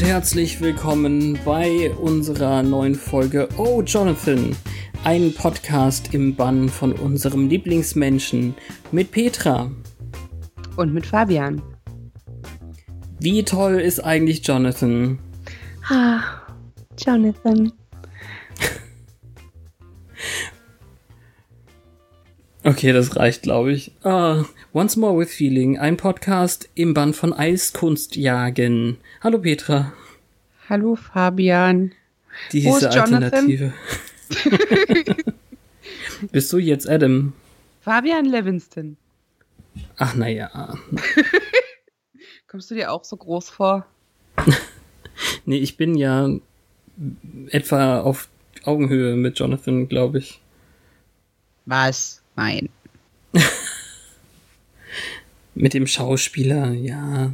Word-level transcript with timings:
Und 0.00 0.06
herzlich 0.06 0.62
willkommen 0.62 1.38
bei 1.44 1.90
unserer 1.90 2.62
neuen 2.62 2.94
Folge 2.94 3.50
Oh 3.58 3.82
Jonathan, 3.82 4.56
ein 5.04 5.34
Podcast 5.34 6.14
im 6.14 6.34
Bann 6.34 6.70
von 6.70 6.94
unserem 6.94 7.50
Lieblingsmenschen 7.50 8.54
mit 8.92 9.10
Petra. 9.10 9.70
Und 10.76 10.94
mit 10.94 11.04
Fabian. 11.04 11.60
Wie 13.18 13.42
toll 13.42 13.78
ist 13.78 14.00
eigentlich 14.00 14.46
Jonathan? 14.46 15.18
Ah, 15.90 16.22
Jonathan. 16.98 17.70
Okay, 22.62 22.92
das 22.92 23.16
reicht, 23.16 23.42
glaube 23.42 23.72
ich. 23.72 23.92
Uh, 24.04 24.44
Once 24.72 24.96
More 24.96 25.18
with 25.18 25.34
Feeling, 25.34 25.80
ein 25.80 25.96
Podcast 25.96 26.68
im 26.76 26.94
Band 26.94 27.16
von 27.16 27.32
Eiskunstjagen. 27.32 28.98
Hallo 29.20 29.40
Petra. 29.40 29.92
Hallo 30.68 30.94
Fabian. 30.94 31.90
Diese 32.52 32.88
Alternative. 32.88 33.72
Bist 36.30 36.52
du 36.52 36.58
jetzt 36.58 36.88
Adam? 36.88 37.32
Fabian 37.80 38.26
Levinston. 38.26 38.96
Ach 39.96 40.14
naja. 40.14 40.78
Kommst 42.46 42.70
du 42.70 42.76
dir 42.76 42.92
auch 42.92 43.02
so 43.02 43.16
groß 43.16 43.50
vor? 43.50 43.88
nee, 45.46 45.58
ich 45.58 45.76
bin 45.78 45.96
ja 45.96 46.30
etwa 47.48 48.02
auf 48.02 48.28
Augenhöhe 48.62 49.16
mit 49.16 49.36
Jonathan, 49.36 49.88
glaube 49.88 50.18
ich. 50.18 50.40
Was? 51.66 52.22
Nein. 52.36 52.68
Mit 55.54 55.74
dem 55.74 55.86
Schauspieler, 55.86 56.72
ja. 56.72 57.32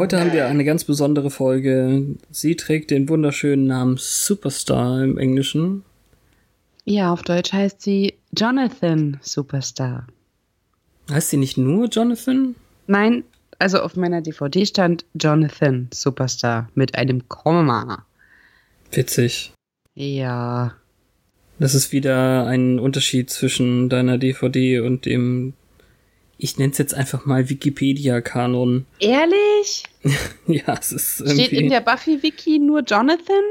Heute 0.00 0.18
haben 0.18 0.32
wir 0.32 0.46
eine 0.46 0.64
ganz 0.64 0.84
besondere 0.84 1.30
Folge. 1.30 2.16
Sie 2.30 2.56
trägt 2.56 2.90
den 2.90 3.10
wunderschönen 3.10 3.66
Namen 3.66 3.98
Superstar 3.98 5.04
im 5.04 5.18
Englischen. 5.18 5.84
Ja, 6.86 7.12
auf 7.12 7.20
Deutsch 7.20 7.52
heißt 7.52 7.82
sie 7.82 8.14
Jonathan 8.34 9.18
Superstar. 9.20 10.06
Heißt 11.10 11.28
sie 11.28 11.36
nicht 11.36 11.58
nur 11.58 11.88
Jonathan? 11.88 12.54
Nein, 12.86 13.24
also 13.58 13.80
auf 13.80 13.94
meiner 13.94 14.22
DVD 14.22 14.64
stand 14.64 15.04
Jonathan 15.12 15.90
Superstar 15.92 16.70
mit 16.74 16.94
einem 16.94 17.28
Komma. 17.28 18.06
Witzig. 18.92 19.52
Ja. 19.94 20.76
Das 21.58 21.74
ist 21.74 21.92
wieder 21.92 22.46
ein 22.46 22.78
Unterschied 22.78 23.28
zwischen 23.28 23.90
deiner 23.90 24.16
DVD 24.16 24.80
und 24.80 25.04
dem 25.04 25.52
ich 26.42 26.58
nenne 26.58 26.72
es 26.72 26.78
jetzt 26.78 26.94
einfach 26.94 27.26
mal 27.26 27.48
Wikipedia-Kanon. 27.48 28.86
Ehrlich? 28.98 29.84
ja, 30.46 30.76
es 30.78 30.92
ist 30.92 31.20
irgendwie... 31.20 31.44
Steht 31.44 31.60
in 31.60 31.70
der 31.70 31.80
Buffy-Wiki 31.80 32.58
nur 32.58 32.80
Jonathan? 32.80 33.44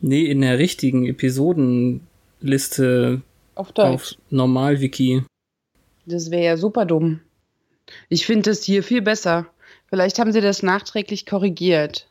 Nee, 0.00 0.26
in 0.26 0.42
der 0.42 0.58
richtigen 0.58 1.06
Episodenliste 1.06 3.22
auf, 3.54 3.72
Deutsch. 3.72 3.94
auf 3.94 4.14
Normal-Wiki. 4.30 5.22
Das 6.04 6.30
wäre 6.30 6.44
ja 6.44 6.56
super 6.58 6.84
dumm. 6.84 7.20
Ich 8.08 8.26
finde 8.26 8.50
das 8.50 8.62
hier 8.62 8.82
viel 8.82 9.00
besser. 9.00 9.46
Vielleicht 9.88 10.18
haben 10.18 10.32
sie 10.32 10.42
das 10.42 10.62
nachträglich 10.62 11.24
korrigiert. 11.24 12.06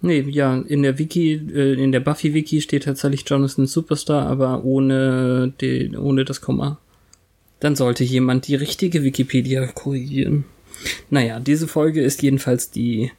Nee, 0.00 0.20
ja, 0.28 0.58
in 0.58 0.82
der 0.82 0.98
Wiki, 0.98 1.34
äh, 1.34 1.82
in 1.82 1.92
der 1.92 2.00
Buffy-Wiki 2.00 2.60
steht 2.60 2.84
tatsächlich 2.84 3.24
Jonathan 3.26 3.66
Superstar, 3.66 4.26
aber 4.26 4.64
ohne, 4.64 5.52
die, 5.60 5.96
ohne 5.96 6.24
das 6.24 6.40
Komma. 6.40 6.78
Dann 7.60 7.76
sollte 7.76 8.04
jemand 8.04 8.46
die 8.46 8.54
richtige 8.54 9.02
Wikipedia 9.02 9.66
korrigieren. 9.66 10.44
Naja, 11.10 11.40
diese 11.40 11.66
Folge 11.66 12.02
ist 12.02 12.22
jedenfalls 12.22 12.70
die 12.70 13.10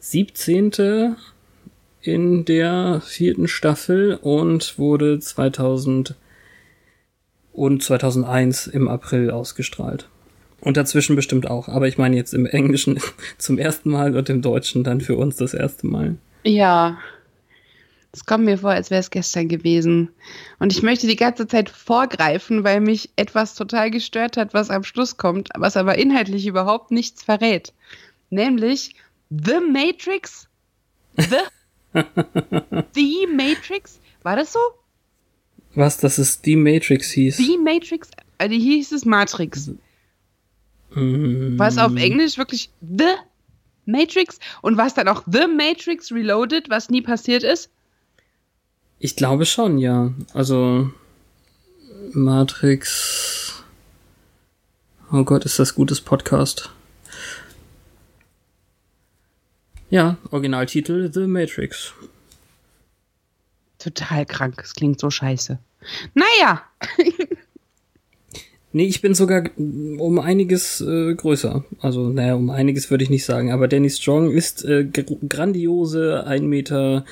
17. 0.00 1.16
in 2.02 2.44
der 2.44 3.02
vierten 3.04 3.48
Staffel 3.48 4.18
und 4.20 4.78
wurde 4.78 5.18
2000 5.18 6.14
und 7.52 7.82
2001 7.82 8.66
im 8.66 8.88
April 8.88 9.30
ausgestrahlt. 9.30 10.08
Und 10.60 10.76
dazwischen 10.76 11.14
bestimmt 11.16 11.48
auch. 11.48 11.68
Aber 11.68 11.88
ich 11.88 11.98
meine 11.98 12.16
jetzt 12.16 12.34
im 12.34 12.46
Englischen 12.46 12.98
zum 13.38 13.58
ersten 13.58 13.90
Mal 13.90 14.16
und 14.16 14.28
im 14.28 14.42
Deutschen 14.42 14.84
dann 14.84 15.00
für 15.00 15.16
uns 15.16 15.36
das 15.36 15.54
erste 15.54 15.86
Mal. 15.86 16.16
Ja, 16.42 16.98
es 18.14 18.26
kommt 18.26 18.44
mir 18.44 18.58
vor, 18.58 18.70
als 18.70 18.90
wäre 18.90 19.00
es 19.00 19.10
gestern 19.10 19.48
gewesen. 19.48 20.08
Und 20.60 20.72
ich 20.72 20.82
möchte 20.82 21.08
die 21.08 21.16
ganze 21.16 21.48
Zeit 21.48 21.68
vorgreifen, 21.68 22.62
weil 22.62 22.80
mich 22.80 23.10
etwas 23.16 23.56
total 23.56 23.90
gestört 23.90 24.36
hat, 24.36 24.54
was 24.54 24.70
am 24.70 24.84
Schluss 24.84 25.16
kommt, 25.16 25.48
was 25.56 25.76
aber 25.76 25.98
inhaltlich 25.98 26.46
überhaupt 26.46 26.92
nichts 26.92 27.24
verrät. 27.24 27.72
Nämlich 28.30 28.94
The 29.30 29.58
Matrix. 29.68 30.46
The, 31.16 31.24
The 32.94 33.26
Matrix. 33.26 33.98
War 34.22 34.36
das 34.36 34.52
so? 34.52 34.60
Was, 35.74 35.98
dass 35.98 36.18
es 36.18 36.40
The 36.44 36.54
Matrix 36.54 37.10
hieß? 37.10 37.36
The 37.38 37.58
Matrix? 37.58 38.10
Also 38.38 38.54
hieß 38.54 38.92
es 38.92 39.04
Matrix. 39.04 39.72
Mm. 40.94 41.58
War 41.58 41.66
es 41.66 41.78
auf 41.78 41.96
Englisch 41.96 42.38
wirklich 42.38 42.70
The 42.80 43.14
Matrix? 43.86 44.38
Und 44.62 44.76
war 44.76 44.86
es 44.86 44.94
dann 44.94 45.08
auch 45.08 45.24
The 45.26 45.48
Matrix 45.48 46.12
Reloaded, 46.12 46.70
was 46.70 46.90
nie 46.90 47.02
passiert 47.02 47.42
ist? 47.42 47.70
Ich 48.98 49.16
glaube 49.16 49.46
schon, 49.46 49.78
ja. 49.78 50.12
Also 50.32 50.90
Matrix. 52.12 53.62
Oh 55.12 55.24
Gott, 55.24 55.44
ist 55.44 55.58
das 55.58 55.74
gutes 55.74 56.00
Podcast. 56.00 56.70
Ja, 59.90 60.16
Originaltitel 60.30 61.10
The 61.12 61.26
Matrix. 61.26 61.92
Total 63.78 64.24
krank, 64.26 64.60
es 64.62 64.74
klingt 64.74 64.98
so 64.98 65.10
scheiße. 65.10 65.58
Naja. 66.14 66.62
Nee, 68.76 68.86
ich 68.86 69.00
bin 69.00 69.14
sogar 69.14 69.44
um 69.56 70.18
einiges 70.18 70.80
äh, 70.80 71.14
größer. 71.14 71.64
Also, 71.78 72.08
naja, 72.08 72.34
um 72.34 72.50
einiges 72.50 72.90
würde 72.90 73.04
ich 73.04 73.10
nicht 73.10 73.24
sagen. 73.24 73.52
Aber 73.52 73.68
Danny 73.68 73.88
Strong 73.88 74.32
ist 74.32 74.64
äh, 74.64 74.84
grandiose 74.84 76.26
1,57 76.26 76.42
Meter. 76.42 77.04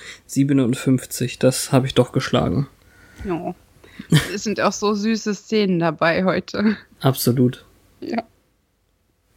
Das 1.38 1.70
habe 1.70 1.87
ich 1.87 1.94
doch 1.94 2.10
geschlagen. 2.10 2.66
Ja. 3.25 3.54
Es 4.34 4.42
sind 4.42 4.60
auch 4.60 4.72
so 4.72 4.92
süße 4.92 5.34
Szenen 5.34 5.78
dabei 5.78 6.25
heute. 6.25 6.76
Absolut. 6.98 7.64
Ja. 8.00 8.25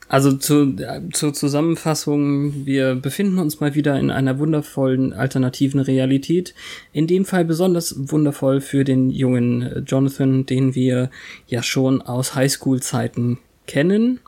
Also 0.08 0.34
zu, 0.34 0.76
zur 1.14 1.34
Zusammenfassung, 1.34 2.66
wir 2.66 2.94
befinden 2.96 3.40
uns 3.40 3.60
mal 3.60 3.74
wieder 3.74 4.00
in 4.00 4.12
einer 4.12 4.38
wundervollen 4.38 5.14
alternativen 5.14 5.80
Realität. 5.80 6.54
In 6.94 7.08
dem 7.08 7.26
Fall 7.26 7.44
besonders 7.44 7.96
wundervoll 8.12 8.62
für 8.62 8.84
den 8.84 9.10
jungen 9.10 9.64
äh, 9.64 9.80
Jonathan, 9.80 10.46
den 10.46 10.76
wir 10.76 11.10
ja 11.48 11.64
schon 11.64 12.02
aus 12.02 12.36
Highschool-Zeiten 12.36 13.40
kennen. 13.66 14.20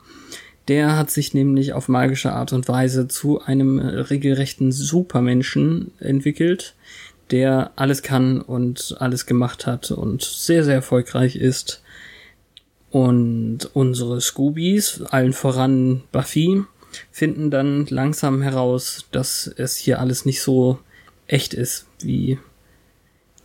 Der 0.66 0.96
hat 0.96 1.10
sich 1.10 1.32
nämlich 1.32 1.72
auf 1.72 1.88
magische 1.88 2.32
Art 2.32 2.52
und 2.52 2.68
Weise 2.68 3.06
zu 3.06 3.40
einem 3.40 3.78
äh, 3.78 3.86
regelrechten 3.86 4.72
Supermenschen 4.72 5.92
entwickelt, 6.00 6.74
der 7.30 7.70
alles 7.76 8.02
kann 8.02 8.40
und 8.40 8.96
alles 8.98 9.26
gemacht 9.26 9.66
hat 9.66 9.92
und 9.92 10.22
sehr, 10.22 10.64
sehr 10.64 10.74
erfolgreich 10.74 11.36
ist 11.36 11.82
und 12.90 13.70
unsere 13.74 14.20
Scoobies, 14.20 15.02
allen 15.02 15.32
voran 15.32 16.02
Buffy, 16.12 16.62
finden 17.10 17.50
dann 17.50 17.86
langsam 17.86 18.42
heraus, 18.42 19.06
dass 19.12 19.46
es 19.46 19.76
hier 19.76 20.00
alles 20.00 20.24
nicht 20.24 20.40
so 20.42 20.78
echt 21.26 21.54
ist, 21.54 21.86
wie 22.00 22.38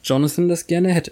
Jonathan 0.03 0.47
das 0.47 0.67
gerne 0.67 0.89
hätte. 0.89 1.11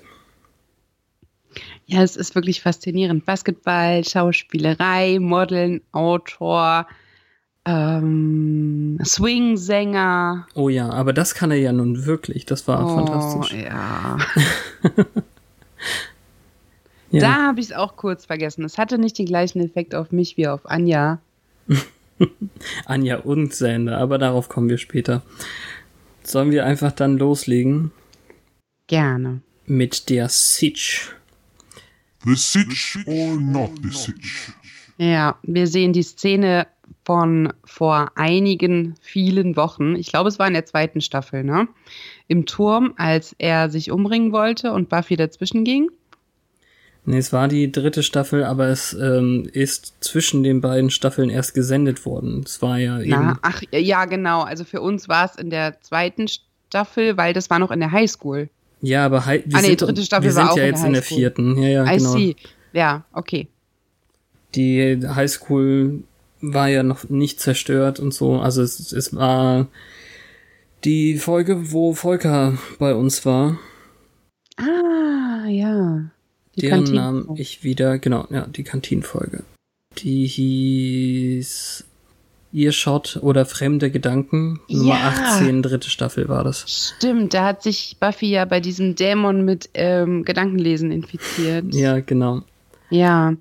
Ja, 1.85 2.01
es 2.03 2.15
ist 2.15 2.35
wirklich 2.35 2.61
faszinierend. 2.61 3.25
Basketball, 3.25 4.03
Schauspielerei, 4.05 5.19
Modeln, 5.19 5.81
Autor, 5.91 6.87
ähm, 7.65 8.97
Swing-Sänger. 9.03 10.47
Oh 10.55 10.69
ja, 10.69 10.89
aber 10.89 11.11
das 11.11 11.35
kann 11.35 11.51
er 11.51 11.57
ja 11.57 11.73
nun 11.73 12.05
wirklich. 12.05 12.45
Das 12.45 12.67
war 12.67 12.85
oh, 12.85 12.95
fantastisch. 12.95 13.53
Ja. 13.61 14.17
Ja. 17.11 17.19
Da 17.21 17.47
habe 17.47 17.59
ich 17.59 17.67
es 17.67 17.73
auch 17.73 17.97
kurz 17.97 18.25
vergessen. 18.25 18.63
Es 18.63 18.77
hatte 18.77 18.97
nicht 18.97 19.17
den 19.17 19.25
gleichen 19.25 19.61
Effekt 19.61 19.93
auf 19.95 20.11
mich 20.11 20.37
wie 20.37 20.47
auf 20.47 20.61
Anja. 20.69 21.19
Anja 22.85 23.17
und 23.17 23.53
Sander, 23.53 23.97
aber 23.97 24.17
darauf 24.17 24.47
kommen 24.47 24.69
wir 24.69 24.77
später. 24.77 25.21
Sollen 26.23 26.51
wir 26.51 26.65
einfach 26.65 26.91
dann 26.91 27.17
loslegen? 27.17 27.91
Gerne. 28.87 29.41
Mit 29.65 30.09
der 30.09 30.29
Sitch. 30.29 31.13
The 32.23 32.35
Sitch 32.35 32.99
or 33.07 33.35
not 33.35 33.71
the 33.81 33.89
Sitch? 33.89 34.53
Ja, 34.97 35.37
wir 35.43 35.67
sehen 35.67 35.93
die 35.93 36.03
Szene 36.03 36.67
von 37.03 37.51
vor 37.65 38.11
einigen 38.15 38.95
vielen 39.01 39.55
Wochen. 39.55 39.95
Ich 39.95 40.07
glaube, 40.07 40.29
es 40.29 40.37
war 40.37 40.47
in 40.47 40.53
der 40.53 40.65
zweiten 40.65 41.01
Staffel, 41.01 41.43
ne? 41.43 41.67
Im 42.27 42.45
Turm, 42.45 42.93
als 42.97 43.35
er 43.39 43.69
sich 43.69 43.91
umbringen 43.91 44.31
wollte 44.31 44.71
und 44.71 44.89
Buffy 44.89 45.15
dazwischen 45.15 45.63
ging. 45.63 45.89
Nee, 47.03 47.17
es 47.17 47.33
war 47.33 47.47
die 47.47 47.71
dritte 47.71 48.03
Staffel, 48.03 48.43
aber 48.43 48.67
es 48.67 48.93
ähm, 48.93 49.49
ist 49.51 49.95
zwischen 50.01 50.43
den 50.43 50.61
beiden 50.61 50.91
Staffeln 50.91 51.29
erst 51.31 51.55
gesendet 51.55 52.05
worden. 52.05 52.43
Es 52.45 52.61
war 52.61 52.77
ja 52.77 52.99
eben. 52.99 53.09
Na, 53.09 53.39
ach, 53.41 53.63
ja, 53.71 54.05
genau. 54.05 54.41
Also 54.43 54.63
für 54.65 54.81
uns 54.81 55.09
war 55.09 55.25
es 55.25 55.35
in 55.35 55.49
der 55.49 55.81
zweiten 55.81 56.27
Staffel, 56.27 57.17
weil 57.17 57.33
das 57.33 57.49
war 57.49 57.57
noch 57.57 57.71
in 57.71 57.79
der 57.79 57.91
Highschool. 57.91 58.49
Ja, 58.81 59.05
aber 59.05 59.25
wir 59.25 59.43
Ah, 59.53 59.61
nee, 59.61 59.67
sind, 59.69 59.81
dritte 59.81 60.03
Staffel 60.03 60.29
wir 60.29 60.35
war 60.35 60.43
sind 60.43 60.51
auch 60.51 60.57
ja 60.57 60.63
in 60.63 60.69
jetzt 60.69 60.79
der 60.81 60.87
in 60.87 60.93
der 60.93 61.03
vierten. 61.03 61.57
Ja, 61.61 61.69
ja, 61.69 61.85
I 61.91 61.97
genau. 61.97 62.13
see. 62.13 62.35
Ja, 62.73 63.03
okay. 63.13 63.47
Die 64.53 64.99
Highschool 65.07 66.03
war 66.41 66.67
ja 66.67 66.83
noch 66.83 67.09
nicht 67.09 67.39
zerstört 67.39 67.99
und 67.99 68.13
so. 68.13 68.39
Also 68.39 68.61
es, 68.61 68.91
es 68.91 69.15
war 69.15 69.67
die 70.83 71.17
Folge, 71.17 71.71
wo 71.71 71.93
Volker 71.93 72.57
bei 72.79 72.93
uns 72.93 73.25
war. 73.25 73.59
Ah, 74.57 75.47
ja. 75.47 76.11
Die 76.55 76.61
deren 76.61 76.71
Kantine- 76.83 76.97
Namen 76.97 77.29
ich 77.37 77.63
wieder, 77.63 77.97
genau, 77.99 78.27
ja, 78.29 78.45
die 78.47 78.63
Kantinfolge. 78.63 79.43
Die 79.97 80.25
hieß 80.27 81.85
Earshot 82.53 83.19
oder 83.21 83.45
Fremde 83.45 83.89
Gedanken. 83.91 84.59
Nummer 84.69 84.95
Ja. 84.95 85.13
18, 85.35 85.61
dritte 85.63 85.89
Staffel 85.89 86.27
war 86.27 86.43
das. 86.43 86.65
Stimmt, 86.97 87.33
da 87.33 87.45
hat 87.45 87.63
sich 87.63 87.97
Buffy 87.99 88.29
ja 88.31 88.45
bei 88.45 88.59
diesem 88.59 88.95
Dämon 88.95 89.45
mit 89.45 89.69
ähm, 89.73 90.23
Gedankenlesen 90.25 90.91
infiziert. 90.91 91.73
Ja, 91.73 91.99
genau. 92.01 92.41
Ja. 92.89 93.33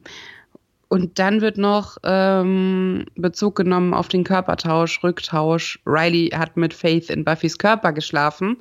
Und 0.89 1.19
dann 1.21 1.41
wird 1.41 1.57
noch 1.59 1.99
ähm, 2.05 3.07
Bezug 3.17 3.57
genommen 3.57 3.95
auf 3.95 4.09
den 4.09 4.25
Körpertausch, 4.25 5.03
Rücktausch. 5.05 5.81
Riley 5.87 6.31
hat 6.31 6.57
mit 6.57 6.75
Faith 6.75 7.11
in 7.11 7.25
Buffys 7.25 7.59
Körper 7.59 7.93
geschlafen. 7.93 8.57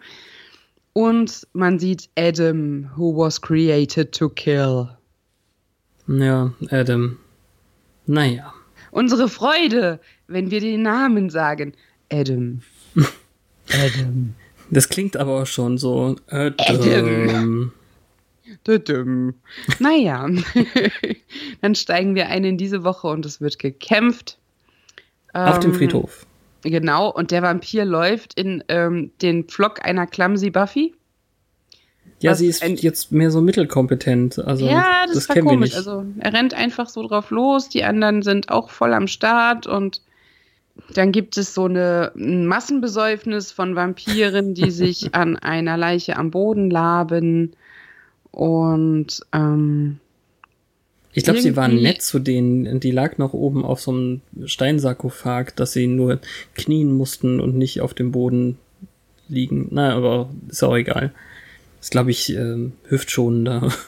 Und 0.94 1.48
man 1.54 1.80
sieht 1.80 2.10
Adam, 2.18 2.90
who 2.96 3.16
was 3.16 3.42
created 3.42 4.12
to 4.12 4.30
kill. 4.30 4.90
Ja, 6.08 6.52
Adam. 6.72 7.18
Naja. 8.06 8.54
Unsere 8.92 9.30
Freude, 9.30 10.00
wenn 10.28 10.50
wir 10.50 10.60
den 10.60 10.82
Namen 10.82 11.30
sagen. 11.30 11.74
Adam. 12.12 12.62
Adam. 13.70 14.34
Das 14.72 14.90
klingt 14.90 15.16
aber 15.16 15.42
auch 15.42 15.48
schon 15.48 15.78
so. 15.78 16.16
Adam. 16.28 17.72
Adam. 18.68 19.34
Naja, 19.78 20.28
dann 21.62 21.76
steigen 21.76 22.16
wir 22.16 22.28
ein 22.30 22.44
in 22.44 22.58
diese 22.58 22.84
Woche 22.84 23.08
und 23.08 23.26
es 23.26 23.42
wird 23.42 23.60
gekämpft. 23.60 24.40
Auf 25.34 25.60
dem 25.60 25.72
Ähm, 25.72 25.78
Friedhof. 25.78 26.26
Genau, 26.64 27.10
und 27.10 27.32
der 27.32 27.42
Vampir 27.42 27.86
läuft 27.86 28.34
in 28.34 28.64
ähm, 28.68 29.12
den 29.22 29.46
Pflock 29.46 29.86
einer 29.86 30.08
Clumsy 30.08 30.50
Buffy. 30.50 30.94
Ja, 32.22 32.36
sie 32.36 32.48
ist 32.48 32.62
jetzt 32.64 33.14
mehr 33.14 33.32
so 33.32 33.40
mittelkompetent. 33.40 34.40
Also, 34.40 34.66
ja, 34.66 35.06
das, 35.06 35.16
das 35.16 35.30
war 35.30 35.36
kennen 35.36 35.48
wir 35.48 35.52
komisch. 35.52 35.70
nicht. 35.70 35.78
Also 35.78 36.06
er 36.20 36.34
rennt 36.34 36.54
einfach 36.54 36.90
so 36.90 37.08
drauf 37.08 37.30
los, 37.30 37.70
die 37.70 37.84
anderen 37.84 38.24
sind 38.24 38.50
auch 38.50 38.70
voll 38.70 38.94
am 38.94 39.08
Start 39.08 39.68
und 39.68 40.02
dann 40.94 41.12
gibt 41.12 41.38
es 41.38 41.54
so 41.54 41.66
eine, 41.66 42.12
ein 42.16 42.46
Massenbesäufnis 42.46 43.52
von 43.52 43.76
Vampiren, 43.76 44.54
die 44.54 44.72
sich 44.72 45.16
an 45.16 45.38
einer 45.38 45.78
Leiche 45.78 46.18
am 46.18 46.32
Boden 46.32 46.70
laben. 46.70 47.54
Und 48.32 49.22
ähm, 49.34 50.00
Ich 51.14 51.24
glaube, 51.24 51.42
sie 51.42 51.56
waren 51.56 51.82
nett 51.82 52.02
zu 52.02 52.20
denen. 52.20 52.80
Die 52.80 52.92
lag 52.92 53.18
noch 53.18 53.34
oben 53.34 53.66
auf 53.66 53.82
so 53.82 53.92
einem 53.92 54.22
Steinsarkophag, 54.46 55.56
dass 55.56 55.74
sie 55.74 55.88
nur 55.88 56.20
knien 56.56 56.92
mussten 56.92 57.40
und 57.40 57.58
nicht 57.58 57.82
auf 57.82 57.94
dem 57.94 58.12
Boden 58.12 58.58
liegen. 59.28 59.68
Na, 59.72 59.96
aber 59.96 60.30
ist 60.50 60.64
auch 60.64 60.76
egal. 60.76 61.12
Ist, 61.82 61.92
glaube 61.92 62.12
ich, 62.12 62.30
ähm, 62.36 62.74
hüftschonender. 62.88 63.72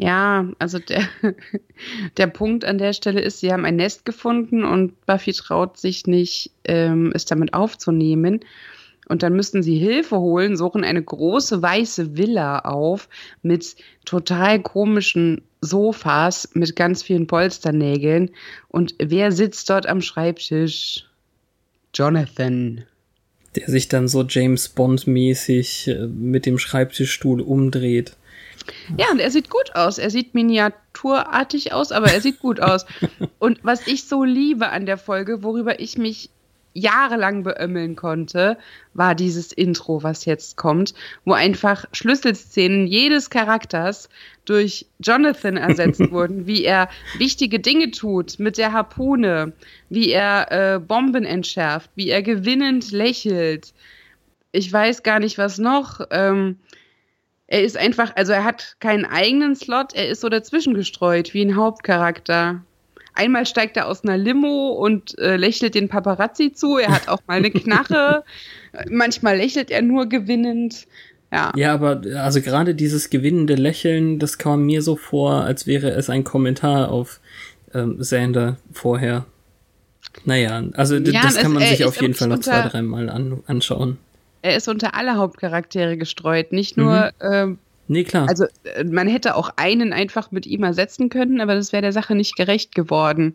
Ja, 0.00 0.46
also 0.60 0.78
der, 0.78 1.08
der 2.18 2.28
Punkt 2.28 2.64
an 2.64 2.78
der 2.78 2.92
Stelle 2.92 3.20
ist, 3.20 3.40
sie 3.40 3.52
haben 3.52 3.64
ein 3.64 3.74
Nest 3.74 4.04
gefunden 4.04 4.62
und 4.64 5.04
Buffy 5.06 5.32
traut 5.32 5.76
sich 5.76 6.06
nicht, 6.06 6.52
ähm, 6.62 7.10
es 7.16 7.24
damit 7.24 7.52
aufzunehmen. 7.52 8.38
Und 9.08 9.22
dann 9.22 9.34
müssten 9.34 9.62
sie 9.62 9.78
Hilfe 9.78 10.18
holen, 10.18 10.56
suchen 10.56 10.84
eine 10.84 11.02
große 11.02 11.62
weiße 11.62 12.16
Villa 12.16 12.60
auf 12.60 13.08
mit 13.42 13.76
total 14.04 14.60
komischen 14.60 15.42
Sofas 15.60 16.50
mit 16.54 16.76
ganz 16.76 17.02
vielen 17.02 17.26
Polsternägeln. 17.26 18.30
Und 18.68 18.94
wer 18.98 19.32
sitzt 19.32 19.70
dort 19.70 19.86
am 19.86 20.00
Schreibtisch? 20.00 21.06
Jonathan. 21.94 22.84
Der 23.56 23.68
sich 23.68 23.88
dann 23.88 24.08
so 24.08 24.22
James 24.22 24.68
Bond-mäßig 24.68 25.88
äh, 25.88 26.06
mit 26.06 26.46
dem 26.46 26.58
Schreibtischstuhl 26.58 27.40
umdreht. 27.40 28.14
Ja, 28.96 29.06
und 29.10 29.20
er 29.20 29.30
sieht 29.30 29.50
gut 29.50 29.74
aus. 29.74 29.98
Er 29.98 30.10
sieht 30.10 30.34
miniaturartig 30.34 31.72
aus, 31.72 31.90
aber 31.90 32.12
er 32.12 32.20
sieht 32.20 32.38
gut 32.40 32.60
aus. 32.60 32.84
Und 33.38 33.60
was 33.62 33.86
ich 33.86 34.04
so 34.04 34.24
liebe 34.24 34.68
an 34.68 34.84
der 34.84 34.98
Folge, 34.98 35.42
worüber 35.42 35.80
ich 35.80 35.96
mich 35.96 36.30
jahrelang 36.78 37.42
beömmeln 37.42 37.96
konnte, 37.96 38.58
war 38.94 39.14
dieses 39.14 39.52
Intro, 39.52 40.02
was 40.02 40.24
jetzt 40.24 40.56
kommt, 40.56 40.94
wo 41.24 41.32
einfach 41.32 41.84
Schlüsselszenen 41.92 42.86
jedes 42.86 43.30
Charakters 43.30 44.08
durch 44.44 44.86
Jonathan 44.98 45.56
ersetzt 45.58 46.10
wurden, 46.10 46.46
wie 46.46 46.64
er 46.64 46.88
wichtige 47.18 47.60
Dinge 47.60 47.90
tut 47.90 48.38
mit 48.38 48.58
der 48.58 48.72
Harpune, 48.72 49.52
wie 49.88 50.10
er 50.10 50.52
äh, 50.74 50.78
Bomben 50.78 51.24
entschärft, 51.24 51.90
wie 51.94 52.08
er 52.08 52.22
gewinnend 52.22 52.90
lächelt. 52.90 53.74
Ich 54.52 54.72
weiß 54.72 55.02
gar 55.02 55.20
nicht, 55.20 55.38
was 55.38 55.58
noch. 55.58 56.00
Ähm, 56.10 56.56
er 57.48 57.62
ist 57.62 57.78
einfach, 57.78 58.14
also 58.14 58.32
er 58.32 58.44
hat 58.44 58.76
keinen 58.78 59.06
eigenen 59.06 59.56
Slot, 59.56 59.94
er 59.94 60.08
ist 60.08 60.20
so 60.20 60.28
dazwischen 60.28 60.74
gestreut, 60.74 61.32
wie 61.32 61.42
ein 61.42 61.56
Hauptcharakter. 61.56 62.62
Einmal 63.18 63.46
steigt 63.46 63.76
er 63.76 63.86
aus 63.88 64.04
einer 64.04 64.16
Limo 64.16 64.68
und 64.70 65.18
äh, 65.18 65.36
lächelt 65.36 65.74
den 65.74 65.88
Paparazzi 65.88 66.52
zu. 66.52 66.78
Er 66.78 66.90
hat 66.92 67.08
auch 67.08 67.18
mal 67.26 67.38
eine 67.38 67.50
Knarre. 67.50 68.22
Manchmal 68.90 69.36
lächelt 69.36 69.70
er 69.72 69.82
nur 69.82 70.06
gewinnend. 70.06 70.86
Ja. 71.32 71.52
Ja, 71.56 71.74
aber 71.74 72.00
also 72.16 72.40
gerade 72.40 72.74
dieses 72.74 73.10
gewinnende 73.10 73.54
Lächeln, 73.56 74.18
das 74.18 74.38
kam 74.38 74.64
mir 74.66 74.82
so 74.82 74.94
vor, 74.96 75.42
als 75.44 75.66
wäre 75.66 75.90
es 75.90 76.08
ein 76.08 76.22
Kommentar 76.24 76.90
auf 76.90 77.20
ähm, 77.74 77.96
Sander 78.02 78.56
vorher. 78.72 79.26
Naja, 80.24 80.62
also 80.74 80.96
Ja, 80.96 81.22
das 81.22 81.34
es- 81.36 81.42
kann 81.42 81.52
man 81.52 81.62
er 81.62 81.68
sich 81.70 81.84
auf 81.84 82.00
jeden 82.00 82.14
Fall 82.14 82.28
noch 82.28 82.38
zwei, 82.38 82.62
dreimal 82.68 83.10
an, 83.10 83.42
anschauen. 83.46 83.98
Er 84.42 84.56
ist 84.56 84.68
unter 84.68 84.94
alle 84.94 85.16
Hauptcharaktere 85.16 85.96
gestreut, 85.96 86.52
nicht 86.52 86.76
nur, 86.76 87.10
ähm, 87.20 87.58
Nee, 87.88 88.04
klar. 88.04 88.28
also 88.28 88.44
äh, 88.64 88.84
man 88.84 89.08
hätte 89.08 89.34
auch 89.34 89.50
einen 89.56 89.92
einfach 89.92 90.30
mit 90.30 90.46
ihm 90.46 90.62
ersetzen 90.62 91.08
können, 91.08 91.40
aber 91.40 91.54
das 91.54 91.72
wäre 91.72 91.82
der 91.82 91.92
Sache 91.92 92.14
nicht 92.14 92.36
gerecht 92.36 92.74
geworden. 92.74 93.34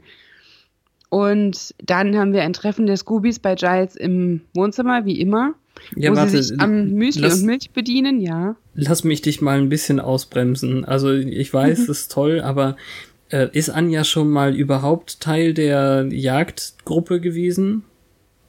Und 1.10 1.76
dann 1.84 2.18
haben 2.18 2.34
wir 2.34 2.42
ein 2.44 2.54
Treffen 2.54 2.86
der 2.88 2.98
Scoobies 2.98 3.40
bei 3.40 3.56
Giles 3.56 3.96
im 3.96 4.42
Wohnzimmer, 4.56 5.06
wie 5.06 5.20
immer, 5.20 5.54
ja, 5.96 6.12
wo 6.12 6.16
warte, 6.16 6.32
sie 6.32 6.44
sich 6.44 6.60
am 6.60 6.90
Müsli 6.92 7.22
lass- 7.22 7.40
und 7.40 7.46
Milch 7.46 7.72
bedienen, 7.72 8.20
ja. 8.20 8.56
lass 8.74 9.04
mich 9.04 9.22
dich 9.22 9.42
mal 9.42 9.60
ein 9.60 9.70
bisschen 9.70 10.00
ausbremsen. 10.00 10.86
Also 10.86 11.12
ich 11.12 11.54
weiß, 11.54 11.80
Mhm. 11.80 11.88
das 11.88 11.98
ist 12.00 12.12
toll, 12.12 12.42
aber 12.42 12.78
äh, 13.30 13.48
ist 13.54 13.70
Anja 13.70 14.04
schon 14.04 14.30
mal 14.30 14.56
überhaupt 14.56 15.20
Teil 15.20 15.54
der 15.54 16.08
Jagdgruppe 16.12 17.20
gewesen? 17.20 17.84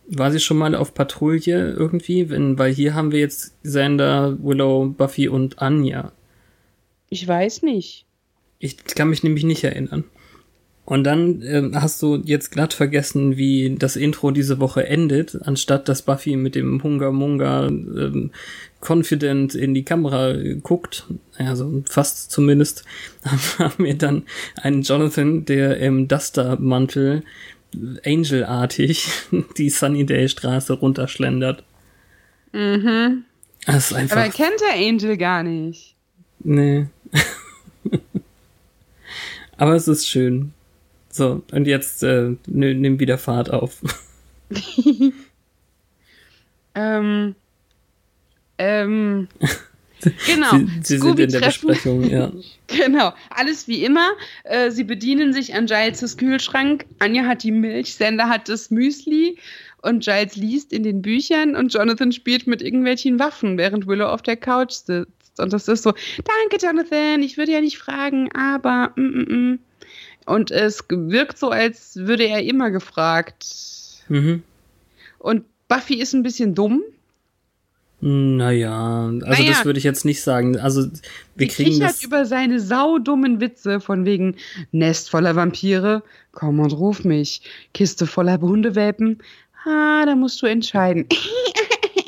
War 0.09 0.31
sie 0.31 0.41
schon 0.41 0.59
mal 0.59 0.75
auf 0.75 0.95
Patrouille 0.95 1.73
irgendwie? 1.73 2.29
Wenn, 2.31 2.59
weil 2.59 2.73
hier 2.73 2.95
haben 2.95 3.13
wir 3.13 3.21
jetzt 3.21 3.55
Sander, 3.63 4.37
Willow, 4.43 4.87
Buffy 4.87 5.29
und 5.29 5.61
Anja. 5.61 6.13
Ich 7.09 7.27
weiß 7.27 7.63
nicht. 7.63 8.07
Ich 8.59 8.85
kann 8.85 9.09
mich 9.09 9.23
nämlich 9.23 9.45
nicht 9.45 9.65
erinnern. 9.65 10.05
Und 10.87 11.05
dann 11.05 11.41
ähm, 11.43 11.81
hast 11.81 12.03
du 12.03 12.17
jetzt 12.25 12.51
glatt 12.51 12.75
vergessen, 12.75 13.39
wie 13.39 13.75
das 13.79 13.97
Intro 13.97 14.33
diese 14.33 14.61
Woche 14.61 14.87
endet, 14.87 15.39
anstatt 15.43 15.89
dass 15.89 16.03
Buffy 16.03 16.37
mit 16.37 16.55
dem 16.55 16.83
Hunga 16.83 17.11
Munga 17.11 17.69
ähm, 17.69 18.33
confident 18.87 19.55
in 19.55 19.73
die 19.73 19.85
Kamera 19.85 20.33
äh, 20.33 20.57
guckt, 20.57 21.07
also 21.39 21.83
fast 21.89 22.31
zumindest, 22.31 22.85
haben 23.59 23.85
wir 23.85 23.97
dann 23.97 24.25
einen 24.61 24.83
Jonathan, 24.83 25.47
der 25.47 25.79
im 25.79 26.07
Duster-Mantel 26.07 27.23
äh, 27.23 27.23
Angel-artig 28.04 29.09
die 29.59 29.71
Sunnydale-Straße 29.71 30.75
runterschlendert. 30.75 31.64
Mhm. 32.52 33.25
Das 33.66 33.90
ist 33.90 33.97
einfach. 33.97 34.16
Aber 34.16 34.26
er 34.26 34.33
kennt 34.33 34.61
der 34.61 34.87
Angel 34.87 35.16
gar 35.16 35.43
nicht. 35.43 35.95
Nee. 36.40 36.87
Aber 39.57 39.75
es 39.75 39.88
ist 39.88 40.09
schön. 40.09 40.52
So, 41.11 41.43
und 41.52 41.66
jetzt 41.66 42.02
äh, 42.02 42.37
nimm 42.47 42.99
wieder 42.99 43.19
Fahrt 43.19 43.50
auf. 43.50 43.81
ähm, 46.75 47.35
ähm, 48.59 49.28
genau. 50.27 50.51
Sie, 50.51 50.69
Sie 50.83 50.99
sind 50.99 51.19
in 51.19 51.31
der 51.31 51.41
Besprechung, 51.41 52.09
ja. 52.09 52.33
Genau, 52.67 53.13
alles 53.31 53.69
wie 53.69 53.85
immer. 53.85 54.11
Äh, 54.45 54.71
sie 54.71 54.85
bedienen 54.85 55.33
sich 55.33 55.55
an 55.55 55.67
Giles' 55.67 56.17
Kühlschrank. 56.17 56.87
Anja 56.99 57.25
hat 57.25 57.43
die 57.43 57.53
Milch, 57.53 57.95
Sander 57.95 58.29
hat 58.29 58.49
das 58.49 58.71
Müsli 58.71 59.37
und 59.83 60.03
Giles 60.03 60.35
liest 60.37 60.73
in 60.73 60.83
den 60.83 61.03
Büchern 61.03 61.57
und 61.57 61.73
Jonathan 61.75 62.11
spielt 62.11 62.47
mit 62.47 62.63
irgendwelchen 62.63 63.19
Waffen, 63.19 63.59
während 63.59 63.87
Willow 63.87 64.07
auf 64.07 64.23
der 64.23 64.37
Couch 64.37 64.73
sitzt. 64.73 65.39
Und 65.39 65.53
das 65.53 65.69
ist 65.69 65.83
so, 65.83 65.93
danke 65.93 66.65
Jonathan, 66.65 67.23
ich 67.23 67.37
würde 67.37 67.53
ja 67.53 67.61
nicht 67.61 67.77
fragen, 67.77 68.31
aber 68.33 68.93
mm, 68.97 69.03
mm, 69.03 69.53
mm. 69.53 69.59
und 70.27 70.51
es 70.51 70.85
wirkt 70.89 71.39
so, 71.39 71.51
als 71.51 71.97
würde 71.97 72.25
er 72.25 72.43
immer 72.43 72.71
gefragt. 72.71 73.45
Mhm. 74.09 74.43
Und 75.19 75.45
Buffy 75.69 75.97
ist 75.97 76.15
ein 76.15 76.23
bisschen 76.23 76.55
dumm. 76.55 76.83
Naja, 78.01 79.07
also 79.07 79.19
naja, 79.19 79.51
das 79.51 79.65
würde 79.65 79.79
ich 79.79 79.85
jetzt 79.85 80.05
nicht 80.05 80.23
sagen. 80.23 80.59
Also 80.59 80.89
wir 81.37 81.49
kriegen 81.49 81.81
das 81.81 82.03
über 82.03 82.27
seine 82.27 82.61
saudummen 82.61 83.41
Witze 83.41 83.81
von 83.81 84.05
wegen 84.05 84.37
Nest 84.73 85.09
voller 85.09 85.37
Vampire, 85.37 86.03
komm 86.33 86.61
und 86.61 86.73
ruf 86.73 87.05
mich, 87.05 87.43
Kiste 87.73 88.07
voller 88.07 88.41
Hundewelpen, 88.41 89.23
ah, 89.65 90.05
da 90.05 90.15
musst 90.17 90.43
du 90.43 90.47
entscheiden. 90.47 91.07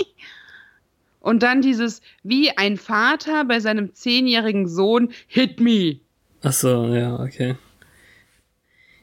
und 1.20 1.42
dann 1.42 1.62
dieses, 1.62 2.02
wie 2.22 2.50
ein 2.50 2.76
Vater 2.76 3.44
bei 3.44 3.60
seinem 3.60 3.94
zehnjährigen 3.94 4.68
Sohn, 4.68 5.10
hit 5.26 5.60
me. 5.60 6.00
Ach 6.42 6.52
so, 6.52 6.94
ja, 6.94 7.18
okay. 7.18 7.56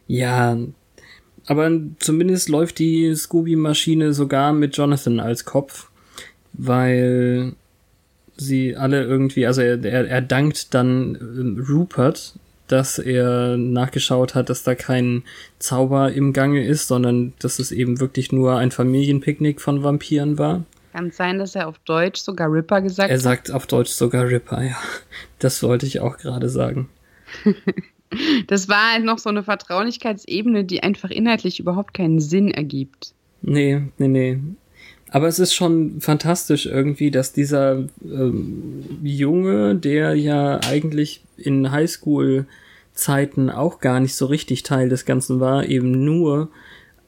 Ja, 0.08 0.58
aber 1.48 1.72
zumindest 2.00 2.50
läuft 2.50 2.80
die 2.80 3.14
Scooby-Maschine 3.16 4.14
sogar 4.14 4.54
mit 4.54 4.78
Jonathan 4.78 5.20
als 5.20 5.44
Kopf, 5.44 5.90
weil 6.54 7.54
sie 8.38 8.76
alle 8.76 9.04
irgendwie, 9.04 9.46
also 9.46 9.62
er, 9.62 9.84
er, 9.84 10.08
er 10.08 10.22
dankt 10.22 10.74
dann 10.74 11.16
ähm, 11.20 11.66
Rupert, 11.70 12.34
dass 12.68 12.98
er 12.98 13.58
nachgeschaut 13.58 14.36
hat, 14.36 14.50
dass 14.50 14.64
da 14.64 14.74
kein 14.74 15.24
Zauber 15.60 16.12
im 16.12 16.34
Gange 16.34 16.66
ist, 16.66 16.88
sondern 16.88 17.34
dass 17.40 17.60
es 17.60 17.72
eben 17.72 18.00
wirklich 18.00 18.32
nur 18.32 18.58
ein 18.58 18.72
Familienpicknick 18.72 19.62
von 19.62 19.84
Vampiren 19.84 20.38
war. 20.38 20.64
Kann 20.94 21.12
sein, 21.12 21.40
dass 21.40 21.56
er 21.56 21.68
auf 21.68 21.80
Deutsch 21.80 22.22
sogar 22.22 22.52
Ripper 22.52 22.82
gesagt 22.82 23.10
hat? 23.10 23.12
Er 23.12 23.20
sagt 23.20 23.52
auf 23.52 23.68
Deutsch 23.68 23.92
sogar 23.92 24.28
Ripper, 24.28 24.64
ja. 24.64 24.78
Das 25.40 25.62
wollte 25.64 25.86
ich 25.86 26.00
auch 26.00 26.18
gerade 26.18 26.50
sagen. 26.50 26.88
das 28.48 28.70
war 28.70 28.94
halt 28.94 29.04
noch 29.04 29.18
so 29.18 29.30
eine 29.30 29.44
Vertraulichkeitsebene, 29.44 30.64
die 30.64 30.84
einfach 30.84 31.10
inhaltlich 31.10 31.60
überhaupt 31.60 31.94
keinen 31.94 32.20
Sinn 32.20 32.52
ergibt. 32.52 33.14
Nee, 33.42 33.82
nee, 33.98 34.08
nee. 34.08 34.40
Aber 35.14 35.28
es 35.28 35.38
ist 35.38 35.54
schon 35.54 36.02
fantastisch 36.02 36.66
irgendwie, 36.66 37.12
dass 37.12 37.34
dieser 37.34 37.84
ähm, 38.04 38.84
Junge, 39.04 39.76
der 39.76 40.16
ja 40.16 40.60
eigentlich 40.68 41.22
in 41.38 41.72
Highschool-Zeiten 41.72 43.52
auch 43.52 43.80
gar 43.80 44.00
nicht 44.00 44.16
so 44.16 44.26
richtig 44.26 44.64
Teil 44.64 44.90
des 44.90 45.06
Ganzen 45.06 45.40
war, 45.40 45.66
eben 45.70 46.04
nur 46.04 46.50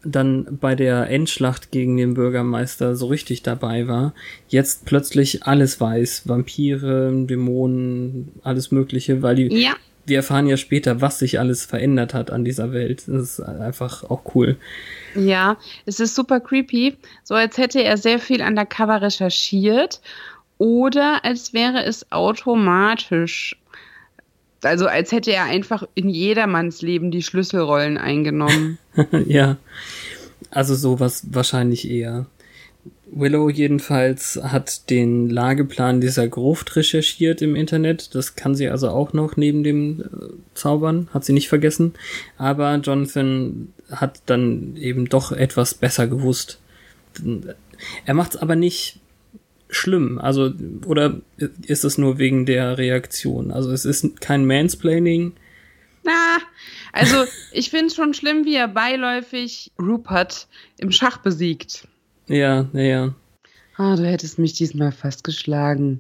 dann 0.03 0.59
bei 0.62 0.75
der 0.75 1.09
Endschlacht 1.09 1.71
gegen 1.71 1.97
den 1.97 2.13
Bürgermeister 2.13 2.95
so 2.95 3.07
richtig 3.07 3.41
dabei 3.41 3.88
war, 3.88 4.13
jetzt 4.50 4.85
plötzlich 4.85 5.41
alles 5.41 5.81
weiß. 5.81 6.27
Vampire, 6.29 7.12
Dämonen, 7.25 8.33
alles 8.43 8.69
Mögliche, 8.69 9.24
weil 9.24 9.35
die. 9.35 9.63
Ja. 9.63 9.74
Wir 10.05 10.17
erfahren 10.17 10.47
ja 10.47 10.57
später, 10.57 11.01
was 11.01 11.19
sich 11.19 11.39
alles 11.39 11.65
verändert 11.65 12.13
hat 12.13 12.31
an 12.31 12.45
dieser 12.45 12.71
Welt. 12.71 13.03
Das 13.07 13.24
ist 13.24 13.39
einfach 13.39 14.03
auch 14.03 14.35
cool. 14.35 14.57
Ja, 15.15 15.57
es 15.85 16.00
ist 16.00 16.15
super 16.15 16.39
creepy. 16.39 16.97
So 17.24 17.33
als 17.35 17.57
hätte 17.57 17.83
er 17.83 17.97
sehr 17.97 18.19
viel 18.19 18.41
undercover 18.41 19.01
recherchiert 19.01 20.01
oder 20.57 21.24
als 21.24 21.53
wäre 21.53 21.83
es 21.83 22.12
automatisch. 22.12 23.57
Also 24.63 24.88
als 24.88 25.12
hätte 25.12 25.31
er 25.31 25.43
einfach 25.43 25.83
in 25.95 26.09
jedermanns 26.09 26.81
Leben 26.81 27.12
die 27.12 27.21
Schlüsselrollen 27.21 27.97
eingenommen. 27.97 28.77
ja, 29.25 29.57
also 30.50 30.75
sowas 30.75 31.27
wahrscheinlich 31.31 31.89
eher. 31.89 32.25
Willow 33.12 33.50
jedenfalls 33.50 34.39
hat 34.41 34.89
den 34.89 35.29
Lageplan 35.29 36.01
dieser 36.01 36.27
Gruft 36.27 36.75
recherchiert 36.75 37.41
im 37.41 37.55
Internet. 37.55 38.15
Das 38.15 38.35
kann 38.35 38.55
sie 38.55 38.67
also 38.67 38.89
auch 38.89 39.13
noch 39.13 39.38
neben 39.38 39.63
dem 39.63 40.01
äh, 40.01 40.05
Zaubern, 40.53 41.07
hat 41.13 41.24
sie 41.24 41.33
nicht 41.33 41.50
vergessen. 41.50 41.93
Aber 42.38 42.75
Jonathan 42.75 43.74
hat 43.91 44.21
dann 44.25 44.75
eben 44.77 45.07
doch 45.07 45.31
etwas 45.31 45.74
besser 45.74 46.07
gewusst. 46.07 46.59
Er 48.05 48.13
macht's 48.13 48.35
aber 48.35 48.55
nicht 48.55 49.00
schlimm. 49.69 50.19
Also, 50.19 50.53
oder 50.85 51.21
ist 51.65 51.83
es 51.83 51.97
nur 51.97 52.17
wegen 52.17 52.45
der 52.45 52.77
Reaktion? 52.77 53.51
Also 53.51 53.71
es 53.71 53.85
ist 53.85 54.19
kein 54.21 54.45
Mansplaining. 54.45 55.33
Na, 56.03 56.38
also 56.93 57.25
ich 57.51 57.69
finde 57.69 57.93
schon 57.93 58.13
schlimm, 58.13 58.45
wie 58.45 58.55
er 58.55 58.67
beiläufig 58.67 59.71
Rupert 59.79 60.47
im 60.77 60.91
Schach 60.91 61.17
besiegt. 61.17 61.88
Ja, 62.27 62.67
naja. 62.74 63.13
Ah, 63.77 63.96
du 63.96 64.05
hättest 64.05 64.39
mich 64.39 64.53
diesmal 64.53 64.91
fast 64.91 65.24
geschlagen. 65.24 66.00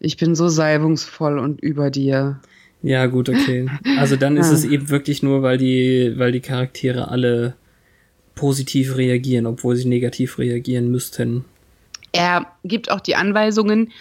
Ich 0.00 0.16
bin 0.16 0.34
so 0.34 0.48
salbungsvoll 0.48 1.38
und 1.38 1.60
über 1.60 1.90
dir. 1.90 2.40
Ja, 2.82 3.06
gut, 3.06 3.28
okay. 3.28 3.68
Also 3.98 4.16
dann 4.16 4.36
ist 4.36 4.50
es 4.52 4.64
eben 4.64 4.88
wirklich 4.88 5.22
nur, 5.22 5.42
weil 5.42 5.58
die, 5.58 6.14
weil 6.16 6.32
die 6.32 6.40
Charaktere 6.40 7.08
alle 7.08 7.54
positiv 8.34 8.96
reagieren, 8.96 9.46
obwohl 9.46 9.76
sie 9.76 9.88
negativ 9.88 10.38
reagieren 10.38 10.90
müssten. 10.90 11.44
Er 12.12 12.46
gibt 12.64 12.90
auch 12.90 13.00
die 13.00 13.14
Anweisungen, 13.14 13.92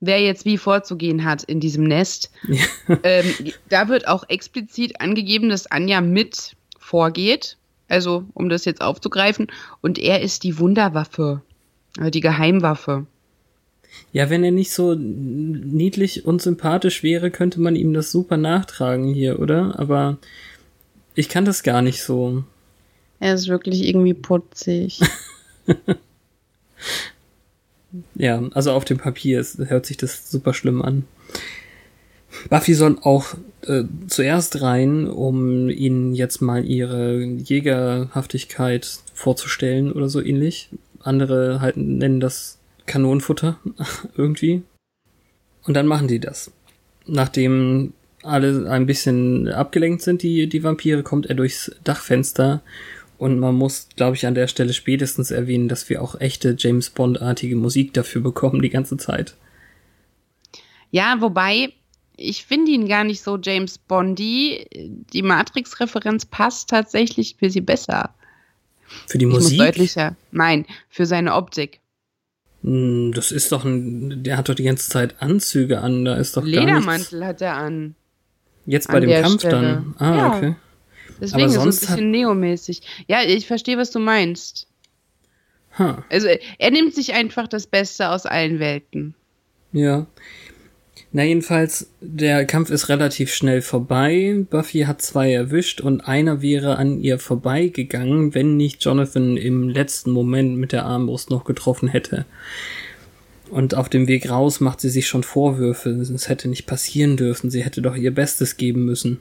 wer 0.00 0.20
jetzt 0.20 0.44
wie 0.44 0.56
vorzugehen 0.56 1.24
hat 1.24 1.42
in 1.42 1.60
diesem 1.60 1.84
Nest. 1.84 2.30
Ja. 2.48 2.64
Ähm, 3.02 3.52
da 3.68 3.88
wird 3.88 4.08
auch 4.08 4.24
explizit 4.28 5.00
angegeben, 5.02 5.50
dass 5.50 5.66
Anja 5.66 6.00
mit 6.00 6.56
vorgeht. 6.78 7.58
Also, 7.88 8.24
um 8.34 8.48
das 8.48 8.64
jetzt 8.64 8.80
aufzugreifen. 8.80 9.48
Und 9.80 9.98
er 9.98 10.20
ist 10.20 10.44
die 10.44 10.58
Wunderwaffe. 10.58 11.42
Also 11.96 12.10
die 12.10 12.20
Geheimwaffe. 12.20 13.06
Ja, 14.12 14.30
wenn 14.30 14.44
er 14.44 14.50
nicht 14.50 14.72
so 14.72 14.94
niedlich 14.94 16.24
und 16.24 16.42
sympathisch 16.42 17.02
wäre, 17.02 17.30
könnte 17.30 17.60
man 17.60 17.76
ihm 17.76 17.92
das 17.92 18.12
super 18.12 18.36
nachtragen 18.36 19.12
hier, 19.12 19.40
oder? 19.40 19.78
Aber 19.78 20.18
ich 21.14 21.28
kann 21.28 21.44
das 21.44 21.62
gar 21.62 21.82
nicht 21.82 22.02
so. 22.02 22.44
Er 23.20 23.34
ist 23.34 23.48
wirklich 23.48 23.82
irgendwie 23.84 24.14
putzig. 24.14 25.00
ja, 28.14 28.42
also 28.52 28.72
auf 28.72 28.84
dem 28.84 28.98
Papier 28.98 29.40
ist, 29.40 29.58
hört 29.58 29.86
sich 29.86 29.96
das 29.96 30.30
super 30.30 30.54
schlimm 30.54 30.82
an. 30.82 31.04
Buffy 32.50 32.74
soll 32.74 32.98
auch 33.02 33.34
äh, 33.66 33.84
zuerst 34.06 34.62
rein, 34.62 35.08
um 35.08 35.68
ihnen 35.68 36.14
jetzt 36.14 36.40
mal 36.40 36.64
ihre 36.64 37.22
Jägerhaftigkeit 37.22 39.00
vorzustellen 39.14 39.92
oder 39.92 40.08
so 40.08 40.22
ähnlich. 40.22 40.70
Andere 41.00 41.60
halt 41.60 41.76
nennen 41.76 42.20
das 42.20 42.58
Kanonenfutter 42.86 43.58
irgendwie. 44.16 44.62
Und 45.64 45.74
dann 45.74 45.86
machen 45.86 46.08
die 46.08 46.20
das. 46.20 46.50
Nachdem 47.06 47.92
alle 48.22 48.70
ein 48.70 48.86
bisschen 48.86 49.48
abgelenkt 49.48 50.02
sind, 50.02 50.22
die, 50.22 50.48
die 50.48 50.62
Vampire, 50.62 51.02
kommt 51.02 51.26
er 51.26 51.34
durchs 51.34 51.72
Dachfenster. 51.84 52.62
Und 53.16 53.38
man 53.38 53.54
muss, 53.54 53.88
glaube 53.96 54.16
ich, 54.16 54.26
an 54.26 54.34
der 54.34 54.46
Stelle 54.46 54.72
spätestens 54.72 55.30
erwähnen, 55.30 55.68
dass 55.68 55.88
wir 55.88 56.02
auch 56.02 56.20
echte 56.20 56.54
James 56.56 56.90
Bond-artige 56.90 57.56
Musik 57.56 57.92
dafür 57.92 58.22
bekommen 58.22 58.62
die 58.62 58.70
ganze 58.70 58.96
Zeit. 58.96 59.34
Ja, 60.90 61.16
wobei 61.20 61.72
ich 62.18 62.44
finde 62.44 62.72
ihn 62.72 62.88
gar 62.88 63.04
nicht 63.04 63.22
so 63.22 63.38
James 63.40 63.78
Bondy. 63.78 64.66
Die 65.12 65.22
Matrix-Referenz 65.22 66.26
passt 66.26 66.68
tatsächlich 66.68 67.36
für 67.38 67.48
sie 67.48 67.60
besser. 67.60 68.14
Für 69.06 69.18
die 69.18 69.26
ich 69.26 69.32
Musik? 69.32 69.58
Muss 69.58 69.66
deutlicher. 69.66 70.16
Nein, 70.32 70.66
für 70.88 71.06
seine 71.06 71.34
Optik. 71.34 71.80
Hm, 72.62 73.12
das 73.14 73.30
ist 73.30 73.52
doch 73.52 73.64
ein, 73.64 74.22
der 74.22 74.36
hat 74.36 74.48
doch 74.48 74.54
die 74.54 74.64
ganze 74.64 74.90
Zeit 74.90 75.22
Anzüge 75.22 75.80
an, 75.80 76.04
da 76.04 76.16
ist 76.16 76.36
doch 76.36 76.44
Ledermantel 76.44 77.24
hat 77.24 77.40
er 77.40 77.54
an. 77.54 77.94
Jetzt 78.66 78.88
bei 78.88 79.00
dem 79.00 79.22
Kampf 79.22 79.40
Stelle. 79.40 79.52
dann. 79.52 79.94
Ah, 79.98 80.16
ja. 80.16 80.36
okay. 80.36 80.56
Deswegen 81.20 81.44
Aber 81.44 81.52
sonst 81.52 81.76
ist 81.76 81.82
es 81.82 81.88
ein 81.88 81.94
bisschen 81.96 82.10
neomäßig. 82.10 82.82
Ja, 83.06 83.22
ich 83.22 83.46
verstehe, 83.46 83.78
was 83.78 83.90
du 83.90 83.98
meinst. 83.98 84.66
Huh. 85.78 85.94
Also 86.10 86.28
er 86.58 86.70
nimmt 86.70 86.94
sich 86.94 87.14
einfach 87.14 87.48
das 87.48 87.66
Beste 87.66 88.10
aus 88.10 88.26
allen 88.26 88.58
Welten. 88.58 89.14
Ja. 89.72 90.06
Na 91.12 91.24
jedenfalls, 91.24 91.90
der 92.00 92.44
Kampf 92.44 92.70
ist 92.70 92.88
relativ 92.88 93.32
schnell 93.32 93.62
vorbei. 93.62 94.44
Buffy 94.50 94.80
hat 94.80 95.02
zwei 95.02 95.32
erwischt 95.32 95.80
und 95.80 96.02
einer 96.02 96.42
wäre 96.42 96.76
an 96.76 97.00
ihr 97.00 97.18
vorbeigegangen, 97.18 98.34
wenn 98.34 98.56
nicht 98.56 98.84
Jonathan 98.84 99.36
im 99.36 99.68
letzten 99.68 100.10
Moment 100.10 100.56
mit 100.56 100.72
der 100.72 100.84
Armbrust 100.84 101.30
noch 101.30 101.44
getroffen 101.44 101.88
hätte. 101.88 102.26
Und 103.50 103.74
auf 103.74 103.88
dem 103.88 104.08
Weg 104.08 104.28
raus 104.28 104.60
macht 104.60 104.80
sie 104.80 104.90
sich 104.90 105.06
schon 105.06 105.22
Vorwürfe. 105.22 105.90
Es 105.90 106.28
hätte 106.28 106.48
nicht 106.48 106.66
passieren 106.66 107.16
dürfen. 107.16 107.50
Sie 107.50 107.64
hätte 107.64 107.80
doch 107.80 107.96
ihr 107.96 108.14
Bestes 108.14 108.56
geben 108.56 108.84
müssen. 108.84 109.18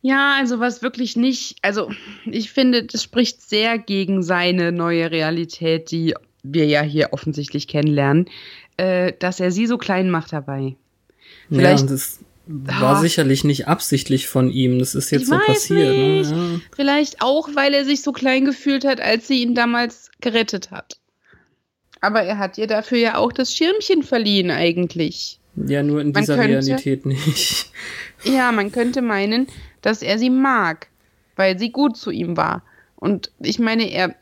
Ja, 0.00 0.36
also 0.38 0.60
was 0.60 0.80
wirklich 0.80 1.16
nicht, 1.16 1.56
also 1.62 1.90
ich 2.24 2.50
finde, 2.52 2.84
das 2.84 3.02
spricht 3.02 3.42
sehr 3.42 3.78
gegen 3.78 4.22
seine 4.22 4.70
neue 4.70 5.10
Realität, 5.10 5.90
die 5.90 6.14
wir 6.42 6.66
ja 6.66 6.82
hier 6.82 7.12
offensichtlich 7.12 7.66
kennenlernen, 7.66 8.26
äh, 8.78 9.12
dass 9.18 9.40
er 9.40 9.50
sie 9.50 9.66
so 9.66 9.76
klein 9.76 10.10
macht 10.10 10.32
dabei. 10.32 10.76
Vielleicht, 11.50 11.84
ja, 11.84 11.90
das 11.90 12.20
war 12.46 12.96
ah, 12.96 13.00
sicherlich 13.00 13.44
nicht 13.44 13.68
absichtlich 13.68 14.26
von 14.26 14.50
ihm. 14.50 14.78
Das 14.78 14.94
ist 14.94 15.10
jetzt 15.10 15.26
so 15.26 15.38
passiert. 15.38 15.96
Ne? 15.96 16.22
Ja. 16.22 16.60
Vielleicht 16.74 17.20
auch, 17.20 17.50
weil 17.54 17.74
er 17.74 17.84
sich 17.84 18.02
so 18.02 18.12
klein 18.12 18.46
gefühlt 18.46 18.86
hat, 18.86 19.00
als 19.00 19.28
sie 19.28 19.42
ihn 19.42 19.54
damals 19.54 20.10
gerettet 20.20 20.70
hat. 20.70 20.98
Aber 22.00 22.22
er 22.22 22.38
hat 22.38 22.56
ihr 22.56 22.66
dafür 22.66 22.98
ja 22.98 23.16
auch 23.16 23.32
das 23.32 23.54
Schirmchen 23.54 24.02
verliehen 24.02 24.50
eigentlich. 24.50 25.40
Ja, 25.66 25.82
nur 25.82 26.00
in 26.00 26.12
dieser 26.12 26.36
könnte, 26.36 26.52
Realität 26.52 27.04
nicht. 27.06 27.66
Ja, 28.24 28.50
man 28.50 28.72
könnte 28.72 29.00
meinen, 29.00 29.46
dass 29.80 30.02
er 30.02 30.18
sie 30.18 30.28
mag, 30.28 30.88
weil 31.36 31.56
sie 31.56 31.70
gut 31.70 31.96
zu 31.96 32.10
ihm 32.10 32.36
war. 32.36 32.64
Und 32.96 33.30
ich 33.38 33.60
meine, 33.60 33.88
er 33.92 34.16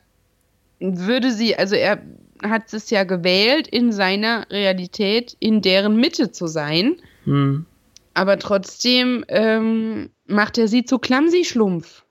würde 0.79 1.31
sie, 1.31 1.55
also 1.55 1.73
er 1.73 1.99
hat 2.43 2.73
es 2.73 2.89
ja 2.89 3.03
gewählt, 3.03 3.67
in 3.67 3.91
seiner 3.91 4.49
Realität 4.49 5.35
in 5.39 5.61
deren 5.61 5.97
Mitte 5.97 6.31
zu 6.31 6.47
sein. 6.47 6.97
Hm. 7.23 7.65
Aber 8.13 8.39
trotzdem 8.39 9.23
ähm, 9.27 10.09
macht 10.25 10.57
er 10.57 10.67
sie 10.67 10.85
zu 10.85 10.97
Clumsy-Schlumpf. 10.97 12.03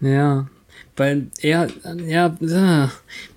Ja, 0.00 0.48
weil 0.96 1.28
er, 1.40 1.68
ja, 2.06 2.90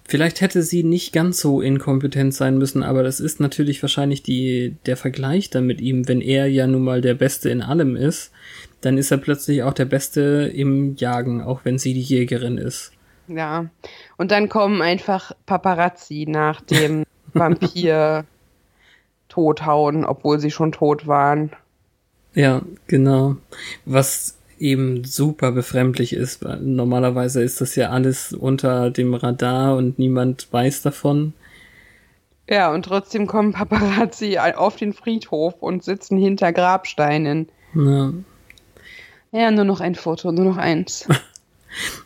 vielleicht 0.07 0.41
hätte 0.41 0.61
sie 0.61 0.83
nicht 0.83 1.13
ganz 1.13 1.39
so 1.39 1.61
inkompetent 1.61 2.33
sein 2.33 2.57
müssen, 2.57 2.83
aber 2.83 3.03
das 3.03 3.19
ist 3.19 3.39
natürlich 3.39 3.81
wahrscheinlich 3.81 4.23
die, 4.23 4.75
der 4.85 4.97
Vergleich 4.97 5.49
dann 5.49 5.65
mit 5.65 5.81
ihm, 5.81 6.07
wenn 6.07 6.21
er 6.21 6.47
ja 6.47 6.67
nun 6.67 6.83
mal 6.83 7.01
der 7.01 7.13
Beste 7.13 7.49
in 7.49 7.61
allem 7.61 7.95
ist, 7.95 8.31
dann 8.81 8.97
ist 8.97 9.11
er 9.11 9.17
plötzlich 9.17 9.63
auch 9.63 9.73
der 9.73 9.85
Beste 9.85 10.51
im 10.53 10.95
Jagen, 10.95 11.41
auch 11.41 11.61
wenn 11.63 11.77
sie 11.77 11.93
die 11.93 12.01
Jägerin 12.01 12.57
ist. 12.57 12.91
Ja, 13.27 13.67
und 14.17 14.31
dann 14.31 14.49
kommen 14.49 14.81
einfach 14.81 15.31
Paparazzi 15.45 16.25
nach 16.27 16.61
dem 16.61 17.05
Vampir 17.33 18.25
tothauen, 19.29 20.05
obwohl 20.05 20.39
sie 20.39 20.51
schon 20.51 20.71
tot 20.71 21.07
waren. 21.07 21.51
Ja, 22.33 22.61
genau. 22.87 23.37
Was 23.85 24.37
eben 24.59 25.03
super 25.03 25.51
befremdlich 25.51 26.13
ist. 26.13 26.43
Normalerweise 26.61 27.41
ist 27.41 27.61
das 27.61 27.75
ja 27.75 27.89
alles 27.89 28.33
unter 28.33 28.89
dem 28.89 29.13
Radar 29.13 29.75
und 29.75 29.99
niemand 29.99 30.47
weiß 30.51 30.81
davon. 30.81 31.33
Ja, 32.47 32.71
und 32.71 32.85
trotzdem 32.85 33.27
kommen 33.27 33.53
Paparazzi 33.53 34.37
auf 34.55 34.75
den 34.75 34.93
Friedhof 34.93 35.55
und 35.61 35.83
sitzen 35.83 36.17
hinter 36.17 36.53
Grabsteinen. 36.53 37.49
Ja. 37.73 38.13
Ja, 39.31 39.51
nur 39.51 39.65
noch 39.65 39.81
ein 39.81 39.95
Foto, 39.95 40.31
nur 40.31 40.45
noch 40.45 40.57
eins. 40.57 41.07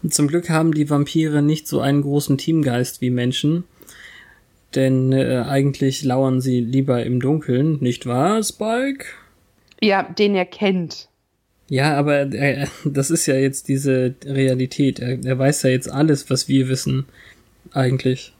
Zum 0.10 0.28
Glück 0.28 0.50
haben 0.50 0.74
die 0.74 0.90
Vampire 0.90 1.42
nicht 1.42 1.68
so 1.68 1.80
einen 1.80 2.02
großen 2.02 2.38
Teamgeist 2.38 3.02
wie 3.02 3.10
Menschen. 3.10 3.64
Denn 4.76 5.14
äh, 5.14 5.44
eigentlich 5.48 6.04
lauern 6.04 6.42
sie 6.42 6.60
lieber 6.60 7.04
im 7.04 7.20
Dunkeln, 7.20 7.80
nicht 7.80 8.06
wahr, 8.06 8.44
Spike? 8.44 9.06
Ja, 9.82 10.04
den 10.04 10.36
er 10.36 10.46
kennt. 10.46 11.10
Ja, 11.70 11.96
aber 11.96 12.32
äh, 12.34 12.68
das 12.86 13.10
ist 13.10 13.26
ja 13.26 13.34
jetzt 13.36 13.68
diese 13.68 14.14
Realität. 14.26 15.00
Er, 15.00 15.24
er 15.24 15.40
weiß 15.40 15.64
ja 15.64 15.72
jetzt 15.72 15.92
alles, 15.92 16.30
was 16.30 16.48
wir 16.48 16.68
wissen, 16.68 17.06
eigentlich. 17.72 18.34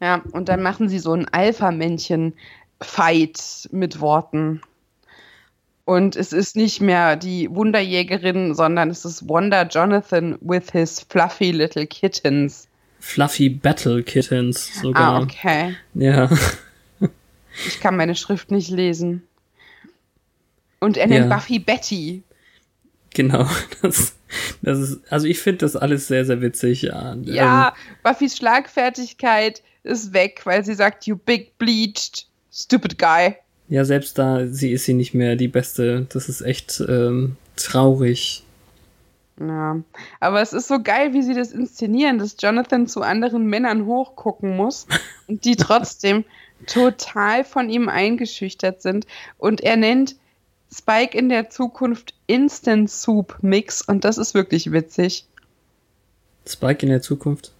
Ja, 0.00 0.22
und 0.32 0.48
dann 0.48 0.62
machen 0.62 0.88
sie 0.88 0.98
so 0.98 1.12
ein 1.12 1.28
Alpha-Männchen-Fight 1.28 3.68
mit 3.72 4.00
Worten. 4.00 4.62
Und 5.90 6.14
es 6.14 6.32
ist 6.32 6.54
nicht 6.54 6.80
mehr 6.80 7.16
die 7.16 7.52
Wunderjägerin, 7.52 8.54
sondern 8.54 8.90
es 8.90 9.04
ist 9.04 9.28
Wonder 9.28 9.66
Jonathan 9.66 10.38
with 10.40 10.70
his 10.70 11.00
fluffy 11.00 11.50
little 11.50 11.84
kittens. 11.84 12.68
Fluffy 13.00 13.48
Battle 13.48 14.00
Kittens 14.04 14.80
sogar. 14.80 15.14
Ah, 15.14 15.20
okay. 15.20 15.74
Ja. 15.94 16.30
Ich 17.66 17.80
kann 17.80 17.96
meine 17.96 18.14
Schrift 18.14 18.52
nicht 18.52 18.70
lesen. 18.70 19.26
Und 20.78 20.96
er 20.96 21.08
nennt 21.08 21.28
ja. 21.28 21.36
Buffy 21.36 21.58
Betty. 21.58 22.22
Genau, 23.12 23.48
das, 23.82 24.14
das 24.62 24.78
ist, 24.78 25.12
also 25.12 25.26
ich 25.26 25.40
finde 25.40 25.58
das 25.58 25.74
alles 25.74 26.06
sehr, 26.06 26.24
sehr 26.24 26.40
witzig. 26.40 26.82
Ja, 26.82 27.16
ja 27.24 27.68
ähm, 27.68 27.96
Buffys 28.04 28.36
Schlagfertigkeit 28.36 29.60
ist 29.82 30.12
weg, 30.12 30.42
weil 30.44 30.64
sie 30.64 30.74
sagt, 30.74 31.08
you 31.08 31.16
big 31.16 31.58
bleached, 31.58 32.28
stupid 32.52 32.96
guy. 32.96 33.34
Ja, 33.70 33.84
selbst 33.84 34.18
da, 34.18 34.48
sie 34.48 34.72
ist 34.72 34.84
sie 34.84 34.94
nicht 34.94 35.14
mehr 35.14 35.36
die 35.36 35.46
Beste. 35.46 36.04
Das 36.08 36.28
ist 36.28 36.40
echt 36.40 36.82
ähm, 36.88 37.36
traurig. 37.54 38.42
Ja, 39.38 39.80
aber 40.18 40.42
es 40.42 40.52
ist 40.52 40.66
so 40.66 40.82
geil, 40.82 41.14
wie 41.14 41.22
sie 41.22 41.34
das 41.34 41.52
inszenieren, 41.52 42.18
dass 42.18 42.36
Jonathan 42.38 42.88
zu 42.88 43.00
anderen 43.00 43.46
Männern 43.46 43.86
hochgucken 43.86 44.56
muss 44.56 44.88
und 45.28 45.44
die 45.44 45.54
trotzdem 45.54 46.24
total 46.66 47.44
von 47.44 47.70
ihm 47.70 47.88
eingeschüchtert 47.88 48.82
sind. 48.82 49.06
Und 49.38 49.60
er 49.60 49.76
nennt 49.76 50.16
Spike 50.74 51.16
in 51.16 51.28
der 51.28 51.48
Zukunft 51.48 52.12
Instant 52.26 52.90
Soup 52.90 53.38
Mix 53.40 53.82
und 53.82 54.04
das 54.04 54.18
ist 54.18 54.34
wirklich 54.34 54.72
witzig. 54.72 55.26
Spike 56.44 56.84
in 56.84 56.90
der 56.90 57.02
Zukunft? 57.02 57.52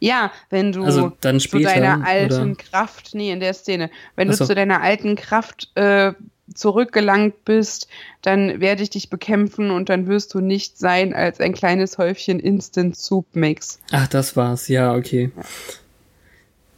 Ja, 0.00 0.32
wenn 0.50 0.72
du 0.72 0.84
also 0.84 1.12
dann 1.20 1.40
später, 1.40 1.68
zu 1.68 1.74
deiner 1.74 2.06
alten 2.06 2.52
oder? 2.52 2.54
Kraft, 2.56 3.14
nee, 3.14 3.30
in 3.30 3.40
der 3.40 3.54
Szene, 3.54 3.90
wenn 4.16 4.30
so. 4.32 4.38
du 4.38 4.48
zu 4.48 4.54
deiner 4.54 4.82
alten 4.82 5.16
Kraft 5.16 5.70
äh, 5.74 6.12
zurückgelangt 6.54 7.44
bist, 7.44 7.88
dann 8.20 8.60
werde 8.60 8.82
ich 8.82 8.90
dich 8.90 9.10
bekämpfen 9.10 9.70
und 9.70 9.88
dann 9.88 10.06
wirst 10.06 10.34
du 10.34 10.40
nicht 10.40 10.78
sein 10.78 11.14
als 11.14 11.40
ein 11.40 11.52
kleines 11.52 11.98
Häufchen 11.98 12.40
Instant 12.40 12.96
Soup 12.96 13.26
Mix. 13.34 13.80
Ach, 13.90 14.08
das 14.08 14.36
war's, 14.36 14.68
ja, 14.68 14.94
okay. 14.94 15.30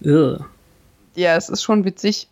Ja, 0.00 0.38
ja 1.14 1.36
es 1.36 1.48
ist 1.48 1.62
schon 1.62 1.84
witzig. 1.84 2.28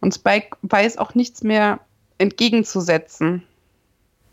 Und 0.00 0.14
Spike 0.14 0.56
weiß 0.62 0.98
auch 0.98 1.14
nichts 1.14 1.42
mehr 1.42 1.80
entgegenzusetzen. 2.18 3.42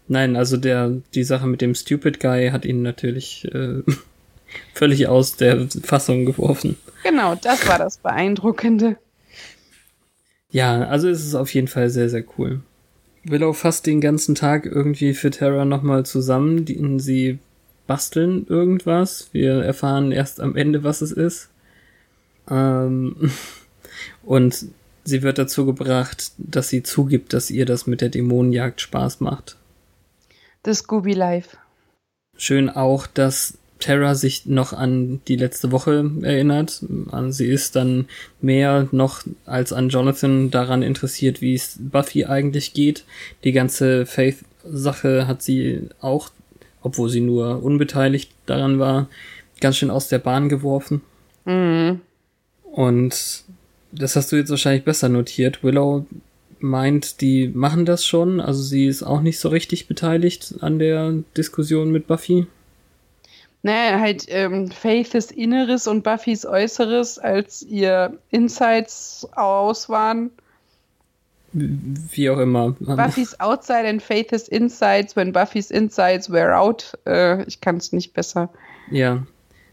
Nein, 0.08 0.36
also 0.36 0.58
der, 0.58 0.92
die 1.14 1.24
Sache 1.24 1.48
mit 1.48 1.62
dem 1.62 1.76
Stupid 1.76 2.20
Guy 2.20 2.50
hat 2.50 2.66
ihn 2.66 2.82
natürlich 2.82 3.46
äh, 3.54 3.82
völlig 4.74 5.08
aus 5.08 5.36
der 5.36 5.68
Fassung 5.84 6.26
geworfen. 6.26 6.78
Genau, 7.04 7.36
das 7.36 7.68
war 7.68 7.78
das 7.78 7.98
Beeindruckende. 7.98 8.98
Ja, 10.50 10.84
also 10.84 11.10
ist 11.10 11.26
es 11.26 11.36
auf 11.36 11.54
jeden 11.54 11.68
Fall 11.68 11.90
sehr, 11.90 12.10
sehr 12.10 12.24
cool. 12.38 12.62
Willow 13.24 13.54
fasst 13.54 13.86
den 13.86 14.02
ganzen 14.02 14.36
Tag 14.36 14.66
irgendwie 14.66 15.14
für 15.14 15.32
Terra 15.32 15.66
nochmal 15.66 16.06
zusammen. 16.06 16.66
Die, 16.66 17.00
sie 17.00 17.40
basteln 17.88 18.46
irgendwas. 18.48 19.30
Wir 19.32 19.64
erfahren 19.64 20.12
erst 20.12 20.40
am 20.42 20.56
Ende, 20.56 20.84
was 20.84 21.02
es 21.02 21.12
ist. 21.12 21.50
Ähm, 22.50 23.32
und 24.24 24.68
Sie 25.06 25.22
wird 25.22 25.38
dazu 25.38 25.66
gebracht, 25.66 26.32
dass 26.38 26.70
sie 26.70 26.82
zugibt, 26.82 27.34
dass 27.34 27.52
ihr 27.52 27.66
das 27.66 27.88
mit 27.88 28.00
der 28.02 28.10
Dämonenjagd 28.10 28.80
Spaß 28.80 29.20
macht. 29.20 29.58
Das 30.64 30.80
Scooby 30.80 31.14
Life. 31.14 31.58
Schön 32.38 32.70
auch, 32.70 33.06
dass 33.06 33.58
Terra 33.84 34.16
sich 34.16 34.46
noch 34.46 34.72
an 34.72 35.20
die 35.28 35.36
letzte 35.36 35.74
Woche 35.74 36.10
erinnert. 36.22 36.82
Sie 37.30 37.48
ist 37.48 37.76
dann 37.76 38.06
mehr 38.42 38.88
noch 38.92 39.24
als 39.46 39.74
an 39.74 39.90
Jonathan 39.90 40.50
daran 40.52 40.82
interessiert, 40.82 41.42
wie 41.42 41.54
es 41.54 41.78
Buffy 41.80 42.24
eigentlich 42.26 42.74
geht. 42.74 43.04
Die 43.44 43.52
ganze 43.52 44.06
Faith-Sache 44.06 45.28
hat 45.28 45.42
sie 45.42 45.90
auch, 46.00 46.30
obwohl 46.82 47.10
sie 47.10 47.20
nur 47.20 47.62
unbeteiligt 47.62 48.32
daran 48.46 48.80
war, 48.80 49.10
ganz 49.60 49.76
schön 49.76 49.92
aus 49.92 50.08
der 50.08 50.20
Bahn 50.20 50.48
geworfen. 50.48 51.02
Mhm. 51.44 52.00
Und 52.64 53.44
das 53.92 54.16
hast 54.16 54.32
du 54.32 54.38
jetzt 54.38 54.50
wahrscheinlich 54.50 54.86
besser 54.86 55.10
notiert. 55.10 55.62
Willow 55.62 56.06
meint, 56.60 57.20
die 57.20 57.50
machen 57.50 57.86
das 57.86 58.06
schon, 58.06 58.40
also 58.40 58.64
sie 58.64 58.88
ist 58.88 59.04
auch 59.04 59.20
nicht 59.20 59.40
so 59.40 59.50
richtig 59.50 59.88
beteiligt 59.90 60.56
an 60.62 60.80
der 60.80 61.16
Diskussion 61.36 61.92
mit 61.92 62.08
Buffy. 62.08 62.48
Naja, 63.66 63.98
halt 63.98 64.26
ähm, 64.28 64.70
Faiths 64.70 65.32
Inneres 65.32 65.88
und 65.88 66.04
Buffys 66.04 66.46
Äußeres, 66.46 67.18
als 67.18 67.62
ihr 67.62 68.18
Insights 68.30 69.26
aus 69.36 69.88
waren. 69.88 70.32
Wie 71.54 72.30
auch 72.30 72.40
immer. 72.40 72.72
Buffys 72.80 73.40
Outside 73.40 73.88
and 73.88 74.02
Faith's 74.02 74.50
Insights, 74.50 75.16
when 75.16 75.32
Buffys 75.32 75.72
Insights 75.72 76.30
were 76.30 76.58
out. 76.58 76.98
Äh, 77.06 77.44
ich 77.44 77.62
kann 77.62 77.78
es 77.78 77.94
nicht 77.94 78.14
besser. 78.14 78.50
Ja. 78.92 79.26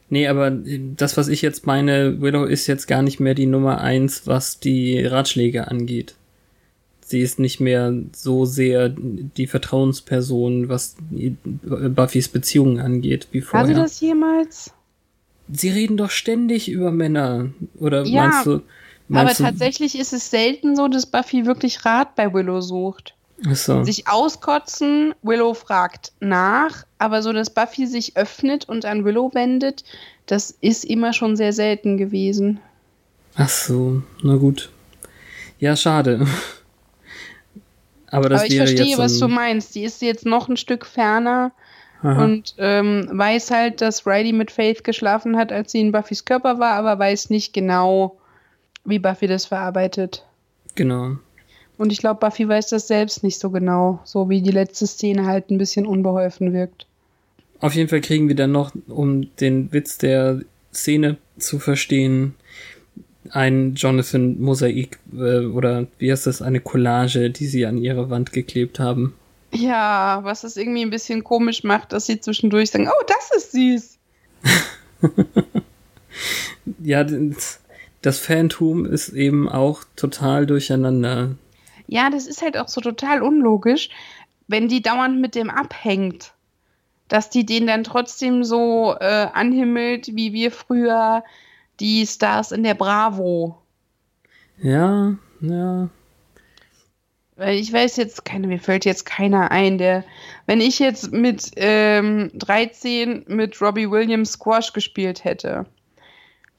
Nee, 0.08 0.28
aber 0.28 0.50
das, 0.50 1.16
was 1.16 1.28
ich 1.28 1.42
jetzt 1.42 1.66
meine, 1.66 2.20
Willow 2.20 2.44
ist 2.44 2.66
jetzt 2.68 2.86
gar 2.86 3.02
nicht 3.02 3.18
mehr 3.18 3.34
die 3.34 3.46
Nummer 3.46 3.80
eins, 3.80 4.26
was 4.26 4.60
die 4.60 5.04
Ratschläge 5.04 5.68
angeht. 5.68 6.14
Sie 7.10 7.22
ist 7.22 7.40
nicht 7.40 7.58
mehr 7.58 7.92
so 8.14 8.44
sehr 8.44 8.88
die 8.88 9.48
Vertrauensperson, 9.48 10.68
was 10.68 10.94
Buffys 11.10 12.28
Beziehungen 12.28 12.78
angeht, 12.78 13.26
wie 13.32 13.40
vorher. 13.40 13.68
Hatte 13.68 13.80
das 13.80 13.98
jemals? 13.98 14.70
Sie 15.52 15.70
reden 15.70 15.96
doch 15.96 16.10
ständig 16.10 16.70
über 16.70 16.92
Männer. 16.92 17.50
Oder 17.80 18.04
ja, 18.04 18.28
meinst 18.28 18.46
du? 18.46 18.62
Meinst 19.08 19.40
aber 19.40 19.50
du, 19.50 19.50
tatsächlich 19.50 19.98
ist 19.98 20.12
es 20.12 20.30
selten 20.30 20.76
so, 20.76 20.86
dass 20.86 21.04
Buffy 21.04 21.46
wirklich 21.46 21.84
Rat 21.84 22.14
bei 22.14 22.32
Willow 22.32 22.60
sucht. 22.60 23.16
So. 23.54 23.82
sich 23.82 24.06
auskotzen. 24.06 25.12
Willow 25.22 25.54
fragt 25.54 26.12
nach, 26.20 26.86
aber 26.98 27.24
so, 27.24 27.32
dass 27.32 27.50
Buffy 27.50 27.88
sich 27.88 28.16
öffnet 28.16 28.68
und 28.68 28.84
an 28.84 29.04
Willow 29.04 29.34
wendet, 29.34 29.82
das 30.26 30.54
ist 30.60 30.84
immer 30.84 31.12
schon 31.12 31.34
sehr 31.34 31.52
selten 31.52 31.96
gewesen. 31.96 32.60
Ach 33.34 33.48
so, 33.48 34.00
na 34.22 34.36
gut. 34.36 34.70
Ja, 35.58 35.74
schade. 35.74 36.24
Aber 38.10 38.28
das 38.28 38.40
aber 38.40 38.50
ich 38.50 38.56
verstehe, 38.56 38.98
was 38.98 39.18
du 39.18 39.28
meinst. 39.28 39.74
Die 39.74 39.84
ist 39.84 40.02
jetzt 40.02 40.26
noch 40.26 40.48
ein 40.48 40.56
Stück 40.56 40.84
ferner 40.84 41.52
Aha. 42.02 42.24
und 42.24 42.54
ähm, 42.58 43.08
weiß 43.12 43.50
halt, 43.50 43.80
dass 43.80 44.06
Riley 44.06 44.32
mit 44.32 44.50
Faith 44.50 44.84
geschlafen 44.84 45.36
hat, 45.36 45.52
als 45.52 45.72
sie 45.72 45.80
in 45.80 45.92
Buffys 45.92 46.24
Körper 46.24 46.58
war, 46.58 46.74
aber 46.74 46.98
weiß 46.98 47.30
nicht 47.30 47.52
genau, 47.52 48.18
wie 48.84 48.98
Buffy 48.98 49.26
das 49.26 49.46
verarbeitet. 49.46 50.24
Genau. 50.74 51.16
Und 51.78 51.92
ich 51.92 51.98
glaube, 51.98 52.20
Buffy 52.20 52.48
weiß 52.48 52.68
das 52.68 52.88
selbst 52.88 53.22
nicht 53.22 53.38
so 53.38 53.50
genau, 53.50 54.00
so 54.04 54.28
wie 54.28 54.42
die 54.42 54.50
letzte 54.50 54.86
Szene 54.86 55.26
halt 55.26 55.50
ein 55.50 55.58
bisschen 55.58 55.86
unbeholfen 55.86 56.52
wirkt. 56.52 56.86
Auf 57.60 57.74
jeden 57.74 57.88
Fall 57.88 58.00
kriegen 58.00 58.28
wir 58.28 58.36
dann 58.36 58.52
noch, 58.52 58.72
um 58.88 59.34
den 59.36 59.72
Witz 59.72 59.98
der 59.98 60.40
Szene 60.72 61.16
zu 61.38 61.58
verstehen, 61.58 62.34
ein 63.32 63.74
Jonathan-Mosaik 63.74 64.98
äh, 65.14 65.46
oder 65.46 65.86
wie 65.98 66.10
heißt 66.10 66.26
das, 66.26 66.42
eine 66.42 66.60
Collage, 66.60 67.30
die 67.30 67.46
sie 67.46 67.66
an 67.66 67.78
ihre 67.78 68.10
Wand 68.10 68.32
geklebt 68.32 68.78
haben. 68.78 69.14
Ja, 69.52 70.20
was 70.22 70.44
es 70.44 70.56
irgendwie 70.56 70.82
ein 70.82 70.90
bisschen 70.90 71.24
komisch 71.24 71.64
macht, 71.64 71.92
dass 71.92 72.06
sie 72.06 72.20
zwischendurch 72.20 72.70
sagen, 72.70 72.88
oh, 72.88 73.04
das 73.06 73.30
ist 73.36 73.52
süß. 73.52 73.98
Ja, 76.82 77.04
das 78.02 78.18
Phantom 78.18 78.86
ist 78.86 79.10
eben 79.10 79.48
auch 79.48 79.84
total 79.96 80.46
durcheinander. 80.46 81.36
Ja, 81.86 82.10
das 82.10 82.26
ist 82.26 82.42
halt 82.42 82.56
auch 82.56 82.68
so 82.68 82.80
total 82.80 83.22
unlogisch, 83.22 83.88
wenn 84.48 84.68
die 84.68 84.82
dauernd 84.82 85.20
mit 85.20 85.34
dem 85.34 85.50
abhängt. 85.50 86.32
Dass 87.08 87.30
die 87.30 87.44
den 87.44 87.66
dann 87.66 87.82
trotzdem 87.82 88.44
so 88.44 88.94
äh, 89.00 89.26
anhimmelt, 89.32 90.14
wie 90.14 90.32
wir 90.32 90.52
früher 90.52 91.24
die 91.80 92.06
Stars 92.06 92.52
in 92.52 92.62
der 92.62 92.74
Bravo. 92.74 93.58
Ja, 94.62 95.14
ja. 95.40 95.88
Weil 97.36 97.54
ich 97.54 97.72
weiß 97.72 97.96
jetzt, 97.96 98.26
keine, 98.26 98.46
mir 98.48 98.58
fällt 98.58 98.84
jetzt 98.84 99.06
keiner 99.06 99.50
ein, 99.50 99.78
der, 99.78 100.04
wenn 100.46 100.60
ich 100.60 100.78
jetzt 100.78 101.10
mit 101.10 101.52
ähm, 101.56 102.30
13 102.34 103.24
mit 103.28 103.60
Robbie 103.62 103.90
Williams 103.90 104.32
Squash 104.32 104.74
gespielt 104.74 105.24
hätte, 105.24 105.64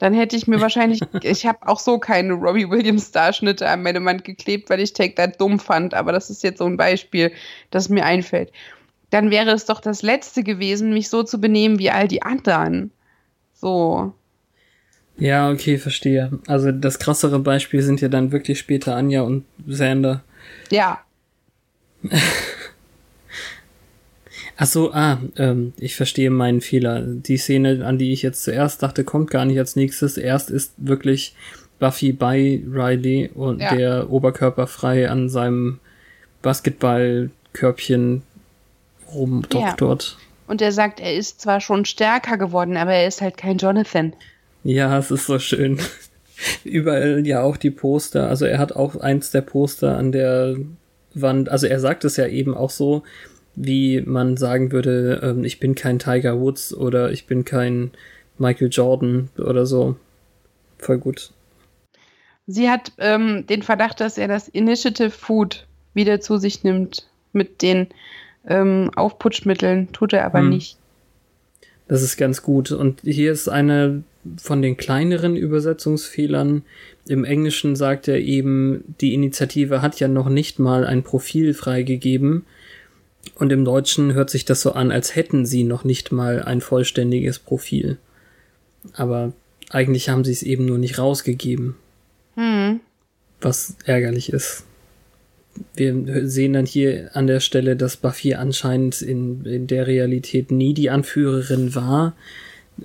dann 0.00 0.12
hätte 0.12 0.34
ich 0.36 0.48
mir 0.48 0.60
wahrscheinlich, 0.60 1.00
ich 1.22 1.46
habe 1.46 1.68
auch 1.68 1.78
so 1.78 1.98
keine 2.00 2.32
Robbie 2.32 2.68
Williams 2.68 3.08
Starschnitte 3.08 3.68
an 3.68 3.84
meine 3.84 4.04
Wand 4.04 4.24
geklebt, 4.24 4.70
weil 4.70 4.80
ich 4.80 4.92
Take 4.92 5.14
That 5.14 5.40
dumm 5.40 5.60
fand, 5.60 5.94
aber 5.94 6.10
das 6.10 6.30
ist 6.30 6.42
jetzt 6.42 6.58
so 6.58 6.64
ein 6.64 6.76
Beispiel, 6.76 7.30
das 7.70 7.88
mir 7.88 8.04
einfällt. 8.04 8.50
Dann 9.10 9.30
wäre 9.30 9.52
es 9.52 9.66
doch 9.66 9.80
das 9.80 10.02
Letzte 10.02 10.42
gewesen, 10.42 10.92
mich 10.92 11.08
so 11.08 11.22
zu 11.22 11.40
benehmen 11.40 11.78
wie 11.78 11.90
all 11.90 12.08
die 12.08 12.22
anderen. 12.22 12.90
So. 13.52 14.14
Ja, 15.18 15.50
okay, 15.50 15.78
verstehe. 15.78 16.30
Also 16.46 16.72
das 16.72 16.98
krassere 16.98 17.38
Beispiel 17.38 17.82
sind 17.82 18.00
ja 18.00 18.08
dann 18.08 18.32
wirklich 18.32 18.58
später 18.58 18.96
Anja 18.96 19.22
und 19.22 19.44
Sander. 19.66 20.22
Ja, 20.70 21.00
Ach 24.56 24.66
so, 24.66 24.92
ah, 24.92 25.18
ähm, 25.36 25.72
ich 25.78 25.96
verstehe 25.96 26.30
meinen 26.30 26.60
Fehler. 26.60 27.00
Die 27.02 27.36
Szene, 27.36 27.84
an 27.84 27.98
die 27.98 28.12
ich 28.12 28.22
jetzt 28.22 28.44
zuerst 28.44 28.82
dachte, 28.82 29.02
kommt 29.02 29.30
gar 29.30 29.44
nicht 29.44 29.58
als 29.58 29.76
nächstes. 29.76 30.16
Erst 30.16 30.50
ist 30.50 30.74
wirklich 30.76 31.34
Buffy 31.78 32.12
bei 32.12 32.60
Riley 32.70 33.30
und 33.34 33.60
Ja. 33.60 33.74
der 33.74 34.10
Oberkörper 34.10 34.66
frei 34.66 35.08
an 35.08 35.28
seinem 35.28 35.80
Basketballkörbchen 36.42 38.22
rumdoktort. 39.12 40.16
und 40.46 40.62
er 40.62 40.72
sagt, 40.72 41.00
er 41.00 41.14
ist 41.16 41.40
zwar 41.40 41.60
schon 41.60 41.84
stärker 41.84 42.36
geworden, 42.36 42.76
aber 42.76 42.92
er 42.92 43.06
ist 43.08 43.20
halt 43.20 43.36
kein 43.36 43.58
Jonathan. 43.58 44.12
Ja. 44.64 44.98
es 44.98 45.10
ist 45.10 45.26
so 45.26 45.38
schön. 45.38 45.78
Überall 46.64 47.26
ja 47.26 47.42
auch 47.42 47.56
die 47.56 47.70
Poster. 47.70 48.28
Also 48.28 48.46
er 48.46 48.58
hat 48.58 48.72
auch 48.74 48.96
eins 48.96 49.30
der 49.30 49.42
Poster 49.42 49.96
an 49.96 50.12
der 50.12 50.56
Wand. 51.14 51.48
Also 51.48 51.66
er 51.66 51.78
sagt 51.80 52.04
es 52.04 52.16
ja 52.16 52.26
eben 52.26 52.54
auch 52.54 52.70
so, 52.70 53.02
wie 53.54 54.00
man 54.00 54.36
sagen 54.36 54.72
würde, 54.72 55.20
ähm, 55.22 55.44
ich 55.44 55.60
bin 55.60 55.74
kein 55.74 55.98
Tiger 55.98 56.40
Woods 56.40 56.74
oder 56.74 57.12
ich 57.12 57.26
bin 57.26 57.44
kein 57.44 57.90
Michael 58.38 58.68
Jordan 58.70 59.28
oder 59.38 59.66
so. 59.66 59.96
Voll 60.78 60.98
gut. 60.98 61.30
Sie 62.46 62.68
hat 62.68 62.92
ähm, 62.98 63.46
den 63.46 63.62
Verdacht, 63.62 64.00
dass 64.00 64.18
er 64.18 64.26
das 64.26 64.48
Initiative 64.48 65.10
Food 65.10 65.66
wieder 65.94 66.20
zu 66.20 66.38
sich 66.38 66.64
nimmt 66.64 67.08
mit 67.32 67.62
den 67.62 67.88
ähm, 68.48 68.90
Aufputschmitteln, 68.96 69.92
tut 69.92 70.12
er 70.12 70.24
aber 70.24 70.40
Hm. 70.40 70.48
nicht. 70.48 70.76
Das 71.92 72.00
ist 72.00 72.16
ganz 72.16 72.40
gut. 72.40 72.72
Und 72.72 73.02
hier 73.04 73.32
ist 73.32 73.50
eine 73.50 74.02
von 74.38 74.62
den 74.62 74.78
kleineren 74.78 75.36
Übersetzungsfehlern. 75.36 76.62
Im 77.06 77.24
Englischen 77.26 77.76
sagt 77.76 78.08
er 78.08 78.18
eben, 78.18 78.94
die 79.02 79.12
Initiative 79.12 79.82
hat 79.82 80.00
ja 80.00 80.08
noch 80.08 80.30
nicht 80.30 80.58
mal 80.58 80.86
ein 80.86 81.02
Profil 81.02 81.52
freigegeben. 81.52 82.46
Und 83.34 83.52
im 83.52 83.66
Deutschen 83.66 84.14
hört 84.14 84.30
sich 84.30 84.46
das 84.46 84.62
so 84.62 84.72
an, 84.72 84.90
als 84.90 85.14
hätten 85.16 85.44
sie 85.44 85.64
noch 85.64 85.84
nicht 85.84 86.12
mal 86.12 86.42
ein 86.42 86.62
vollständiges 86.62 87.38
Profil. 87.38 87.98
Aber 88.94 89.34
eigentlich 89.68 90.08
haben 90.08 90.24
sie 90.24 90.32
es 90.32 90.42
eben 90.42 90.64
nur 90.64 90.78
nicht 90.78 90.98
rausgegeben, 90.98 91.74
Hm. 92.36 92.80
was 93.42 93.76
ärgerlich 93.84 94.32
ist. 94.32 94.64
Wir 95.74 96.28
sehen 96.28 96.54
dann 96.54 96.66
hier 96.66 97.10
an 97.14 97.26
der 97.26 97.40
Stelle, 97.40 97.76
dass 97.76 97.96
Buffy 97.96 98.34
anscheinend 98.34 99.02
in, 99.02 99.44
in 99.44 99.66
der 99.66 99.86
Realität 99.86 100.50
nie 100.50 100.74
die 100.74 100.90
Anführerin 100.90 101.74
war, 101.74 102.14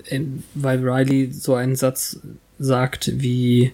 ähm, 0.08 0.42
weil 0.54 0.86
Riley 0.86 1.32
so 1.32 1.54
einen 1.54 1.76
Satz 1.76 2.20
sagt 2.58 3.12
wie, 3.22 3.72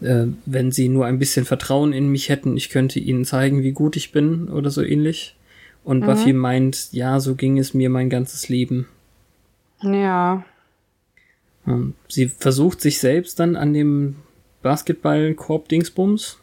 äh, 0.00 0.26
wenn 0.46 0.72
sie 0.72 0.88
nur 0.88 1.06
ein 1.06 1.18
bisschen 1.18 1.44
Vertrauen 1.44 1.92
in 1.92 2.08
mich 2.08 2.28
hätten, 2.30 2.56
ich 2.56 2.70
könnte 2.70 2.98
ihnen 2.98 3.24
zeigen, 3.24 3.62
wie 3.62 3.72
gut 3.72 3.96
ich 3.96 4.12
bin 4.12 4.48
oder 4.48 4.70
so 4.70 4.82
ähnlich. 4.82 5.36
Und 5.84 6.00
Mhm. 6.00 6.06
Buffy 6.06 6.32
meint, 6.32 6.92
ja, 6.92 7.20
so 7.20 7.34
ging 7.34 7.58
es 7.58 7.74
mir 7.74 7.90
mein 7.90 8.10
ganzes 8.10 8.48
Leben. 8.48 8.86
Ja. 9.82 10.44
Ähm, 11.66 11.94
Sie 12.08 12.28
versucht 12.28 12.80
sich 12.80 12.98
selbst 12.98 13.38
dann 13.40 13.56
an 13.56 13.74
dem 13.74 14.16
Basketballkorb-Dingsbums. 14.62 16.36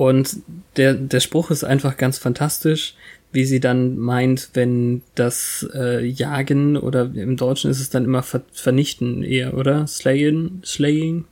Und 0.00 0.38
der, 0.78 0.94
der 0.94 1.20
Spruch 1.20 1.50
ist 1.50 1.62
einfach 1.62 1.98
ganz 1.98 2.16
fantastisch, 2.16 2.94
wie 3.32 3.44
sie 3.44 3.60
dann 3.60 3.98
meint, 3.98 4.48
wenn 4.54 5.02
das 5.14 5.68
äh, 5.74 6.02
Jagen 6.06 6.78
oder 6.78 7.10
im 7.14 7.36
Deutschen 7.36 7.70
ist 7.70 7.80
es 7.80 7.90
dann 7.90 8.06
immer 8.06 8.22
ver 8.22 8.40
vernichten 8.50 9.22
eher, 9.22 9.52
oder? 9.52 9.86
Slayen, 9.86 10.62
Slaying. 10.64 11.26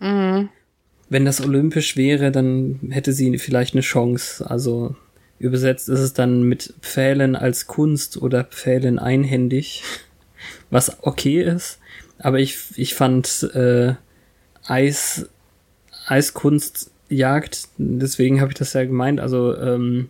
Mhm. 0.00 0.50
Wenn 1.08 1.24
das 1.24 1.40
olympisch 1.40 1.96
wäre, 1.96 2.30
dann 2.30 2.78
hätte 2.90 3.14
sie 3.14 3.38
vielleicht 3.38 3.72
eine 3.72 3.80
Chance. 3.80 4.50
Also 4.50 4.94
übersetzt 5.38 5.88
ist 5.88 6.00
es 6.00 6.12
dann 6.12 6.42
mit 6.42 6.74
Pfählen 6.82 7.34
als 7.34 7.66
Kunst 7.68 8.18
oder 8.18 8.44
Pfählen 8.44 8.98
einhändig, 8.98 9.82
was 10.68 11.02
okay 11.04 11.40
ist. 11.40 11.78
Aber 12.18 12.38
ich, 12.38 12.58
ich 12.76 12.92
fand 12.92 13.44
äh, 13.54 13.94
Eis, 14.66 15.26
Eiskunstjagd, 17.14 17.68
deswegen 17.78 18.40
habe 18.40 18.50
ich 18.52 18.58
das 18.58 18.72
ja 18.72 18.84
gemeint, 18.84 19.20
also 19.20 19.56
ähm, 19.56 20.08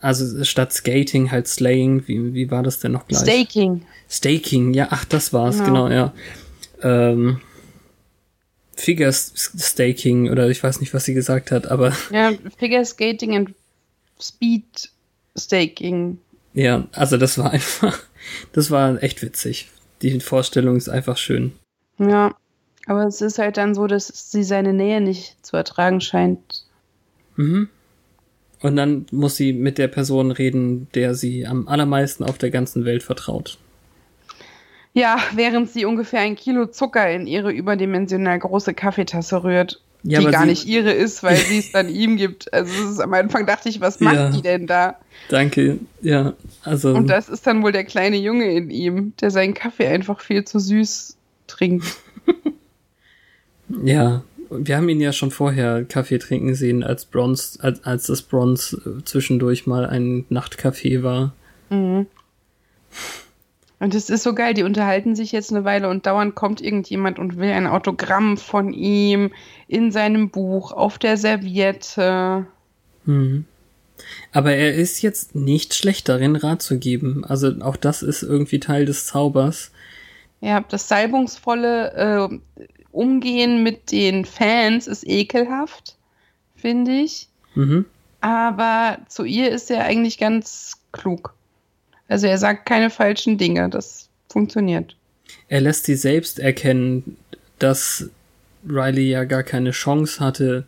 also 0.00 0.44
statt 0.44 0.72
Skating 0.72 1.30
halt 1.30 1.46
Slaying, 1.46 2.06
wie, 2.08 2.32
wie 2.32 2.50
war 2.50 2.62
das 2.62 2.78
denn 2.80 2.92
noch 2.92 3.06
gleich? 3.06 3.20
Staking. 3.22 3.82
Staking, 4.08 4.72
ja, 4.72 4.88
ach, 4.90 5.04
das 5.04 5.32
war's, 5.32 5.58
Ja. 5.58 5.64
genau, 5.66 5.88
ja. 5.88 6.12
Ähm, 6.82 7.40
Figure 8.74 9.12
Staking 9.12 10.30
oder 10.30 10.48
ich 10.48 10.62
weiß 10.62 10.80
nicht, 10.80 10.94
was 10.94 11.04
sie 11.04 11.12
gesagt 11.14 11.50
hat, 11.50 11.66
aber 11.66 11.92
Ja, 12.10 12.32
Figure 12.58 12.84
Skating 12.84 13.34
und 13.34 13.54
Speed 14.20 14.90
Staking. 15.36 16.18
ja, 16.54 16.86
also 16.92 17.16
das 17.18 17.36
war 17.36 17.50
einfach, 17.52 17.98
das 18.52 18.70
war 18.70 19.02
echt 19.02 19.20
witzig. 19.22 19.68
Die 20.02 20.18
Vorstellung 20.20 20.76
ist 20.76 20.88
einfach 20.88 21.18
schön. 21.18 21.52
Ja. 21.98 22.34
Aber 22.86 23.04
es 23.06 23.20
ist 23.20 23.38
halt 23.38 23.56
dann 23.56 23.74
so, 23.74 23.86
dass 23.86 24.08
sie 24.30 24.42
seine 24.42 24.72
Nähe 24.72 25.00
nicht 25.00 25.44
zu 25.44 25.56
ertragen 25.56 26.00
scheint. 26.00 26.64
Mhm. 27.36 27.68
Und 28.62 28.76
dann 28.76 29.06
muss 29.10 29.36
sie 29.36 29.52
mit 29.52 29.78
der 29.78 29.88
Person 29.88 30.30
reden, 30.30 30.88
der 30.94 31.14
sie 31.14 31.46
am 31.46 31.66
allermeisten 31.68 32.24
auf 32.24 32.36
der 32.38 32.50
ganzen 32.50 32.84
Welt 32.84 33.02
vertraut. 33.02 33.58
Ja, 34.92 35.18
während 35.34 35.70
sie 35.70 35.84
ungefähr 35.84 36.20
ein 36.20 36.36
Kilo 36.36 36.66
Zucker 36.66 37.08
in 37.10 37.26
ihre 37.26 37.52
überdimensional 37.52 38.38
große 38.38 38.74
Kaffeetasse 38.74 39.44
rührt, 39.44 39.80
Ja, 40.02 40.18
die 40.18 40.26
gar 40.26 40.44
nicht 40.46 40.66
ihre 40.66 40.90
ist, 40.90 41.22
weil 41.22 41.36
sie 41.36 41.58
es 41.58 41.72
dann 41.72 41.88
ihm 41.88 42.16
gibt. 42.16 42.52
Also 42.52 42.72
es 42.84 42.90
ist, 42.92 43.00
am 43.00 43.14
Anfang 43.14 43.46
dachte 43.46 43.68
ich, 43.68 43.80
was 43.80 44.00
macht 44.00 44.16
Ja. 44.16 44.30
die 44.30 44.42
denn 44.42 44.66
da? 44.66 44.96
Danke, 45.28 45.78
ja, 46.02 46.34
also 46.64 46.92
Und 46.92 47.06
das 47.06 47.28
ist 47.28 47.46
dann 47.46 47.62
wohl 47.62 47.72
der 47.72 47.84
kleine 47.84 48.16
Junge 48.16 48.52
in 48.52 48.68
ihm, 48.70 49.12
der 49.20 49.30
seinen 49.30 49.54
Kaffee 49.54 49.86
einfach 49.86 50.20
viel 50.20 50.44
zu 50.44 50.58
süß 50.58 51.16
trinkt. 51.46 51.86
ja, 53.84 54.22
wir 54.50 54.76
haben 54.76 54.88
ihn 54.88 55.00
ja 55.00 55.12
schon 55.12 55.30
vorher 55.30 55.84
Kaffee 55.84 56.18
trinken 56.18 56.54
sehen, 56.54 56.82
als 56.82 57.04
Bronze, 57.04 57.62
als, 57.62 57.84
als 57.84 58.06
das 58.06 58.22
Bronze 58.22 58.76
äh, 58.76 59.04
zwischendurch 59.04 59.66
mal 59.66 59.86
ein 59.86 60.24
Nachtcafé 60.28 61.02
war. 61.02 61.32
Mhm. 61.70 62.06
Und 63.78 63.94
es 63.94 64.10
ist 64.10 64.24
so 64.24 64.34
geil, 64.34 64.52
die 64.52 64.62
unterhalten 64.62 65.16
sich 65.16 65.32
jetzt 65.32 65.50
eine 65.50 65.64
Weile 65.64 65.88
und 65.88 66.04
dauernd 66.04 66.34
kommt 66.34 66.60
irgendjemand 66.60 67.18
und 67.18 67.38
will 67.38 67.50
ein 67.50 67.66
Autogramm 67.66 68.36
von 68.36 68.74
ihm 68.74 69.30
in 69.68 69.90
seinem 69.90 70.28
Buch, 70.28 70.72
auf 70.72 70.98
der 70.98 71.16
Serviette. 71.16 72.46
Mhm. 73.06 73.46
Aber 74.32 74.52
er 74.52 74.74
ist 74.74 75.00
jetzt 75.00 75.34
nicht 75.34 75.74
schlecht 75.74 76.08
darin, 76.08 76.36
Rat 76.36 76.60
zu 76.60 76.78
geben. 76.78 77.24
Also 77.24 77.52
auch 77.60 77.76
das 77.76 78.02
ist 78.02 78.22
irgendwie 78.22 78.60
Teil 78.60 78.84
des 78.84 79.06
Zaubers. 79.06 79.70
Ja, 80.42 80.64
das 80.68 80.88
salbungsvolle 80.88 81.92
äh, 82.28 82.64
Umgehen 82.92 83.62
mit 83.62 83.92
den 83.92 84.24
Fans 84.24 84.86
ist 84.86 85.06
ekelhaft, 85.06 85.96
finde 86.56 86.92
ich. 86.92 87.28
Mhm. 87.54 87.84
Aber 88.20 88.98
zu 89.08 89.24
ihr 89.24 89.50
ist 89.50 89.70
er 89.70 89.84
eigentlich 89.84 90.18
ganz 90.18 90.78
klug. 90.92 91.34
Also 92.08 92.26
er 92.26 92.38
sagt 92.38 92.66
keine 92.66 92.90
falschen 92.90 93.38
Dinge, 93.38 93.68
das 93.68 94.08
funktioniert. 94.28 94.96
Er 95.48 95.60
lässt 95.60 95.84
sie 95.84 95.94
selbst 95.94 96.38
erkennen, 96.38 97.16
dass 97.58 98.10
Riley 98.68 99.10
ja 99.10 99.24
gar 99.24 99.42
keine 99.42 99.70
Chance 99.70 100.20
hatte, 100.20 100.66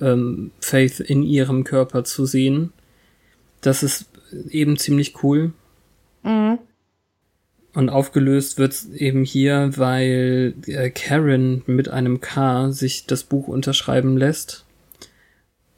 ähm, 0.00 0.50
Faith 0.60 1.00
in 1.00 1.22
ihrem 1.22 1.64
Körper 1.64 2.04
zu 2.04 2.26
sehen. 2.26 2.72
Das 3.60 3.82
ist 3.82 4.06
eben 4.50 4.76
ziemlich 4.76 5.22
cool. 5.22 5.52
Mhm. 6.22 6.58
Und 7.72 7.88
aufgelöst 7.88 8.58
wird's 8.58 8.86
eben 8.86 9.22
hier, 9.24 9.70
weil 9.76 10.54
äh, 10.66 10.90
Karen 10.90 11.62
mit 11.66 11.88
einem 11.88 12.20
K 12.20 12.72
sich 12.72 13.06
das 13.06 13.22
Buch 13.22 13.46
unterschreiben 13.46 14.16
lässt 14.16 14.64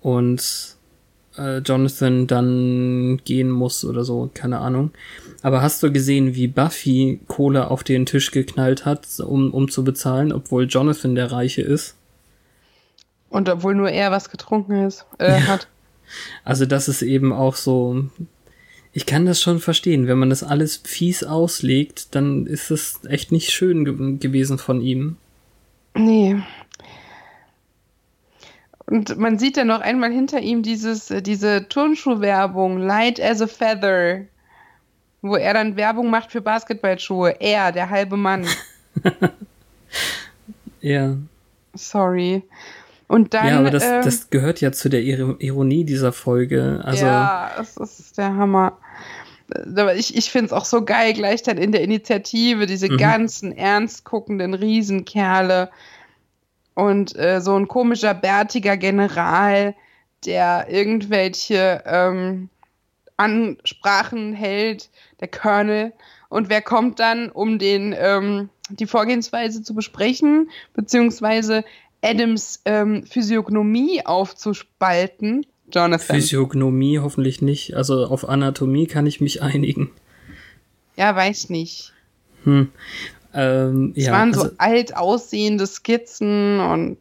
und 0.00 0.76
äh, 1.36 1.58
Jonathan 1.58 2.26
dann 2.26 3.20
gehen 3.24 3.50
muss 3.50 3.84
oder 3.84 4.04
so, 4.04 4.30
keine 4.32 4.58
Ahnung. 4.58 4.90
Aber 5.42 5.60
hast 5.60 5.82
du 5.82 5.92
gesehen, 5.92 6.34
wie 6.34 6.46
Buffy 6.48 7.20
Kohle 7.28 7.70
auf 7.70 7.84
den 7.84 8.06
Tisch 8.06 8.30
geknallt 8.30 8.84
hat, 8.86 9.06
um, 9.20 9.52
um 9.52 9.70
zu 9.70 9.84
bezahlen, 9.84 10.32
obwohl 10.32 10.66
Jonathan 10.66 11.14
der 11.14 11.30
Reiche 11.30 11.62
ist? 11.62 11.96
Und 13.28 13.48
obwohl 13.48 13.74
nur 13.74 13.90
er 13.90 14.10
was 14.10 14.30
getrunken 14.30 14.86
ist, 14.86 15.06
äh, 15.18 15.32
Ja. 15.32 15.46
hat. 15.46 15.68
Also 16.44 16.66
das 16.66 16.88
ist 16.88 17.02
eben 17.02 17.32
auch 17.32 17.56
so. 17.56 18.04
Ich 18.92 19.06
kann 19.06 19.24
das 19.24 19.40
schon 19.40 19.58
verstehen. 19.58 20.06
Wenn 20.06 20.18
man 20.18 20.30
das 20.30 20.42
alles 20.42 20.76
fies 20.84 21.24
auslegt, 21.24 22.14
dann 22.14 22.46
ist 22.46 22.70
es 22.70 23.00
echt 23.08 23.32
nicht 23.32 23.50
schön 23.50 23.84
ge 23.84 24.18
gewesen 24.18 24.58
von 24.58 24.80
ihm. 24.80 25.16
Nee. 25.94 26.36
Und 28.86 29.16
man 29.18 29.38
sieht 29.38 29.56
dann 29.56 29.68
noch 29.68 29.80
einmal 29.80 30.12
hinter 30.12 30.40
ihm 30.40 30.62
dieses, 30.62 31.10
äh, 31.10 31.22
diese 31.22 31.68
Turnschuhwerbung, 31.68 32.78
Light 32.78 33.20
as 33.20 33.40
a 33.40 33.46
Feather, 33.46 34.26
wo 35.22 35.36
er 35.36 35.54
dann 35.54 35.76
Werbung 35.76 36.10
macht 36.10 36.30
für 36.30 36.42
Basketballschuhe. 36.42 37.40
Er, 37.40 37.72
der 37.72 37.88
halbe 37.88 38.16
Mann. 38.16 38.46
Ja. 40.82 41.16
Sorry. 41.74 42.42
Und 43.08 43.34
dann. 43.34 43.46
ja, 43.46 43.58
aber 43.58 43.70
das, 43.70 43.84
ähm, 43.84 44.02
das 44.04 44.30
gehört 44.30 44.60
ja 44.60 44.72
zu 44.72 44.88
der 44.88 45.02
Ir 45.02 45.36
Ironie 45.38 45.84
dieser 45.84 46.12
Folge. 46.12 46.80
Also 46.84 47.06
Ja, 47.06 47.52
das 47.56 47.76
ist 47.76 48.18
der 48.18 48.34
Hammer. 48.34 48.78
Aber 49.54 49.94
ich, 49.94 50.16
ich 50.16 50.30
finde 50.30 50.46
es 50.46 50.52
auch 50.52 50.64
so 50.64 50.84
geil, 50.84 51.12
gleich 51.12 51.42
dann 51.42 51.58
in 51.58 51.72
der 51.72 51.82
Initiative, 51.82 52.66
diese 52.66 52.88
Mhm. 52.90 52.96
ganzen 52.96 53.52
ernst 53.56 54.04
guckenden 54.04 54.54
Riesenkerle 54.54 55.70
und 56.74 57.16
äh, 57.16 57.40
so 57.40 57.56
ein 57.56 57.68
komischer, 57.68 58.14
bärtiger 58.14 58.76
General, 58.76 59.74
der 60.24 60.66
irgendwelche 60.68 61.82
ähm, 61.84 62.48
Ansprachen 63.16 64.32
hält, 64.32 64.90
der 65.20 65.28
Colonel. 65.28 65.92
Und 66.28 66.48
wer 66.48 66.62
kommt 66.62 66.98
dann, 66.98 67.30
um 67.30 67.58
den, 67.58 67.94
ähm, 67.98 68.48
die 68.70 68.86
Vorgehensweise 68.86 69.62
zu 69.62 69.74
besprechen, 69.74 70.50
beziehungsweise 70.74 71.64
Adams 72.02 72.62
ähm, 72.64 73.04
Physiognomie 73.04 74.04
aufzuspalten? 74.06 75.46
Jonathan. 75.72 76.16
Physiognomie 76.16 76.98
hoffentlich 76.98 77.42
nicht. 77.42 77.74
Also 77.74 78.06
auf 78.06 78.28
Anatomie 78.28 78.86
kann 78.86 79.06
ich 79.06 79.20
mich 79.20 79.42
einigen. 79.42 79.90
Ja, 80.96 81.14
weiß 81.14 81.50
nicht. 81.50 81.92
Hm. 82.44 82.68
Ähm, 83.34 83.92
Es 83.96 84.06
ja, 84.06 84.12
waren 84.12 84.34
so 84.34 84.42
also, 84.42 84.54
alt 84.58 84.96
aussehende 84.96 85.66
Skizzen 85.66 86.60
und 86.60 86.98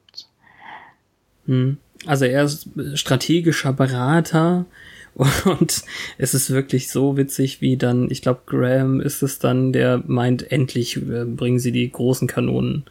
hm. 1.46 1.78
also 2.06 2.26
er 2.26 2.44
ist 2.44 2.70
strategischer 2.94 3.74
Berater 3.74 4.66
und 5.16 5.82
es 6.18 6.34
ist 6.34 6.52
wirklich 6.52 6.90
so 6.90 7.18
witzig, 7.18 7.60
wie 7.60 7.76
dann, 7.76 8.10
ich 8.10 8.22
glaube, 8.22 8.42
Graham 8.46 9.02
ist 9.02 9.22
es 9.22 9.40
dann, 9.40 9.74
der 9.74 10.02
meint, 10.08 10.52
endlich 10.52 10.96
äh, 10.98 11.26
bringen 11.26 11.60
sie 11.60 11.74
die 11.74 11.92
großen 11.92 12.28
Kanonen. 12.28 12.86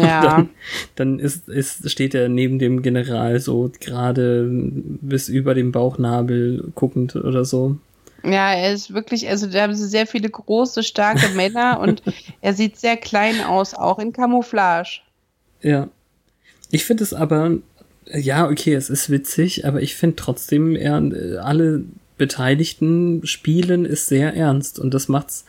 Ja. 0.00 0.22
dann, 0.22 0.48
dann 0.96 1.18
ist, 1.18 1.48
ist, 1.48 1.90
steht 1.90 2.14
er 2.14 2.28
neben 2.28 2.58
dem 2.58 2.82
General 2.82 3.38
so 3.40 3.70
gerade 3.80 4.48
bis 4.50 5.28
über 5.28 5.54
den 5.54 5.72
Bauchnabel 5.72 6.72
guckend 6.74 7.16
oder 7.16 7.44
so. 7.44 7.76
ja, 8.24 8.52
er 8.52 8.72
ist 8.72 8.94
wirklich, 8.94 9.28
also 9.28 9.46
da 9.46 9.62
haben 9.62 9.74
sie 9.74 9.86
sehr 9.88 10.06
viele 10.06 10.30
große, 10.30 10.82
starke 10.82 11.28
Männer 11.34 11.80
und 11.80 12.02
er 12.40 12.54
sieht 12.54 12.78
sehr 12.78 12.96
klein 12.96 13.42
aus, 13.42 13.74
auch 13.74 13.98
in 13.98 14.12
Camouflage. 14.12 15.00
Ja. 15.60 15.88
Ich 16.70 16.84
finde 16.84 17.04
es 17.04 17.12
aber, 17.12 17.58
ja, 18.06 18.48
okay, 18.48 18.74
es 18.74 18.88
ist 18.88 19.10
witzig, 19.10 19.66
aber 19.66 19.82
ich 19.82 19.94
finde 19.94 20.16
trotzdem, 20.16 20.74
er, 20.76 21.02
alle 21.44 21.84
Beteiligten 22.16 23.26
spielen 23.26 23.84
ist 23.84 24.06
sehr 24.06 24.34
ernst 24.34 24.78
und 24.78 24.94
das 24.94 25.08
macht's 25.08 25.44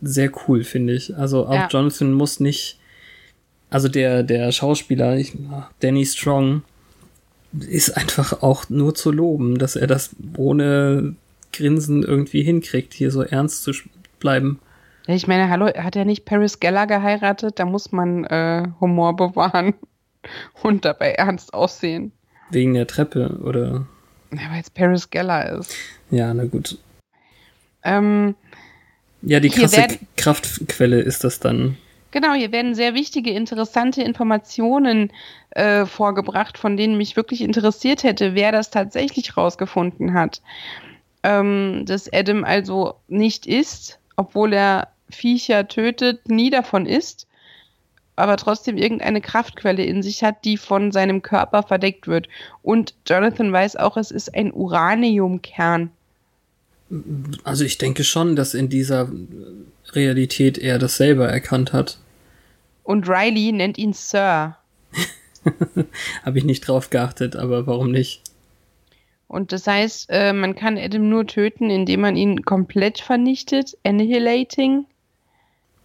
sehr 0.00 0.30
cool, 0.46 0.64
finde 0.64 0.94
ich. 0.94 1.16
Also 1.16 1.46
auch 1.46 1.54
Ja. 1.54 1.68
Jonathan 1.68 2.12
muss 2.12 2.40
nicht, 2.40 2.77
also 3.70 3.88
der, 3.88 4.22
der 4.22 4.50
Schauspieler, 4.52 5.16
ich, 5.16 5.32
Danny 5.80 6.04
Strong, 6.06 6.62
ist 7.52 7.96
einfach 7.96 8.42
auch 8.42 8.68
nur 8.68 8.94
zu 8.94 9.10
loben, 9.10 9.58
dass 9.58 9.76
er 9.76 9.86
das 9.86 10.14
ohne 10.36 11.14
Grinsen 11.52 12.02
irgendwie 12.02 12.42
hinkriegt, 12.42 12.92
hier 12.94 13.10
so 13.10 13.22
ernst 13.22 13.62
zu 13.62 13.72
bleiben. 14.20 14.60
Ich 15.06 15.26
meine, 15.26 15.48
hallo, 15.48 15.66
hat 15.66 15.96
er 15.96 16.04
nicht 16.04 16.26
Paris 16.26 16.60
Geller 16.60 16.86
geheiratet? 16.86 17.58
Da 17.58 17.64
muss 17.64 17.92
man 17.92 18.24
äh, 18.24 18.68
Humor 18.80 19.16
bewahren 19.16 19.74
und 20.62 20.84
dabei 20.84 21.12
ernst 21.12 21.54
aussehen. 21.54 22.12
Wegen 22.50 22.74
der 22.74 22.86
Treppe 22.86 23.38
oder, 23.42 23.86
Ja, 24.30 24.50
weil 24.50 24.60
es 24.60 24.70
Paris 24.70 25.08
Geller 25.08 25.58
ist. 25.58 25.74
ja, 26.10 26.32
na 26.34 26.44
gut. 26.44 26.78
Ähm, 27.82 28.34
Ja, 29.22 29.40
die 29.40 29.48
krasse 29.48 29.86
Kraftquelle 30.16 31.00
ist 31.00 31.24
das 31.24 31.40
dann. 31.40 31.78
Genau, 32.10 32.32
hier 32.32 32.52
werden 32.52 32.74
sehr 32.74 32.94
wichtige, 32.94 33.30
interessante 33.30 34.02
Informationen 34.02 35.12
äh, 35.50 35.84
vorgebracht, 35.84 36.56
von 36.56 36.76
denen 36.76 36.96
mich 36.96 37.16
wirklich 37.16 37.42
interessiert 37.42 38.02
hätte, 38.02 38.34
wer 38.34 38.50
das 38.50 38.70
tatsächlich 38.70 39.36
rausgefunden 39.36 40.14
hat. 40.14 40.40
Ähm, 41.22 41.84
dass 41.84 42.10
Adam 42.12 42.44
also 42.44 42.94
nicht 43.08 43.46
isst, 43.46 43.98
obwohl 44.16 44.54
er 44.54 44.88
Viecher 45.10 45.68
tötet, 45.68 46.28
nie 46.28 46.48
davon 46.48 46.86
isst, 46.86 47.26
aber 48.16 48.36
trotzdem 48.36 48.76
irgendeine 48.76 49.20
Kraftquelle 49.20 49.84
in 49.84 50.02
sich 50.02 50.24
hat, 50.24 50.44
die 50.44 50.56
von 50.56 50.92
seinem 50.92 51.22
Körper 51.22 51.62
verdeckt 51.62 52.08
wird. 52.08 52.28
Und 52.62 52.94
Jonathan 53.06 53.52
weiß 53.52 53.76
auch, 53.76 53.96
es 53.96 54.10
ist 54.10 54.34
ein 54.34 54.52
Uraniumkern. 54.52 55.90
Also 57.44 57.64
ich 57.64 57.78
denke 57.78 58.04
schon, 58.04 58.36
dass 58.36 58.54
in 58.54 58.68
dieser 58.68 59.10
Realität 59.92 60.58
er 60.58 60.78
das 60.78 60.96
selber 60.96 61.28
erkannt 61.28 61.72
hat. 61.72 61.98
Und 62.82 63.08
Riley 63.08 63.52
nennt 63.52 63.76
ihn 63.78 63.92
Sir. 63.92 64.56
Habe 66.24 66.38
ich 66.38 66.44
nicht 66.44 66.66
drauf 66.66 66.90
geachtet, 66.90 67.36
aber 67.36 67.66
warum 67.66 67.90
nicht? 67.90 68.22
Und 69.26 69.52
das 69.52 69.66
heißt, 69.66 70.08
äh, 70.08 70.32
man 70.32 70.54
kann 70.54 70.78
Adam 70.78 71.08
nur 71.08 71.26
töten, 71.26 71.68
indem 71.68 72.00
man 72.00 72.16
ihn 72.16 72.44
komplett 72.44 72.98
vernichtet, 73.00 73.76
annihilating. 73.84 74.86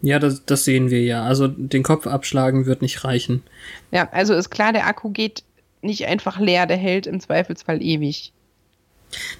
Ja, 0.01 0.19
das, 0.19 0.45
das 0.45 0.63
sehen 0.63 0.89
wir 0.89 1.01
ja. 1.01 1.23
Also 1.23 1.47
den 1.47 1.83
Kopf 1.83 2.07
abschlagen 2.07 2.65
wird 2.65 2.81
nicht 2.81 3.03
reichen. 3.03 3.43
Ja, 3.91 4.07
also 4.11 4.33
ist 4.33 4.49
klar, 4.49 4.71
der 4.71 4.87
Akku 4.87 5.09
geht 5.09 5.43
nicht 5.81 6.07
einfach 6.07 6.39
leer, 6.39 6.65
der 6.65 6.77
hält 6.77 7.05
im 7.05 7.19
Zweifelsfall 7.19 7.81
ewig. 7.81 8.31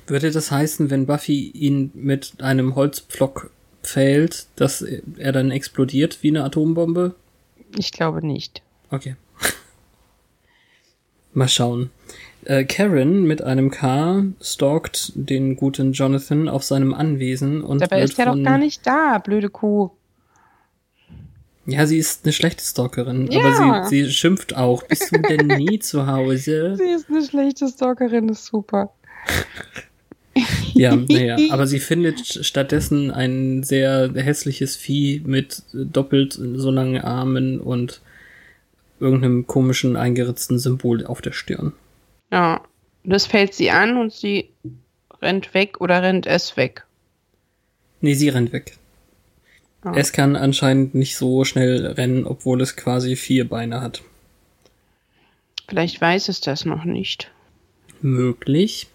Würde 0.07 0.31
das 0.31 0.51
heißen, 0.51 0.89
wenn 0.89 1.05
Buffy 1.05 1.49
ihn 1.51 1.91
mit 1.93 2.33
einem 2.41 2.75
Holzpflock 2.75 3.51
fällt, 3.81 4.47
dass 4.55 4.81
er 4.81 5.31
dann 5.31 5.51
explodiert 5.51 6.19
wie 6.21 6.29
eine 6.29 6.43
Atombombe? 6.43 7.15
Ich 7.77 7.91
glaube 7.91 8.25
nicht. 8.25 8.61
Okay. 8.91 9.15
Mal 11.33 11.47
schauen. 11.49 11.89
Äh, 12.45 12.65
Karen 12.65 13.23
mit 13.23 13.41
einem 13.41 13.71
K 13.71 14.25
stalkt 14.41 15.13
den 15.15 15.55
guten 15.55 15.93
Jonathan 15.93 16.49
auf 16.49 16.63
seinem 16.63 16.93
Anwesen 16.93 17.61
und 17.63 17.81
Dabei 17.81 18.01
ist 18.01 18.19
er 18.19 18.25
doch 18.25 18.43
gar 18.43 18.57
nicht 18.57 18.85
da, 18.85 19.17
blöde 19.19 19.49
Kuh. 19.49 19.91
Ja, 21.65 21.87
sie 21.87 21.97
ist 21.97 22.25
eine 22.25 22.33
schlechte 22.33 22.63
Stalkerin, 22.63 23.31
Ja. 23.31 23.39
aber 23.39 23.85
sie, 23.87 24.05
sie 24.05 24.11
schimpft 24.11 24.55
auch. 24.55 24.83
Bist 24.83 25.15
du 25.15 25.21
denn 25.21 25.47
nie 25.47 25.79
zu 25.79 26.05
Hause? 26.07 26.75
Sie 26.77 26.83
ist 26.83 27.09
eine 27.09 27.23
schlechte 27.25 27.69
Stalkerin, 27.69 28.27
ist 28.27 28.45
super. 28.45 28.91
Ja, 30.73 30.95
naja, 30.95 31.37
aber 31.51 31.67
sie 31.67 31.79
findet 31.79 32.17
st- 32.17 32.43
stattdessen 32.43 33.11
ein 33.11 33.61
sehr 33.61 34.11
hässliches 34.15 34.75
Vieh 34.75 35.21
mit 35.23 35.61
doppelt 35.71 36.33
so 36.33 36.71
langen 36.71 36.99
Armen 36.99 37.59
und 37.61 38.01
irgendeinem 38.99 39.45
komischen 39.45 39.95
eingeritzten 39.95 40.57
Symbol 40.57 41.05
auf 41.05 41.21
der 41.21 41.33
Stirn. 41.33 41.73
Ja, 42.31 42.63
das 43.03 43.27
fällt 43.27 43.53
sie 43.53 43.69
an 43.69 43.97
und 43.97 44.11
sie 44.11 44.49
rennt 45.21 45.53
weg 45.53 45.79
oder 45.79 46.01
rennt 46.01 46.25
es 46.25 46.57
weg. 46.57 46.83
Nee, 48.01 48.15
sie 48.15 48.29
rennt 48.29 48.51
weg. 48.51 48.77
Ah. 49.83 49.93
Es 49.95 50.11
kann 50.11 50.35
anscheinend 50.35 50.95
nicht 50.95 51.15
so 51.15 51.45
schnell 51.45 51.85
rennen, 51.85 52.25
obwohl 52.25 52.61
es 52.61 52.75
quasi 52.75 53.15
vier 53.15 53.47
Beine 53.47 53.81
hat. 53.81 54.01
Vielleicht 55.67 56.01
weiß 56.01 56.29
es 56.29 56.41
das 56.41 56.65
noch 56.65 56.83
nicht. 56.85 57.31
Möglich. 58.01 58.87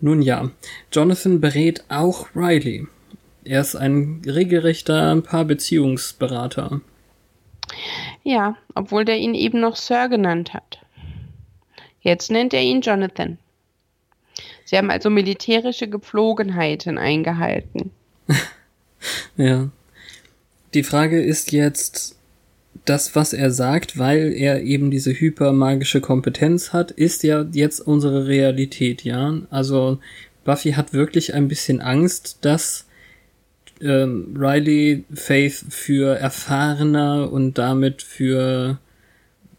Nun 0.00 0.22
ja, 0.22 0.50
Jonathan 0.92 1.40
berät 1.40 1.84
auch 1.88 2.28
Riley. 2.34 2.86
Er 3.44 3.60
ist 3.60 3.74
ein 3.74 4.22
regelrechter 4.26 5.20
Paarbeziehungsberater. 5.22 6.80
Ja, 8.22 8.56
obwohl 8.74 9.04
der 9.04 9.18
ihn 9.18 9.34
eben 9.34 9.60
noch 9.60 9.76
Sir 9.76 10.08
genannt 10.08 10.54
hat. 10.54 10.78
Jetzt 12.00 12.30
nennt 12.30 12.54
er 12.54 12.62
ihn 12.62 12.80
Jonathan. 12.80 13.38
Sie 14.64 14.76
haben 14.76 14.90
also 14.90 15.10
militärische 15.10 15.88
Gepflogenheiten 15.88 16.98
eingehalten. 16.98 17.90
Ja. 19.36 19.70
Die 20.74 20.82
Frage 20.82 21.22
ist 21.22 21.52
jetzt, 21.52 22.19
das, 22.84 23.14
was 23.14 23.32
er 23.32 23.50
sagt, 23.50 23.98
weil 23.98 24.32
er 24.32 24.62
eben 24.62 24.90
diese 24.90 25.12
hypermagische 25.12 26.00
Kompetenz 26.00 26.72
hat, 26.72 26.90
ist 26.90 27.22
ja 27.22 27.46
jetzt 27.52 27.80
unsere 27.80 28.26
Realität, 28.26 29.04
ja. 29.04 29.40
Also 29.50 29.98
Buffy 30.44 30.72
hat 30.72 30.92
wirklich 30.92 31.34
ein 31.34 31.48
bisschen 31.48 31.80
Angst, 31.80 32.38
dass 32.42 32.86
ähm, 33.80 34.34
Riley 34.38 35.04
Faith 35.12 35.64
für 35.68 36.16
erfahrener 36.16 37.30
und 37.30 37.58
damit 37.58 38.02
für 38.02 38.78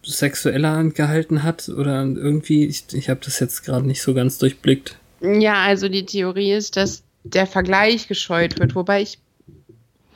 sexueller 0.03 0.83
gehalten 0.85 1.43
hat 1.43 1.69
oder 1.69 2.01
irgendwie, 2.03 2.65
ich, 2.65 2.85
ich 2.93 3.09
habe 3.09 3.19
das 3.23 3.39
jetzt 3.39 3.63
gerade 3.63 3.85
nicht 3.85 4.01
so 4.01 4.13
ganz 4.13 4.37
durchblickt. 4.37 4.97
Ja, 5.21 5.63
also 5.63 5.89
die 5.89 6.05
Theorie 6.05 6.53
ist, 6.53 6.75
dass 6.77 7.03
der 7.23 7.45
Vergleich 7.45 8.07
gescheut 8.07 8.59
wird, 8.59 8.73
wobei 8.73 9.03
ich 9.03 9.19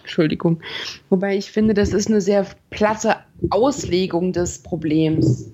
Entschuldigung, 0.06 0.62
wobei 1.10 1.36
ich 1.36 1.52
finde, 1.52 1.74
das 1.74 1.92
ist 1.92 2.10
eine 2.10 2.22
sehr 2.22 2.46
platte 2.70 3.16
Auslegung 3.50 4.34
des 4.34 4.62
Problems. 4.62 5.52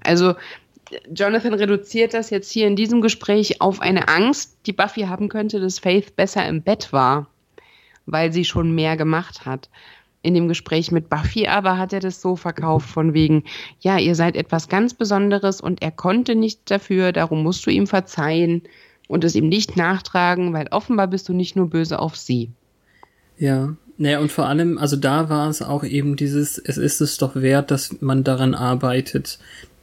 Also 0.00 0.34
Jonathan 1.10 1.54
reduziert 1.54 2.12
das 2.12 2.28
jetzt 2.28 2.50
hier 2.50 2.66
in 2.66 2.76
diesem 2.76 3.00
Gespräch 3.00 3.62
auf 3.62 3.80
eine 3.80 4.08
Angst, 4.08 4.58
die 4.66 4.74
Buffy 4.74 5.02
haben 5.02 5.30
könnte, 5.30 5.58
dass 5.58 5.78
Faith 5.78 6.16
besser 6.16 6.46
im 6.46 6.60
Bett 6.60 6.92
war, 6.92 7.28
weil 8.04 8.30
sie 8.30 8.44
schon 8.44 8.74
mehr 8.74 8.98
gemacht 8.98 9.46
hat. 9.46 9.70
In 10.20 10.34
dem 10.34 10.48
Gespräch 10.48 10.92
mit 10.92 11.08
Buffy 11.08 11.46
aber 11.46 11.78
hat 11.78 11.94
er 11.94 12.00
das 12.00 12.20
so 12.20 12.36
verkauft 12.36 12.90
von 12.90 13.14
wegen, 13.14 13.44
ja, 13.80 13.96
ihr 13.96 14.14
seid 14.14 14.36
etwas 14.36 14.68
ganz 14.68 14.92
Besonderes 14.92 15.62
und 15.62 15.80
er 15.80 15.92
konnte 15.92 16.34
nichts 16.34 16.64
dafür, 16.66 17.12
darum 17.12 17.42
musst 17.42 17.64
du 17.64 17.70
ihm 17.70 17.86
verzeihen 17.86 18.62
und 19.08 19.24
es 19.24 19.34
ihm 19.34 19.48
nicht 19.48 19.76
nachtragen, 19.76 20.52
weil 20.52 20.68
offenbar 20.70 21.08
bist 21.08 21.28
du 21.28 21.32
nicht 21.32 21.56
nur 21.56 21.68
böse 21.68 21.98
auf 21.98 22.16
sie. 22.16 22.50
Ja, 23.38 23.74
naja, 23.96 24.20
und 24.20 24.30
vor 24.30 24.46
allem, 24.46 24.78
also 24.78 24.94
da 24.94 25.28
war 25.28 25.48
es 25.48 25.60
auch 25.60 25.82
eben 25.82 26.14
dieses, 26.14 26.58
es 26.58 26.76
ist 26.76 27.00
es 27.00 27.18
doch 27.18 27.34
wert, 27.34 27.70
dass 27.72 28.00
man 28.00 28.22
daran 28.22 28.54
arbeitet. 28.54 29.38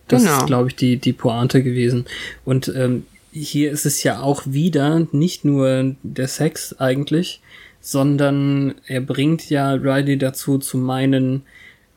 Das 0.07 0.23
Genau. 0.23 0.37
ist, 0.37 0.45
glaube 0.45 0.69
ich, 0.69 0.75
die, 0.75 0.97
die 0.97 1.13
Pointe 1.13 1.61
gewesen. 1.63 2.05
Und 2.45 2.71
ähm, 2.75 3.05
hier 3.31 3.71
ist 3.71 3.85
es 3.85 4.03
ja 4.03 4.21
auch 4.21 4.43
wieder 4.45 5.05
nicht 5.11 5.43
nur 5.43 5.95
der 6.03 6.29
Sex 6.29 6.79
eigentlich, 6.79 7.41
sondern 7.81 8.75
er 8.87 9.01
bringt 9.01 9.49
ja 9.49 9.73
Riley 9.73 10.17
dazu 10.17 10.59
zu 10.59 10.77
meinen, 10.77 11.41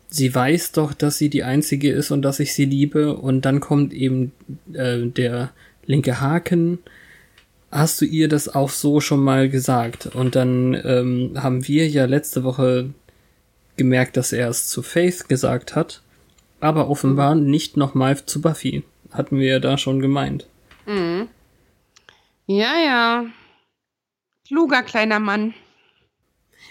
sie 0.09 0.35
weiß 0.35 0.73
doch, 0.73 0.95
dass 0.95 1.19
sie 1.19 1.29
die 1.31 1.45
Einzige 1.45 1.93
ist 1.93 2.11
und 2.11 2.23
dass 2.23 2.41
ich 2.41 2.53
sie 2.53 2.65
liebe. 2.65 3.17
Und 3.17 3.43
dann 3.45 3.61
kommt 3.61 3.93
eben 3.93 4.33
äh, 4.73 5.07
der 5.07 5.51
linke 5.87 6.21
Haken. 6.21 6.79
Hast 7.71 8.01
du 8.01 8.07
ihr 8.07 8.29
das 8.29 8.49
auch 8.49 8.71
so 8.71 9.01
schon 9.01 9.23
mal 9.23 9.49
gesagt? 9.49 10.07
Und 10.07 10.37
dann 10.37 10.75
ähm, 10.85 11.33
haben 11.37 11.69
wir 11.69 11.89
ja 11.89 12.07
letzte 12.07 12.43
Woche 12.45 12.91
gemerkt, 13.77 14.17
dass 14.17 14.33
er 14.33 14.49
es 14.49 14.69
zu 14.69 14.83
Faith 14.83 15.29
gesagt 15.29 15.77
hat, 15.77 16.03
aber 16.61 16.89
offenbar 16.89 17.35
nicht 17.35 17.77
nochmal 17.77 18.25
zu 18.25 18.41
Buffy. 18.41 18.85
Hatten 19.13 19.39
wir 19.39 19.47
ja 19.47 19.59
da 19.59 19.79
schon 19.79 20.01
gemeint. 20.01 20.47
Ja, 22.47 22.79
ja. 22.79 23.27
Kluger 24.47 24.83
kleiner 24.83 25.21
Mann. 25.21 25.55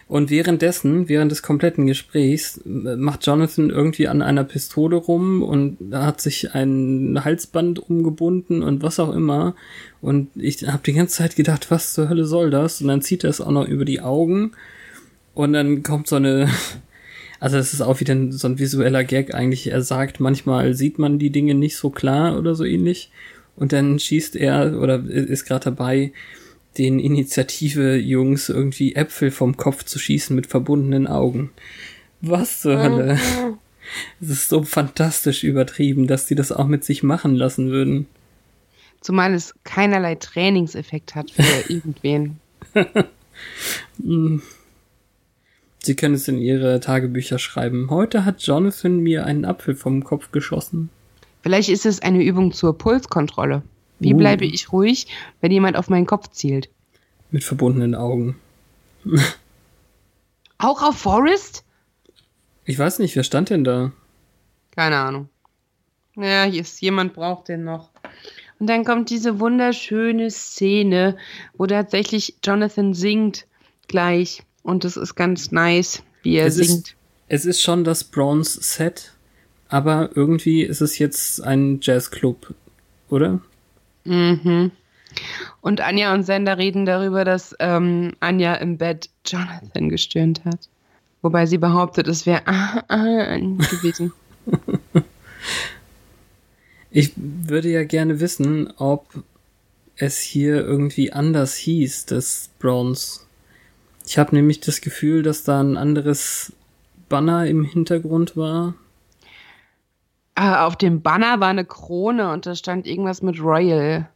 Und 0.07 0.29
währenddessen, 0.29 1.09
während 1.09 1.31
des 1.31 1.43
kompletten 1.43 1.85
Gesprächs, 1.85 2.61
äh, 2.65 2.95
macht 2.95 3.25
Jonathan 3.25 3.69
irgendwie 3.69 4.07
an 4.07 4.21
einer 4.21 4.45
Pistole 4.45 4.95
rum 4.95 5.43
und 5.43 5.77
hat 5.91 6.21
sich 6.21 6.53
ein 6.53 7.23
Halsband 7.25 7.79
umgebunden 7.79 8.63
und 8.63 8.81
was 8.81 8.99
auch 8.99 9.13
immer. 9.13 9.55
Und 10.01 10.29
ich 10.35 10.65
habe 10.65 10.83
die 10.85 10.93
ganze 10.93 11.17
Zeit 11.17 11.35
gedacht, 11.35 11.69
was 11.71 11.93
zur 11.93 12.07
Hölle 12.07 12.23
soll 12.23 12.51
das? 12.51 12.81
Und 12.81 12.87
dann 12.87 13.01
zieht 13.01 13.25
er 13.25 13.31
es 13.31 13.41
auch 13.41 13.51
noch 13.51 13.67
über 13.67 13.83
die 13.83 13.99
Augen. 13.99 14.53
Und 15.33 15.53
dann 15.53 15.83
kommt 15.83 16.07
so 16.07 16.15
eine, 16.15 16.49
also 17.41 17.57
es 17.57 17.73
ist 17.73 17.81
auch 17.81 17.99
wieder 17.99 18.15
so 18.31 18.47
ein 18.47 18.59
visueller 18.59 19.03
Gag 19.03 19.35
eigentlich. 19.35 19.67
Er 19.67 19.81
sagt, 19.81 20.21
manchmal 20.21 20.73
sieht 20.73 20.99
man 20.99 21.19
die 21.19 21.31
Dinge 21.31 21.53
nicht 21.53 21.75
so 21.75 21.89
klar 21.89 22.39
oder 22.39 22.55
so 22.55 22.63
ähnlich. 22.63 23.11
Und 23.57 23.73
dann 23.73 23.99
schießt 23.99 24.37
er 24.37 24.79
oder 24.79 25.03
ist 25.03 25.45
gerade 25.45 25.65
dabei, 25.65 26.13
den 26.77 26.99
Initiative-Jungs 26.99 28.49
irgendwie 28.49 28.95
Äpfel 28.95 29.31
vom 29.31 29.57
Kopf 29.57 29.83
zu 29.83 29.99
schießen 29.99 30.35
mit 30.35 30.47
verbundenen 30.47 31.07
Augen. 31.07 31.51
Was 32.21 32.61
zur 32.61 32.81
Hölle? 32.81 33.19
Es 34.19 34.29
ist 34.29 34.49
so 34.49 34.63
fantastisch 34.63 35.43
übertrieben, 35.43 36.07
dass 36.07 36.25
die 36.25 36.35
das 36.35 36.51
auch 36.51 36.67
mit 36.67 36.83
sich 36.83 37.03
machen 37.03 37.35
lassen 37.35 37.69
würden. 37.69 38.07
Zumal 39.01 39.33
es 39.33 39.53
keinerlei 39.63 40.15
Trainingseffekt 40.15 41.15
hat 41.15 41.31
für 41.31 41.43
irgendwen. 41.71 42.39
Sie 45.79 45.95
können 45.95 46.15
es 46.15 46.27
in 46.27 46.39
ihre 46.39 46.79
Tagebücher 46.79 47.39
schreiben. 47.39 47.89
Heute 47.89 48.25
hat 48.25 48.41
Jonathan 48.41 48.99
mir 48.99 49.25
einen 49.25 49.45
Apfel 49.45 49.75
vom 49.75 50.03
Kopf 50.03 50.31
geschossen. 50.31 50.89
Vielleicht 51.43 51.69
ist 51.69 51.85
es 51.85 52.01
eine 52.01 52.23
Übung 52.23 52.51
zur 52.51 52.77
Pulskontrolle. 52.77 53.61
Wie 53.99 54.13
Uh. 54.13 54.17
bleibe 54.17 54.45
ich 54.45 54.71
ruhig, 54.71 55.07
wenn 55.41 55.51
jemand 55.51 55.75
auf 55.77 55.89
meinen 55.89 56.05
Kopf 56.05 56.29
zielt? 56.31 56.69
Mit 57.31 57.43
verbundenen 57.43 57.95
Augen. 57.95 58.35
Auch 60.57 60.81
auf 60.81 60.97
Forrest? 60.97 61.63
Ich 62.65 62.77
weiß 62.79 62.99
nicht, 62.99 63.15
wer 63.15 63.23
stand 63.23 63.49
denn 63.49 63.63
da? 63.63 63.91
Keine 64.75 64.97
Ahnung. 64.97 65.29
Ja, 66.15 66.43
hier 66.45 66.61
ist 66.61 66.81
jemand 66.81 67.13
braucht 67.13 67.47
den 67.47 67.63
noch. 67.63 67.89
Und 68.59 68.67
dann 68.67 68.83
kommt 68.83 69.09
diese 69.11 69.39
wunderschöne 69.39 70.31
Szene, 70.31 71.15
wo 71.57 71.67
tatsächlich 71.67 72.35
Jonathan 72.43 72.93
singt 72.95 73.45
gleich. 73.87 74.43
Und 74.63 74.83
das 74.83 74.97
ist 74.97 75.15
ganz 75.15 75.51
nice, 75.51 76.01
wie 76.23 76.35
er 76.37 76.47
Es 76.47 76.55
singt. 76.55 76.69
ist, 76.89 76.95
es 77.27 77.45
ist 77.45 77.61
schon 77.61 77.83
das 77.83 78.03
Bronze 78.03 78.61
Set, 78.63 79.13
aber 79.69 80.09
irgendwie 80.15 80.63
ist 80.63 80.81
es 80.81 80.97
jetzt 80.97 81.41
ein 81.43 81.79
Jazzclub, 81.81 82.53
oder? 83.09 83.39
Mhm. 84.07 84.71
Und 85.61 85.81
Anja 85.81 86.13
und 86.13 86.23
Sender 86.23 86.57
reden 86.57 86.85
darüber, 86.85 87.25
dass 87.25 87.55
ähm, 87.59 88.13
Anja 88.19 88.55
im 88.55 88.77
Bett 88.77 89.09
Jonathan 89.25 89.89
gestöhnt 89.89 90.45
hat. 90.45 90.69
Wobei 91.21 91.45
sie 91.45 91.57
behauptet, 91.57 92.07
es 92.07 92.25
wäre 92.25 92.41
ah, 92.45 92.83
ah, 92.87 93.37
gewesen. 93.37 94.13
Ich 96.89 97.11
würde 97.15 97.69
ja 97.69 97.83
gerne 97.83 98.19
wissen, 98.19 98.73
ob 98.77 99.23
es 99.97 100.19
hier 100.19 100.57
irgendwie 100.57 101.11
anders 101.11 101.55
hieß, 101.55 102.05
das 102.05 102.49
Bronze. 102.59 103.21
Ich 104.05 104.17
habe 104.17 104.35
nämlich 104.35 104.61
das 104.61 104.79
Gefühl, 104.81 105.21
dass 105.21 105.43
da 105.43 105.59
ein 105.59 105.75
anderes 105.75 106.53
Banner 107.09 107.45
im 107.45 107.63
Hintergrund 107.65 108.37
war. 108.37 108.75
Ah, 110.39 110.67
auf 110.67 110.75
dem 110.75 111.01
Banner 111.01 111.39
war 111.39 111.47
eine 111.47 111.65
Krone 111.65 112.31
und 112.31 112.45
da 112.45 112.53
stand 112.53 112.85
irgendwas 112.85 113.23
mit 113.23 113.41
Royal. 113.41 114.07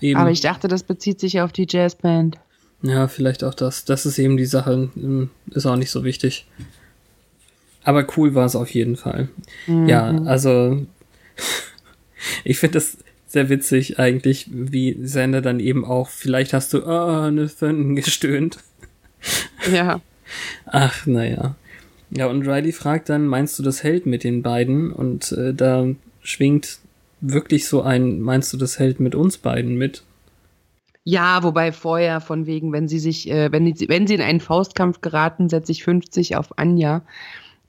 Eben. 0.00 0.18
Aber 0.18 0.30
ich 0.30 0.40
dachte, 0.40 0.68
das 0.68 0.82
bezieht 0.82 1.20
sich 1.20 1.42
auf 1.42 1.52
die 1.52 1.66
Jazzband. 1.68 2.38
Ja, 2.80 3.08
vielleicht 3.08 3.44
auch 3.44 3.52
das. 3.52 3.84
Das 3.84 4.06
ist 4.06 4.18
eben 4.18 4.38
die 4.38 4.46
Sache. 4.46 4.88
Hm, 4.94 5.28
Ist 5.50 5.66
auch 5.66 5.76
nicht 5.76 5.90
so 5.90 6.02
wichtig. 6.02 6.46
Aber 7.84 8.06
cool 8.16 8.34
war 8.34 8.46
es 8.46 8.56
auf 8.56 8.70
jeden 8.70 8.96
Fall. 8.96 9.28
Ja, 9.66 10.16
also 10.24 10.86
ich 12.44 12.58
finde 12.58 12.78
das 12.78 12.96
sehr 13.26 13.50
witzig 13.50 13.98
eigentlich, 13.98 14.48
wie 14.50 14.96
Sander 15.02 15.42
dann 15.42 15.60
eben 15.60 15.84
auch, 15.84 16.08
vielleicht 16.08 16.54
hast 16.54 16.72
du 16.72 16.86
oh, 16.86 17.30
Nathan 17.30 17.96
gestöhnt. 17.96 18.56
Ja. 19.70 20.00
Ach, 20.64 21.04
naja. 21.04 21.54
Ja, 22.10 22.26
und 22.26 22.46
Riley 22.46 22.72
fragt 22.72 23.08
dann, 23.08 23.26
meinst 23.26 23.58
du 23.58 23.62
das 23.62 23.82
hält 23.82 24.06
mit 24.06 24.24
den 24.24 24.42
beiden? 24.42 24.92
Und 24.92 25.32
äh, 25.32 25.52
da 25.52 25.86
schwingt 26.22 26.78
wirklich 27.20 27.66
so 27.66 27.82
ein, 27.82 28.20
meinst 28.20 28.52
du 28.52 28.56
das 28.56 28.78
hält 28.78 29.00
mit 29.00 29.14
uns 29.14 29.38
beiden 29.38 29.76
mit? 29.76 30.02
Ja, 31.04 31.42
wobei 31.42 31.72
vorher 31.72 32.20
von 32.20 32.46
wegen, 32.46 32.72
wenn 32.72 32.88
sie 32.88 32.98
sich, 32.98 33.30
äh, 33.30 33.52
wenn, 33.52 33.64
die, 33.64 33.88
wenn 33.88 34.06
sie 34.06 34.14
in 34.14 34.20
einen 34.20 34.40
Faustkampf 34.40 35.00
geraten, 35.00 35.48
setze 35.48 35.72
ich 35.72 35.84
50 35.84 36.36
auf 36.36 36.58
Anja. 36.58 37.02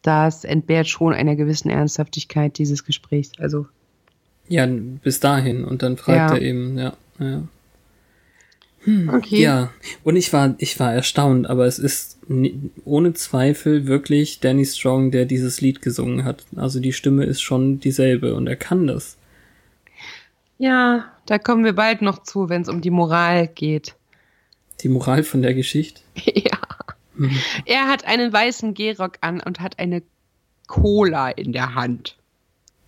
Das 0.01 0.43
entbehrt 0.43 0.87
schon 0.87 1.13
einer 1.13 1.35
gewissen 1.35 1.69
Ernsthaftigkeit 1.69 2.57
dieses 2.57 2.83
Gesprächs. 2.83 3.31
Also. 3.39 3.67
Ja, 4.47 4.65
bis 4.65 5.19
dahin. 5.19 5.65
Und 5.65 5.83
dann 5.83 5.97
fragt 5.97 6.31
ja. 6.31 6.35
er 6.35 6.41
eben, 6.41 6.77
ja, 6.77 6.93
ja. 7.19 7.43
Hm, 8.83 9.09
okay. 9.09 9.41
Ja, 9.41 9.71
und 10.03 10.15
ich 10.15 10.31
war, 10.33 10.55
ich 10.59 10.79
war 10.79 10.93
erstaunt, 10.93 11.49
aber 11.49 11.65
es 11.65 11.79
ist 11.79 12.17
ohne 12.85 13.13
Zweifel 13.13 13.87
wirklich 13.87 14.39
Danny 14.39 14.65
Strong, 14.65 15.11
der 15.11 15.25
dieses 15.25 15.61
Lied 15.61 15.81
gesungen 15.81 16.23
hat. 16.23 16.45
Also 16.55 16.79
die 16.79 16.93
Stimme 16.93 17.25
ist 17.25 17.41
schon 17.41 17.79
dieselbe 17.79 18.35
und 18.35 18.47
er 18.47 18.55
kann 18.55 18.87
das. 18.87 19.17
Ja, 20.57 21.05
da 21.25 21.37
kommen 21.37 21.63
wir 21.63 21.73
bald 21.73 22.01
noch 22.01 22.23
zu, 22.23 22.49
wenn 22.49 22.63
es 22.63 22.69
um 22.69 22.81
die 22.81 22.89
Moral 22.89 23.47
geht. 23.47 23.95
Die 24.81 24.89
Moral 24.89 25.23
von 25.23 25.41
der 25.41 25.53
Geschichte? 25.53 26.01
ja. 26.15 26.59
Mhm. 27.15 27.37
Er 27.65 27.87
hat 27.87 28.05
einen 28.05 28.31
weißen 28.31 28.73
Gehrock 28.73 29.17
an 29.21 29.41
und 29.41 29.59
hat 29.59 29.79
eine 29.79 30.03
Cola 30.67 31.29
in 31.29 31.51
der 31.51 31.75
Hand. 31.75 32.17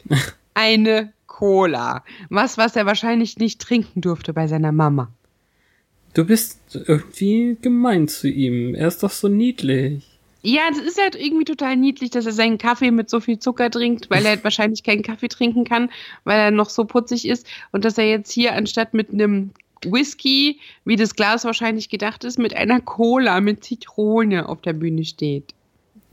eine 0.54 1.14
Cola. 1.28 2.04
Was, 2.30 2.58
was 2.58 2.76
er 2.76 2.86
wahrscheinlich 2.86 3.38
nicht 3.38 3.62
trinken 3.62 4.02
durfte 4.02 4.34
bei 4.34 4.48
seiner 4.48 4.72
Mama. 4.72 5.10
Du 6.14 6.26
bist 6.26 6.60
irgendwie 6.74 7.58
gemein 7.62 8.08
zu 8.08 8.28
ihm. 8.28 8.76
Er 8.76 8.88
ist 8.88 9.04
doch 9.04 9.12
so 9.12 9.28
niedlich. 9.28 10.06
Ja, 10.42 10.62
es 10.72 10.78
ist 10.78 11.02
halt 11.02 11.16
irgendwie 11.16 11.44
total 11.44 11.76
niedlich, 11.76 12.12
dass 12.12 12.26
er 12.26 12.32
seinen 12.32 12.58
Kaffee 12.58 12.92
mit 12.92 13.10
so 13.10 13.20
viel 13.20 13.40
Zucker 13.40 13.70
trinkt, 13.70 14.10
weil 14.10 14.24
er 14.24 14.30
halt 14.36 14.44
wahrscheinlich 14.44 14.84
keinen 14.84 15.04
Kaffee 15.04 15.28
trinken 15.28 15.66
kann, 15.66 15.90
weil 16.24 16.40
er 16.40 16.52
noch 16.52 16.70
so 16.70 16.86
putzig 16.86 17.28
ist. 17.28 17.46
Und 17.72 17.86
dass 17.86 17.98
er 17.98 18.10
jetzt 18.10 18.32
hier 18.32 18.54
anstatt 18.56 18.94
mit 18.94 19.12
einem 19.12 19.52
Whisky, 19.86 20.60
wie 20.86 20.96
das 20.96 21.16
Glas 21.16 21.46
wahrscheinlich 21.46 21.90
gedacht 21.90 22.24
ist, 22.24 22.38
mit 22.38 22.56
einer 22.56 22.82
Cola 22.82 23.40
mit 23.42 23.64
Zitrone 23.64 24.48
auf 24.48 24.62
der 24.62 24.74
Bühne 24.74 25.06
steht. 25.06 25.54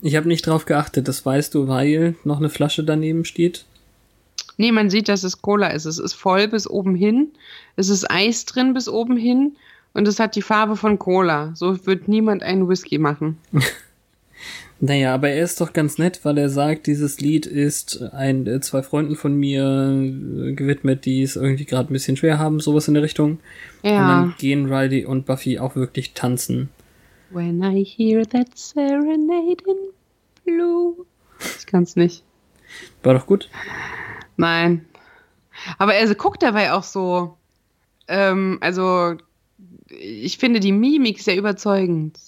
Ich 0.02 0.16
habe 0.16 0.28
nicht 0.28 0.46
drauf 0.46 0.66
geachtet, 0.66 1.08
das 1.08 1.24
weißt 1.24 1.54
du, 1.54 1.68
weil 1.68 2.16
noch 2.24 2.38
eine 2.38 2.50
Flasche 2.50 2.84
daneben 2.84 3.24
steht. 3.24 3.64
Nee, 4.58 4.72
man 4.72 4.90
sieht, 4.90 5.08
dass 5.08 5.22
es 5.22 5.42
Cola 5.42 5.68
ist. 5.68 5.84
Es 5.84 5.98
ist 5.98 6.14
voll 6.14 6.48
bis 6.48 6.68
oben 6.68 6.94
hin. 6.94 7.30
Es 7.76 7.88
ist 7.88 8.10
Eis 8.10 8.44
drin 8.44 8.74
bis 8.74 8.88
oben 8.88 9.16
hin. 9.16 9.56
Und 9.96 10.06
es 10.06 10.20
hat 10.20 10.36
die 10.36 10.42
Farbe 10.42 10.76
von 10.76 10.98
Cola. 10.98 11.52
So 11.54 11.86
wird 11.86 12.06
niemand 12.06 12.42
einen 12.42 12.68
Whisky 12.68 12.98
machen. 12.98 13.38
Naja, 14.78 15.14
aber 15.14 15.30
er 15.30 15.42
ist 15.42 15.58
doch 15.62 15.72
ganz 15.72 15.96
nett, 15.96 16.20
weil 16.24 16.36
er 16.36 16.50
sagt, 16.50 16.86
dieses 16.86 17.18
Lied 17.18 17.46
ist 17.46 18.02
ein 18.12 18.46
äh, 18.46 18.60
zwei 18.60 18.82
Freunden 18.82 19.16
von 19.16 19.34
mir 19.34 19.64
äh, 19.64 20.52
gewidmet, 20.52 21.06
die 21.06 21.22
es 21.22 21.36
irgendwie 21.36 21.64
gerade 21.64 21.90
ein 21.90 21.94
bisschen 21.94 22.18
schwer 22.18 22.38
haben, 22.38 22.60
sowas 22.60 22.86
in 22.86 22.92
der 22.92 23.02
Richtung. 23.02 23.38
Ja. 23.82 23.92
Und 23.92 24.08
dann 24.08 24.34
gehen 24.36 24.70
Riley 24.70 25.06
und 25.06 25.24
Buffy 25.24 25.58
auch 25.58 25.76
wirklich 25.76 26.12
tanzen. 26.12 26.68
When 27.30 27.62
I 27.62 27.82
hear 27.82 28.28
that 28.28 28.48
serenade 28.54 29.64
in 29.66 29.94
blue. 30.44 31.06
Ich 31.58 31.64
kann's 31.64 31.96
nicht. 31.96 32.22
War 33.02 33.14
doch 33.14 33.24
gut? 33.24 33.48
Nein. 34.36 34.84
Aber 35.78 35.94
er 35.94 36.14
guckt 36.14 36.42
dabei 36.42 36.74
auch 36.74 36.82
so. 36.82 37.38
Ähm, 38.08 38.58
also, 38.60 39.16
ich 39.88 40.38
finde 40.38 40.60
die 40.60 40.72
Mimik 40.72 41.20
sehr 41.20 41.36
überzeugend. 41.36 42.18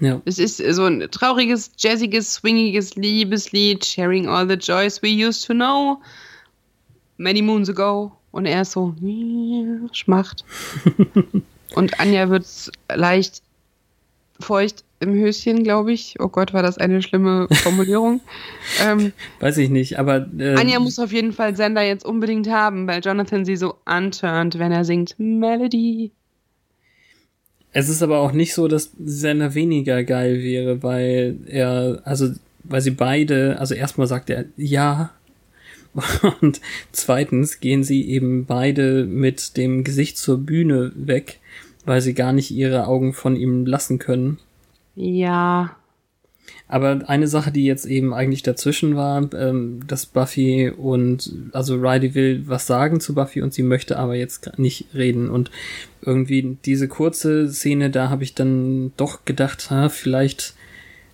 Ja. 0.00 0.20
Es 0.24 0.38
ist 0.38 0.56
so 0.56 0.84
ein 0.84 1.06
trauriges, 1.10 1.70
jazziges, 1.78 2.34
swingiges 2.34 2.96
Liebeslied, 2.96 3.84
sharing 3.84 4.26
all 4.28 4.48
the 4.48 4.54
joys 4.54 5.00
we 5.02 5.08
used 5.08 5.46
to 5.46 5.54
know 5.54 6.00
many 7.18 7.40
moons 7.40 7.70
ago. 7.70 8.12
Und 8.32 8.46
er 8.46 8.62
ist 8.62 8.72
so, 8.72 8.94
schmacht. 9.92 10.44
Und 11.74 12.00
Anja 12.00 12.28
wird 12.30 12.46
leicht 12.94 13.42
feucht 14.40 14.84
im 15.00 15.14
Höschen, 15.14 15.62
glaube 15.62 15.92
ich. 15.92 16.16
Oh 16.18 16.28
Gott, 16.28 16.52
war 16.52 16.62
das 16.62 16.78
eine 16.78 17.02
schlimme 17.02 17.46
Formulierung. 17.50 18.20
ähm, 18.82 19.12
Weiß 19.40 19.58
ich 19.58 19.70
nicht, 19.70 19.98
aber. 19.98 20.26
Äh, 20.38 20.54
Anja 20.54 20.80
muss 20.80 20.98
auf 20.98 21.12
jeden 21.12 21.32
Fall 21.32 21.56
Sender 21.56 21.82
jetzt 21.82 22.04
unbedingt 22.04 22.48
haben, 22.48 22.86
weil 22.86 23.00
Jonathan 23.04 23.44
sie 23.44 23.56
so 23.56 23.76
anturnt, 23.84 24.58
wenn 24.58 24.72
er 24.72 24.84
singt 24.84 25.14
Melody. 25.18 26.10
Es 27.72 27.88
ist 27.88 28.02
aber 28.02 28.18
auch 28.18 28.32
nicht 28.32 28.54
so, 28.54 28.68
dass 28.68 28.92
Senna 29.02 29.54
weniger 29.54 30.04
geil 30.04 30.42
wäre, 30.42 30.82
weil 30.82 31.38
er, 31.46 32.02
also, 32.04 32.30
weil 32.64 32.82
sie 32.82 32.90
beide, 32.90 33.58
also 33.58 33.74
erstmal 33.74 34.06
sagt 34.06 34.30
er 34.30 34.44
ja, 34.56 35.10
und 36.40 36.60
zweitens 36.92 37.60
gehen 37.60 37.84
sie 37.84 38.08
eben 38.08 38.46
beide 38.46 39.04
mit 39.04 39.56
dem 39.56 39.84
Gesicht 39.84 40.18
zur 40.18 40.38
Bühne 40.38 40.92
weg, 40.94 41.40
weil 41.84 42.00
sie 42.00 42.14
gar 42.14 42.32
nicht 42.32 42.50
ihre 42.50 42.86
Augen 42.86 43.12
von 43.12 43.36
ihm 43.36 43.66
lassen 43.66 43.98
können. 43.98 44.38
Ja. 44.94 45.76
Aber 46.72 47.06
eine 47.06 47.28
Sache, 47.28 47.52
die 47.52 47.66
jetzt 47.66 47.84
eben 47.84 48.14
eigentlich 48.14 48.42
dazwischen 48.42 48.96
war, 48.96 49.28
ähm, 49.34 49.86
dass 49.86 50.06
Buffy 50.06 50.70
und, 50.70 51.30
also 51.52 51.76
Riley 51.76 52.14
will 52.14 52.44
was 52.46 52.66
sagen 52.66 52.98
zu 52.98 53.14
Buffy 53.14 53.42
und 53.42 53.52
sie 53.52 53.62
möchte 53.62 53.98
aber 53.98 54.14
jetzt 54.14 54.58
nicht 54.58 54.86
reden. 54.94 55.28
Und 55.28 55.50
irgendwie 56.00 56.56
diese 56.64 56.88
kurze 56.88 57.52
Szene, 57.52 57.90
da 57.90 58.08
habe 58.08 58.24
ich 58.24 58.34
dann 58.34 58.92
doch 58.96 59.26
gedacht, 59.26 59.70
ha, 59.70 59.90
vielleicht 59.90 60.54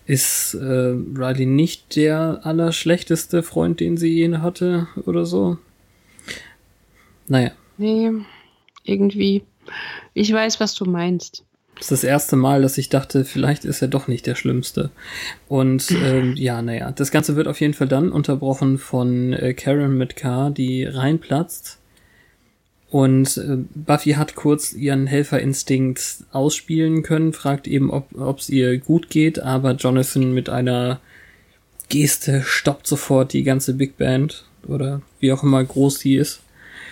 ist 0.06 0.54
äh, 0.54 0.94
Riley 0.94 1.46
nicht 1.46 1.96
der 1.96 2.42
allerschlechteste 2.44 3.42
Freund, 3.42 3.80
den 3.80 3.96
sie 3.96 4.14
je 4.14 4.36
hatte 4.36 4.86
oder 5.06 5.26
so. 5.26 5.58
Naja. 7.26 7.50
Nee, 7.78 8.12
irgendwie. 8.84 9.42
Ich 10.14 10.32
weiß, 10.32 10.60
was 10.60 10.76
du 10.76 10.84
meinst. 10.84 11.44
Das 11.78 11.92
ist 11.92 12.02
das 12.02 12.04
erste 12.04 12.36
Mal, 12.36 12.62
dass 12.62 12.76
ich 12.76 12.88
dachte, 12.88 13.24
vielleicht 13.24 13.64
ist 13.64 13.82
er 13.82 13.88
doch 13.88 14.08
nicht 14.08 14.26
der 14.26 14.34
Schlimmste. 14.34 14.90
Und 15.48 15.90
ähm, 15.90 16.34
ja, 16.36 16.60
naja, 16.60 16.90
das 16.90 17.10
Ganze 17.10 17.36
wird 17.36 17.48
auf 17.48 17.60
jeden 17.60 17.74
Fall 17.74 17.88
dann 17.88 18.10
unterbrochen 18.10 18.78
von 18.78 19.32
äh, 19.32 19.54
Karen 19.54 19.96
mit 19.96 20.16
K, 20.16 20.50
die 20.50 20.84
reinplatzt. 20.84 21.78
Und 22.90 23.36
äh, 23.36 23.58
Buffy 23.74 24.12
hat 24.12 24.34
kurz 24.34 24.72
ihren 24.72 25.06
Helferinstinkt 25.06 26.24
ausspielen 26.32 27.02
können, 27.02 27.32
fragt 27.32 27.68
eben, 27.68 27.90
ob 27.90 28.38
es 28.38 28.48
ihr 28.48 28.78
gut 28.78 29.10
geht, 29.10 29.40
aber 29.40 29.72
Jonathan 29.72 30.32
mit 30.32 30.48
einer 30.48 31.00
Geste 31.88 32.42
stoppt 32.42 32.86
sofort 32.86 33.32
die 33.32 33.42
ganze 33.42 33.74
Big 33.74 33.96
Band 33.98 34.44
oder 34.66 35.02
wie 35.20 35.32
auch 35.32 35.42
immer 35.42 35.62
groß 35.62 36.00
sie 36.00 36.16
ist. 36.16 36.40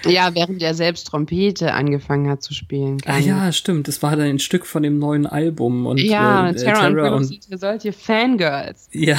Ja, 0.08 0.34
während 0.34 0.62
er 0.62 0.74
selbst 0.74 1.06
Trompete 1.06 1.72
angefangen 1.72 2.28
hat 2.28 2.42
zu 2.42 2.54
spielen. 2.54 2.98
Ah 3.06 3.18
ja, 3.18 3.52
stimmt. 3.52 3.88
Das 3.88 4.02
war 4.02 4.16
dann 4.16 4.26
ein 4.26 4.38
Stück 4.38 4.66
von 4.66 4.82
dem 4.82 4.98
neuen 4.98 5.26
Album. 5.26 5.86
Und, 5.86 6.00
ja, 6.00 6.50
äh, 6.50 6.54
Terra, 6.54 6.88
Terra 6.88 7.14
und, 7.14 7.24
und 7.24 7.48
ihr 7.48 7.58
sollt 7.58 7.84
ihr 7.84 7.92
Fangirls. 7.92 8.88
Ja. 8.92 9.18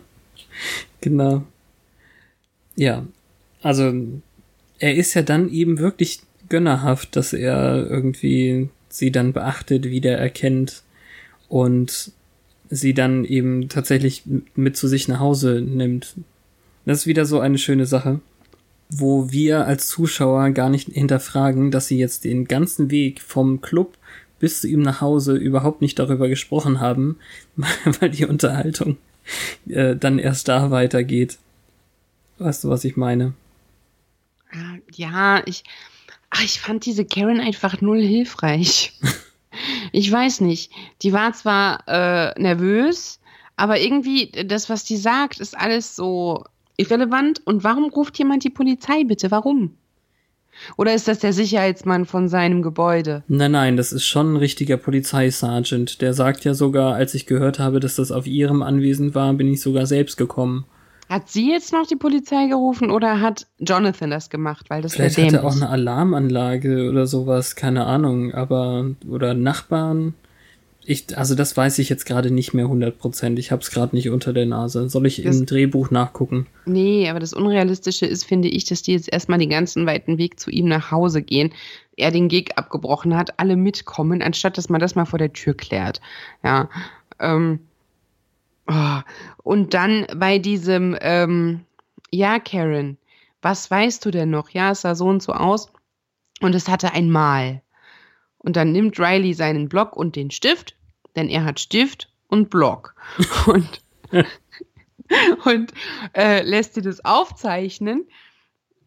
genau. 1.00 1.42
Ja. 2.76 3.04
Also, 3.62 3.92
er 4.78 4.94
ist 4.94 5.14
ja 5.14 5.22
dann 5.22 5.50
eben 5.50 5.78
wirklich 5.78 6.20
gönnerhaft, 6.48 7.16
dass 7.16 7.32
er 7.32 7.86
irgendwie 7.88 8.70
sie 8.88 9.12
dann 9.12 9.32
beachtet, 9.32 9.84
wieder 9.84 10.16
erkennt 10.16 10.82
und 11.48 12.12
sie 12.70 12.94
dann 12.94 13.24
eben 13.24 13.68
tatsächlich 13.68 14.22
mit 14.54 14.76
zu 14.76 14.88
sich 14.88 15.08
nach 15.08 15.20
Hause 15.20 15.60
nimmt. 15.60 16.14
Das 16.86 17.00
ist 17.00 17.06
wieder 17.06 17.24
so 17.24 17.40
eine 17.40 17.58
schöne 17.58 17.86
Sache 17.86 18.20
wo 18.90 19.30
wir 19.30 19.66
als 19.66 19.86
Zuschauer 19.86 20.50
gar 20.50 20.68
nicht 20.68 20.88
hinterfragen, 20.88 21.70
dass 21.70 21.86
sie 21.86 21.98
jetzt 21.98 22.24
den 22.24 22.46
ganzen 22.46 22.90
Weg 22.90 23.20
vom 23.20 23.60
Club 23.60 23.96
bis 24.38 24.60
zu 24.60 24.68
ihm 24.68 24.82
nach 24.82 25.00
Hause 25.00 25.36
überhaupt 25.36 25.80
nicht 25.80 25.98
darüber 25.98 26.28
gesprochen 26.28 26.80
haben, 26.80 27.18
weil 28.00 28.10
die 28.10 28.26
Unterhaltung 28.26 28.98
äh, 29.68 29.94
dann 29.94 30.18
erst 30.18 30.48
da 30.48 30.70
weitergeht. 30.70 31.38
Weißt 32.38 32.64
du, 32.64 32.70
was 32.70 32.84
ich 32.84 32.96
meine? 32.96 33.34
Ja, 34.92 35.42
ich, 35.46 35.62
ach, 36.30 36.42
ich 36.42 36.60
fand 36.60 36.86
diese 36.86 37.04
Karen 37.04 37.40
einfach 37.40 37.80
null 37.80 38.00
hilfreich. 38.00 38.98
ich 39.92 40.10
weiß 40.10 40.40
nicht. 40.40 40.72
Die 41.02 41.12
war 41.12 41.32
zwar 41.34 41.84
äh, 41.86 42.40
nervös, 42.40 43.20
aber 43.56 43.78
irgendwie 43.78 44.32
das, 44.46 44.70
was 44.70 44.84
die 44.84 44.96
sagt, 44.96 45.38
ist 45.38 45.56
alles 45.56 45.94
so 45.94 46.44
irrelevant. 46.80 47.42
Und 47.44 47.62
warum 47.62 47.90
ruft 47.90 48.18
jemand 48.18 48.44
die 48.44 48.50
Polizei 48.50 49.04
bitte? 49.04 49.30
Warum? 49.30 49.76
Oder 50.76 50.94
ist 50.94 51.08
das 51.08 51.20
der 51.20 51.32
Sicherheitsmann 51.32 52.04
von 52.04 52.28
seinem 52.28 52.62
Gebäude? 52.62 53.22
Nein, 53.28 53.52
nein, 53.52 53.76
das 53.76 53.92
ist 53.92 54.04
schon 54.04 54.32
ein 54.32 54.36
richtiger 54.36 54.76
Polizeisergeant. 54.76 56.00
Der 56.00 56.12
sagt 56.12 56.44
ja 56.44 56.54
sogar, 56.54 56.94
als 56.94 57.14
ich 57.14 57.26
gehört 57.26 57.58
habe, 57.58 57.80
dass 57.80 57.96
das 57.96 58.12
auf 58.12 58.26
ihrem 58.26 58.62
Anwesen 58.62 59.14
war, 59.14 59.32
bin 59.34 59.48
ich 59.48 59.60
sogar 59.60 59.86
selbst 59.86 60.16
gekommen. 60.16 60.64
Hat 61.08 61.28
sie 61.28 61.50
jetzt 61.50 61.72
noch 61.72 61.86
die 61.86 61.96
Polizei 61.96 62.46
gerufen 62.46 62.90
oder 62.90 63.20
hat 63.20 63.48
Jonathan 63.58 64.10
das 64.10 64.30
gemacht? 64.30 64.66
Weil 64.70 64.80
das 64.80 64.94
Vielleicht 64.94 65.18
hat 65.18 65.32
er 65.32 65.44
auch 65.44 65.56
eine 65.56 65.68
Alarmanlage 65.68 66.88
oder 66.88 67.06
sowas, 67.06 67.56
keine 67.56 67.86
Ahnung, 67.86 68.32
aber 68.32 68.90
oder 69.08 69.34
Nachbarn. 69.34 70.14
Ich, 70.84 71.16
also 71.16 71.34
das 71.34 71.56
weiß 71.56 71.78
ich 71.78 71.88
jetzt 71.90 72.06
gerade 72.06 72.30
nicht 72.30 72.54
mehr 72.54 72.66
100%. 72.66 73.38
Ich 73.38 73.52
habe 73.52 73.62
es 73.62 73.70
gerade 73.70 73.94
nicht 73.94 74.08
unter 74.10 74.32
der 74.32 74.46
Nase. 74.46 74.88
Soll 74.88 75.06
ich 75.06 75.22
Das- 75.22 75.38
im 75.38 75.46
Drehbuch 75.46 75.90
nachgucken? 75.90 76.46
Nee, 76.64 77.08
aber 77.08 77.20
das 77.20 77.32
Unrealistische 77.34 78.06
ist, 78.06 78.24
finde 78.24 78.48
ich, 78.48 78.64
dass 78.64 78.82
die 78.82 78.92
jetzt 78.92 79.12
erstmal 79.12 79.38
den 79.38 79.50
ganzen 79.50 79.86
weiten 79.86 80.16
Weg 80.18 80.40
zu 80.40 80.50
ihm 80.50 80.66
nach 80.66 80.90
Hause 80.90 81.22
gehen. 81.22 81.52
Er 81.96 82.10
den 82.10 82.28
Gig 82.28 82.52
abgebrochen 82.56 83.16
hat, 83.16 83.38
alle 83.38 83.56
mitkommen, 83.56 84.22
anstatt 84.22 84.56
dass 84.56 84.68
man 84.70 84.80
das 84.80 84.94
mal 84.94 85.04
vor 85.04 85.18
der 85.18 85.32
Tür 85.34 85.54
klärt. 85.54 86.00
Ja. 86.42 86.70
Ähm, 87.18 87.60
oh. 88.66 89.00
Und 89.42 89.74
dann 89.74 90.06
bei 90.16 90.38
diesem, 90.38 90.96
ähm, 91.02 91.60
ja, 92.10 92.38
Karen, 92.38 92.96
was 93.42 93.70
weißt 93.70 94.04
du 94.04 94.10
denn 94.10 94.30
noch? 94.30 94.48
Ja, 94.50 94.70
es 94.70 94.80
sah 94.80 94.94
so 94.94 95.06
und 95.06 95.22
so 95.22 95.32
aus. 95.32 95.70
Und 96.40 96.54
es 96.54 96.68
hatte 96.68 96.94
ein 96.94 97.10
Mal. 97.10 97.60
Und 98.42 98.56
dann 98.56 98.72
nimmt 98.72 98.98
Riley 98.98 99.34
seinen 99.34 99.68
Block 99.68 99.96
und 99.96 100.16
den 100.16 100.30
Stift, 100.30 100.74
denn 101.16 101.28
er 101.28 101.44
hat 101.44 101.60
Stift 101.60 102.08
und 102.28 102.50
Block. 102.50 102.94
Und 103.46 103.82
und 105.44 105.72
äh, 106.16 106.42
lässt 106.42 106.74
sie 106.74 106.82
das 106.82 107.04
aufzeichnen. 107.04 108.06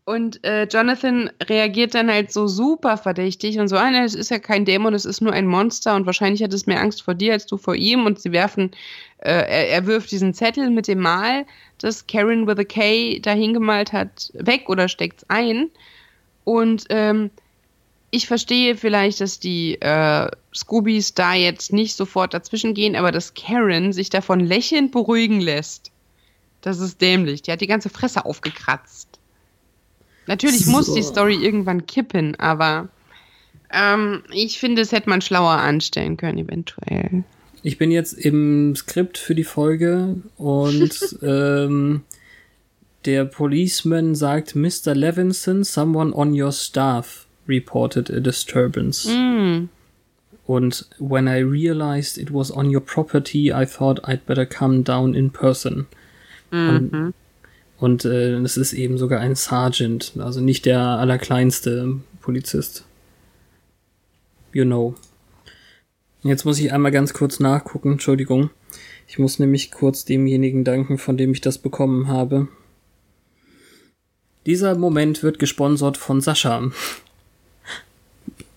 Und 0.05 0.43
äh, 0.43 0.65
Jonathan 0.65 1.31
reagiert 1.43 1.95
dann 1.95 2.11
halt 2.11 2.29
so 2.29 2.47
super 2.47 2.97
verdächtig 2.97 3.57
und 3.59 3.69
so, 3.69 3.77
ah, 3.77 3.89
es 4.03 4.15
ist 4.15 4.31
ja 4.31 4.39
kein 4.39 4.65
Dämon, 4.65 4.93
es 4.93 5.05
ist 5.05 5.21
nur 5.21 5.31
ein 5.31 5.47
Monster 5.47 5.95
und 5.95 6.05
wahrscheinlich 6.05 6.43
hat 6.43 6.53
es 6.53 6.65
mehr 6.65 6.81
Angst 6.81 7.03
vor 7.03 7.13
dir 7.13 7.31
als 7.31 7.45
du 7.45 7.55
vor 7.55 7.75
ihm. 7.75 8.05
Und 8.05 8.19
sie 8.19 8.33
werfen, 8.33 8.71
äh, 9.19 9.31
er, 9.31 9.69
er 9.69 9.85
wirft 9.85 10.11
diesen 10.11 10.33
Zettel 10.33 10.69
mit 10.71 10.89
dem 10.89 10.99
Mal, 10.99 11.45
das 11.77 12.05
Karen 12.05 12.47
with 12.47 12.57
a 12.57 12.65
K 12.65 13.19
da 13.19 13.31
hingemalt 13.31 13.93
hat, 13.93 14.29
weg 14.33 14.67
oder 14.67 14.89
steckt's 14.89 15.25
ein. 15.29 15.69
Und 16.43 16.85
ähm, 16.89 17.31
ich 18.15 18.27
verstehe 18.27 18.77
vielleicht, 18.77 19.21
dass 19.21 19.39
die 19.39 19.81
äh, 19.81 20.29
Scoobies 20.53 21.15
da 21.15 21.33
jetzt 21.33 21.73
nicht 21.73 21.95
sofort 21.95 22.35
dazwischen 22.35 22.75
gehen, 22.75 22.95
aber 22.95 23.11
dass 23.11 23.33
Karen 23.33 23.91
sich 23.91 24.11
davon 24.11 24.39
lächelnd 24.39 24.91
beruhigen 24.91 25.41
lässt. 25.41 25.89
Das 26.61 26.77
ist 26.79 27.01
dämlich. 27.01 27.41
Die 27.41 27.51
hat 27.51 27.61
die 27.61 27.67
ganze 27.67 27.89
Fresse 27.89 28.23
aufgekratzt. 28.23 29.07
Natürlich 30.27 30.67
muss 30.67 30.85
So. 30.85 30.95
die 30.95 31.01
Story 31.01 31.33
irgendwann 31.33 31.87
kippen, 31.87 32.35
aber 32.35 32.87
ähm, 33.73 34.21
ich 34.31 34.59
finde, 34.59 34.83
es 34.83 34.91
hätte 34.91 35.09
man 35.09 35.21
schlauer 35.21 35.57
anstellen 35.57 36.15
können, 36.15 36.37
eventuell. 36.37 37.23
Ich 37.63 37.79
bin 37.79 37.89
jetzt 37.89 38.13
im 38.13 38.75
Skript 38.75 39.17
für 39.17 39.33
die 39.33 39.43
Folge 39.43 40.17
und 40.37 41.17
ähm, 41.23 42.03
der 43.05 43.25
Policeman 43.25 44.13
sagt, 44.13 44.55
Mr. 44.55 44.93
Levinson, 44.93 45.63
someone 45.63 46.13
on 46.13 46.39
your 46.39 46.51
staff 46.51 47.22
reported 47.47 48.09
a 48.09 48.19
disturbance. 48.19 49.09
Mm. 49.09 49.69
Und 50.45 50.85
when 50.99 51.27
I 51.27 51.37
realized 51.39 52.17
it 52.17 52.33
was 52.33 52.51
on 52.51 52.69
your 52.69 52.81
property, 52.81 53.51
I 53.53 53.65
thought 53.65 54.03
I'd 54.03 54.25
better 54.25 54.45
come 54.45 54.83
down 54.83 55.15
in 55.15 55.29
person. 55.31 55.87
Und, 56.51 57.13
und 57.79 58.05
äh, 58.05 58.35
es 58.41 58.57
ist 58.57 58.73
eben 58.73 58.99
sogar 58.99 59.19
ein 59.21 59.35
Sergeant, 59.35 60.13
also 60.19 60.39
nicht 60.39 60.65
der 60.65 60.79
allerkleinste 60.79 61.99
Polizist. 62.21 62.85
You 64.51 64.65
know. 64.65 64.95
Jetzt 66.21 66.45
muss 66.45 66.59
ich 66.59 66.71
einmal 66.71 66.91
ganz 66.91 67.13
kurz 67.13 67.39
nachgucken, 67.39 67.93
Entschuldigung. 67.93 68.51
Ich 69.07 69.17
muss 69.17 69.39
nämlich 69.39 69.71
kurz 69.71 70.05
demjenigen 70.05 70.63
danken, 70.63 70.97
von 70.97 71.17
dem 71.17 71.31
ich 71.31 71.41
das 71.41 71.57
bekommen 71.57 72.07
habe. 72.07 72.47
Dieser 74.45 74.77
Moment 74.77 75.23
wird 75.23 75.39
gesponsert 75.39 75.97
von 75.97 76.21
Sascha, 76.21 76.69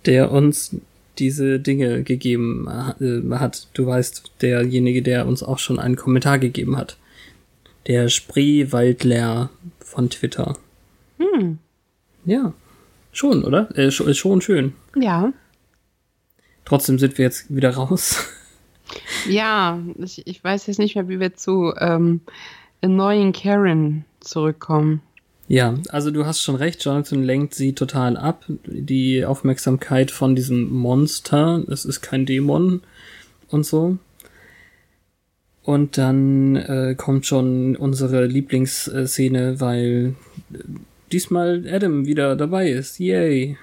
der 0.07 0.31
uns 0.31 0.77
diese 1.19 1.59
Dinge 1.59 2.03
gegeben 2.03 2.69
äh, 3.01 3.35
hat. 3.37 3.69
Du 3.75 3.87
weißt, 3.87 4.33
derjenige, 4.43 5.03
der 5.03 5.27
uns 5.27 5.43
auch 5.43 5.59
schon 5.59 5.79
einen 5.79 5.97
Kommentar 5.97 6.39
gegeben 6.39 6.77
hat. 6.77 6.97
Der 7.87 8.09
Spreewaldler 8.09 9.51
von 9.81 10.11
Twitter. 10.11 10.57
Hm. 11.19 11.59
Ja, 12.25 12.53
schon, 13.13 13.45
oder? 13.45 13.77
Äh, 13.77 13.91
schon, 13.91 14.13
schon 14.15 14.41
schön. 14.41 14.75
Ja. 14.95 15.33
Trotzdem 16.65 16.99
sind 16.99 17.17
wir 17.17 17.25
jetzt 17.25 17.55
wieder 17.55 17.71
raus. 17.71 18.27
Ja, 19.29 19.81
ich, 19.99 20.27
ich 20.27 20.43
weiß 20.43 20.67
jetzt 20.67 20.79
nicht 20.79 20.95
mehr, 20.95 21.09
wie 21.09 21.19
wir 21.19 21.35
zu 21.35 21.73
ähm, 21.79 22.21
neuen 22.83 23.33
Karen 23.33 24.05
zurückkommen. 24.21 25.03
Ja, 25.49 25.75
also 25.91 26.11
du 26.11 26.27
hast 26.27 26.43
schon 26.43 26.57
recht, 26.57 26.85
Jonathan 26.85 27.23
lenkt 27.23 27.55
sie 27.55 27.73
total 27.73 28.17
ab. 28.17 28.45
Die 28.65 29.25
Aufmerksamkeit 29.25 30.11
von 30.11 30.35
diesem 30.35 30.73
Monster, 30.73 31.63
es 31.69 31.85
ist 31.85 32.01
kein 32.01 32.27
Dämon 32.27 32.83
und 33.49 33.65
so. 33.65 33.99
Und 35.63 35.99
dann 35.99 36.57
äh, 36.57 36.95
kommt 36.97 37.27
schon 37.27 37.77
unsere 37.77 38.27
Lieblingsszene, 38.27 39.61
weil 39.61 40.15
äh, 40.53 40.59
diesmal 41.13 41.65
Adam 41.69 42.07
wieder 42.07 42.37
dabei 42.37 42.71
ist. 42.71 42.99
Yay. 42.99 43.57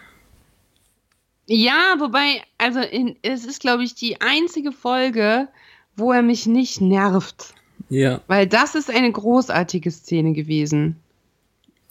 Ja, 1.48 1.96
wobei, 2.00 2.42
also 2.58 2.80
in, 2.80 3.18
es 3.22 3.46
ist, 3.46 3.62
glaube 3.62 3.84
ich, 3.84 3.96
die 3.96 4.22
einzige 4.22 4.72
Folge, 4.72 5.50
wo 5.96 6.12
er 6.12 6.22
mich 6.22 6.46
nicht 6.46 6.82
nervt. 6.82 7.54
Ja, 7.90 8.22
Weil 8.28 8.48
das 8.48 8.76
ist 8.76 8.90
eine 8.90 9.12
großartige 9.12 9.92
Szene 9.92 10.34
gewesen. 10.34 10.98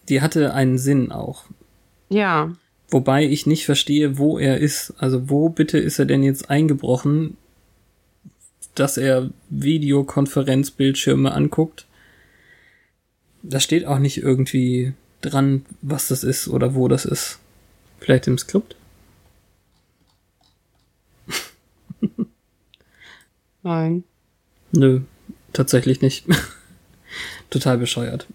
Die 0.08 0.20
hatte 0.20 0.54
einen 0.54 0.78
Sinn 0.78 1.12
auch. 1.12 1.44
Ja. 2.08 2.52
Wobei 2.90 3.24
ich 3.24 3.46
nicht 3.46 3.64
verstehe, 3.64 4.18
wo 4.18 4.38
er 4.38 4.58
ist. 4.58 4.94
Also 4.98 5.30
wo 5.30 5.48
bitte 5.48 5.78
ist 5.78 5.98
er 5.98 6.04
denn 6.04 6.22
jetzt 6.22 6.50
eingebrochen, 6.50 7.36
dass 8.74 8.98
er 8.98 9.30
Videokonferenzbildschirme 9.48 11.32
anguckt? 11.32 11.86
Da 13.42 13.60
steht 13.60 13.86
auch 13.86 13.98
nicht 13.98 14.18
irgendwie 14.18 14.92
dran, 15.22 15.64
was 15.80 16.08
das 16.08 16.22
ist 16.24 16.48
oder 16.48 16.74
wo 16.74 16.88
das 16.88 17.04
ist. 17.04 17.38
Vielleicht 17.98 18.26
im 18.26 18.36
Skript? 18.38 18.76
Nein. 23.62 24.04
Nö, 24.72 25.00
tatsächlich 25.52 26.02
nicht. 26.02 26.26
Total 27.50 27.78
bescheuert. 27.78 28.26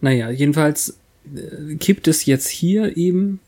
Naja, 0.00 0.30
jedenfalls 0.30 0.98
äh, 1.34 1.76
kippt 1.76 2.08
es 2.08 2.26
jetzt 2.26 2.48
hier 2.48 2.96
eben, 2.96 3.40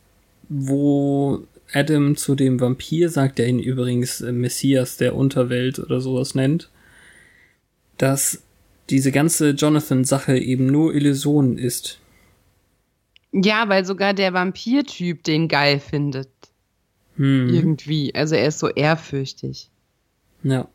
wo 0.49 1.45
Adam 1.73 2.17
zu 2.17 2.35
dem 2.35 2.61
Vampir 2.61 3.11
sagt, 3.11 3.39
der 3.39 3.49
ihn 3.49 3.59
übrigens 3.59 4.21
äh, 4.21 4.33
Messias 4.33 4.97
der 4.97 5.15
Unterwelt 5.15 5.79
oder 5.79 6.01
sowas 6.01 6.35
nennt, 6.35 6.71
dass 7.99 8.43
diese 8.91 9.13
ganze 9.13 9.51
Jonathan-Sache 9.51 10.39
eben 10.39 10.67
nur 10.67 10.95
Illusion 10.95 11.59
ist. 11.59 11.99
Ja, 13.33 13.69
weil 13.69 13.85
sogar 13.85 14.15
der 14.15 14.33
Vampir-Typ 14.33 15.23
den 15.23 15.49
geil 15.49 15.81
findet. 15.81 16.31
Hm. 17.17 17.51
Irgendwie. 17.51 18.15
Also 18.15 18.35
er 18.35 18.49
ist 18.49 18.59
so 18.59 18.69
ehrfürchtig. 18.69 19.69
Ja. 20.43 20.69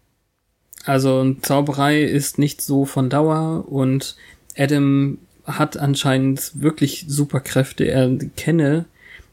Also 0.86 1.34
Zauberei 1.42 2.04
ist 2.04 2.38
nicht 2.38 2.62
so 2.62 2.86
von 2.86 3.10
Dauer 3.10 3.66
und 3.70 4.16
Adam 4.58 5.18
hat 5.46 5.78
anscheinend 5.78 6.52
wirklich 6.62 7.06
Superkräfte. 7.08 7.86
Er 7.86 8.18
kenne 8.38 8.86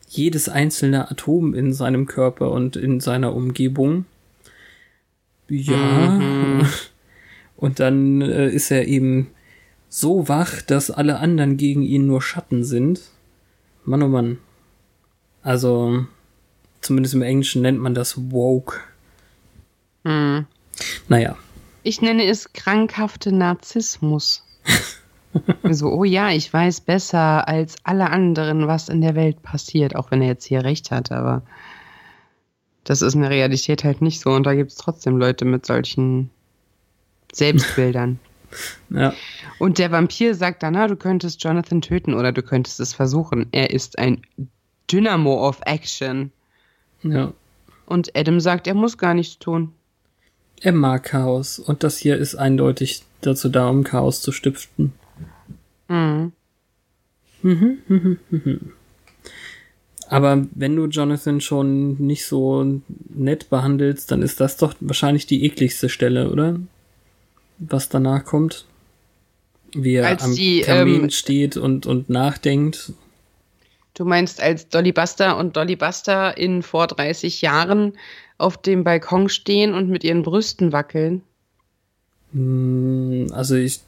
jedes 0.09 0.49
einzelne 0.49 1.11
Atom 1.11 1.55
in 1.55 1.73
seinem 1.73 2.07
Körper 2.07 2.51
und 2.51 2.77
in 2.77 3.01
seiner 3.01 3.35
Umgebung. 3.35 4.07
Ja. 5.49 6.67
Und 7.57 7.79
dann 7.79 8.21
äh, 8.23 8.49
ist 8.49 8.71
er 8.71 8.89
eben 8.89 9.29
so 9.89 10.29
wach, 10.29 10.63
dass 10.63 10.91
alle 10.91 11.19
anderen 11.19 11.57
gegen 11.57 11.83
ihn 11.83 12.07
nur 12.07 12.23
Schatten 12.23 12.65
sind. 12.65 13.03
Mann, 13.85 14.03
oh 14.03 14.09
Mann. 14.09 14.39
Also, 15.43 16.07
zumindest 16.81 17.15
im 17.15 17.23
Englischen 17.23 17.63
nennt 17.63 17.81
man 17.81 17.95
das 17.95 18.31
woke. 18.31 18.79
Hm. 20.05 20.47
Naja, 21.09 21.37
Ich 21.83 22.01
nenne 22.01 22.25
es 22.25 22.53
krankhafte 22.53 23.33
Narzissmus. 23.33 24.45
so, 25.70 25.93
oh 25.93 26.05
ja, 26.05 26.31
ich 26.31 26.53
weiß 26.53 26.81
besser 26.83 27.47
als 27.47 27.76
alle 27.85 28.11
anderen, 28.11 28.66
was 28.66 28.89
in 28.89 29.01
der 29.01 29.14
Welt 29.14 29.43
passiert, 29.43 29.95
auch 29.97 30.11
wenn 30.11 30.22
er 30.22 30.28
jetzt 30.28 30.45
hier 30.45 30.64
recht 30.64 30.91
hat, 30.91 31.12
aber 31.12 31.43
das 32.85 33.03
ist 33.03 33.14
in 33.14 33.20
der 33.20 33.31
Realität 33.31 33.85
halt 33.85 34.03
nicht 34.03 34.20
so 34.20 34.31
und 34.31 34.45
da 34.45 34.55
gibt 34.55 34.70
es 34.70 34.76
trotzdem 34.76 35.16
Leute 35.16 35.45
mit 35.45 35.66
solchen 35.66 36.31
Selbstbildern. 37.33 38.18
ja. 38.91 39.14
Und 39.59 39.78
der 39.78 39.93
Vampir 39.93 40.35
sagt 40.35 40.62
dann, 40.62 40.74
na, 40.74 40.89
du 40.89 40.97
könntest 40.97 41.43
Jonathan 41.43 41.81
töten 41.81 42.14
oder 42.14 42.33
du 42.33 42.43
könntest 42.43 42.81
es 42.81 42.95
versuchen. 42.95 43.47
Er 43.53 43.70
ist 43.70 43.99
ein 43.99 44.22
Dynamo 44.91 45.47
of 45.47 45.61
Action. 45.66 46.33
Ja. 47.03 47.33
Und 47.87 48.16
Adam 48.16 48.41
sagt, 48.41 48.66
er 48.66 48.74
muss 48.74 48.99
gar 48.99 49.14
nichts 49.14 49.39
tun. 49.39 49.72
Er 50.61 50.72
mag 50.72 51.05
Chaos 51.05 51.59
und 51.59 51.83
das 51.85 51.99
hier 51.99 52.16
ist 52.18 52.35
eindeutig 52.35 53.03
dazu 53.20 53.49
da, 53.49 53.68
um 53.68 53.85
Chaos 53.85 54.20
zu 54.20 54.33
stiften. 54.33 54.93
Mhm. 55.91 56.32
Aber 60.09 60.47
wenn 60.55 60.76
du 60.76 60.86
Jonathan 60.86 61.41
schon 61.41 61.95
nicht 61.95 62.26
so 62.26 62.80
nett 63.09 63.51
behandelst, 63.51 64.11
dann 64.11 64.22
ist 64.22 64.41
das 64.41 64.57
doch 64.57 64.74
wahrscheinlich 64.80 65.26
die 65.26 65.45
ekligste 65.45 65.88
Stelle, 65.88 66.30
oder? 66.30 66.59
Was 67.59 67.88
danach 67.88 68.24
kommt. 68.24 68.66
Wie 69.72 69.95
er 69.95 70.07
Als 70.07 70.24
am 70.24 70.34
die, 70.34 70.62
Kamin 70.62 71.05
ähm, 71.05 71.11
steht 71.11 71.57
und, 71.57 71.86
und 71.86 72.11
nachdenkt. 72.11 72.93
Du 73.95 74.05
meinst, 74.05 74.41
als 74.43 74.68
Dolly 74.68 74.93
Buster 74.93 75.36
und 75.36 75.57
Dolly 75.57 75.76
Buster 75.76 76.36
in 76.36 76.62
vor 76.62 76.86
30 76.88 77.41
Jahren 77.43 77.93
auf 78.38 78.57
dem 78.57 78.82
Balkon 78.82 79.28
stehen 79.28 79.74
und 79.74 79.88
mit 79.88 80.03
ihren 80.03 80.22
Brüsten 80.22 80.72
wackeln? 80.72 81.22
Hm, 82.32 83.28
Also 83.32 83.55
ich, 83.55 83.80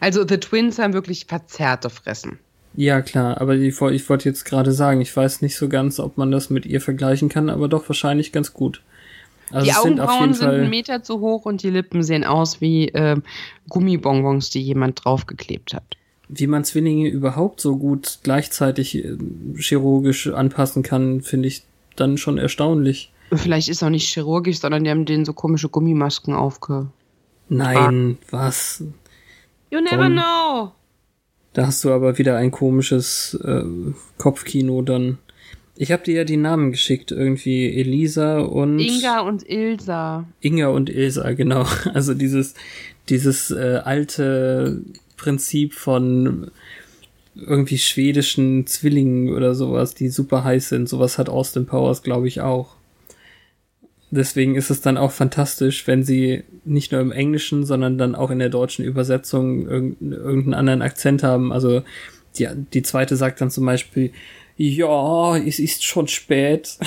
Also 0.00 0.26
The 0.26 0.38
Twins 0.38 0.78
haben 0.78 0.92
wirklich 0.92 1.26
verzerrte 1.26 1.90
Fressen. 1.90 2.38
ja 2.76 3.02
klar, 3.02 3.40
aber 3.40 3.54
ich, 3.54 3.80
ich 3.80 4.08
wollte 4.08 4.28
jetzt 4.28 4.44
gerade 4.44 4.72
sagen, 4.72 5.00
ich 5.00 5.16
weiß 5.16 5.42
nicht 5.42 5.56
so 5.56 5.68
ganz, 5.68 6.00
ob 6.00 6.18
man 6.18 6.30
das 6.30 6.50
mit 6.50 6.66
ihr 6.66 6.80
vergleichen 6.80 7.28
kann, 7.28 7.50
aber 7.50 7.68
doch 7.68 7.88
wahrscheinlich 7.88 8.32
ganz 8.32 8.52
gut. 8.52 8.82
Also 9.50 9.66
die 9.66 9.72
sind 9.72 10.00
Augenbrauen 10.00 10.20
jeden 10.20 10.34
sind 10.34 10.48
einen 10.48 10.70
Meter 10.70 11.02
zu 11.02 11.20
hoch 11.20 11.44
und 11.44 11.62
die 11.62 11.70
Lippen 11.70 12.02
sehen 12.02 12.24
aus 12.24 12.60
wie 12.60 12.88
ähm, 12.88 13.22
Gummibonbons, 13.68 14.50
die 14.50 14.62
jemand 14.62 15.04
draufgeklebt 15.04 15.74
hat. 15.74 15.96
wie 16.28 16.46
man 16.46 16.64
Zwillinge 16.64 17.08
überhaupt 17.08 17.60
so 17.60 17.76
gut 17.76 18.20
gleichzeitig 18.22 18.96
äh, 18.96 19.16
chirurgisch 19.56 20.28
anpassen 20.28 20.82
kann, 20.82 21.20
finde 21.20 21.48
ich 21.48 21.62
dann 21.96 22.18
schon 22.18 22.38
erstaunlich. 22.38 23.12
Vielleicht 23.32 23.68
ist 23.68 23.82
auch 23.82 23.90
nicht 23.90 24.08
chirurgisch, 24.08 24.58
sondern 24.58 24.84
die 24.84 24.90
haben 24.90 25.04
denen 25.04 25.24
so 25.24 25.32
komische 25.32 25.68
Gummimasken 25.68 26.34
aufge. 26.34 26.88
Nein, 27.48 28.18
was? 28.30 28.82
You 29.74 29.80
never 29.80 29.98
Warum? 29.98 30.14
know. 30.14 30.72
Da 31.52 31.66
hast 31.66 31.82
du 31.82 31.90
aber 31.90 32.16
wieder 32.16 32.36
ein 32.36 32.52
komisches 32.52 33.34
äh, 33.44 33.64
Kopfkino 34.18 34.82
dann. 34.82 35.18
Ich 35.74 35.90
habe 35.90 36.04
dir 36.04 36.14
ja 36.14 36.24
die 36.24 36.36
Namen 36.36 36.70
geschickt, 36.70 37.10
irgendwie 37.10 37.76
Elisa 37.76 38.38
und 38.38 38.78
Inga 38.78 39.22
und 39.22 39.42
Ilsa. 39.50 40.28
Inga 40.40 40.68
und 40.68 40.90
Ilsa, 40.90 41.32
genau. 41.32 41.66
Also 41.92 42.14
dieses 42.14 42.54
dieses 43.08 43.50
äh, 43.50 43.80
alte 43.82 44.80
Prinzip 45.16 45.74
von 45.74 46.52
irgendwie 47.34 47.78
schwedischen 47.78 48.68
Zwillingen 48.68 49.34
oder 49.34 49.56
sowas, 49.56 49.96
die 49.96 50.08
super 50.08 50.44
heiß 50.44 50.68
sind. 50.68 50.88
Sowas 50.88 51.18
hat 51.18 51.28
Austin 51.28 51.66
Powers, 51.66 52.04
glaube 52.04 52.28
ich, 52.28 52.40
auch. 52.42 52.76
Deswegen 54.14 54.54
ist 54.54 54.70
es 54.70 54.80
dann 54.80 54.96
auch 54.96 55.10
fantastisch, 55.10 55.88
wenn 55.88 56.04
sie 56.04 56.44
nicht 56.64 56.92
nur 56.92 57.00
im 57.00 57.10
Englischen, 57.10 57.66
sondern 57.66 57.98
dann 57.98 58.14
auch 58.14 58.30
in 58.30 58.38
der 58.38 58.48
deutschen 58.48 58.84
Übersetzung 58.84 59.66
irg 59.66 59.96
irgendeinen 60.00 60.54
anderen 60.54 60.82
Akzent 60.82 61.24
haben. 61.24 61.52
Also 61.52 61.82
die, 62.36 62.48
die 62.72 62.82
zweite 62.82 63.16
sagt 63.16 63.40
dann 63.40 63.50
zum 63.50 63.66
Beispiel, 63.66 64.12
ja, 64.56 65.36
es 65.36 65.58
ist 65.58 65.84
schon 65.84 66.06
spät. 66.06 66.78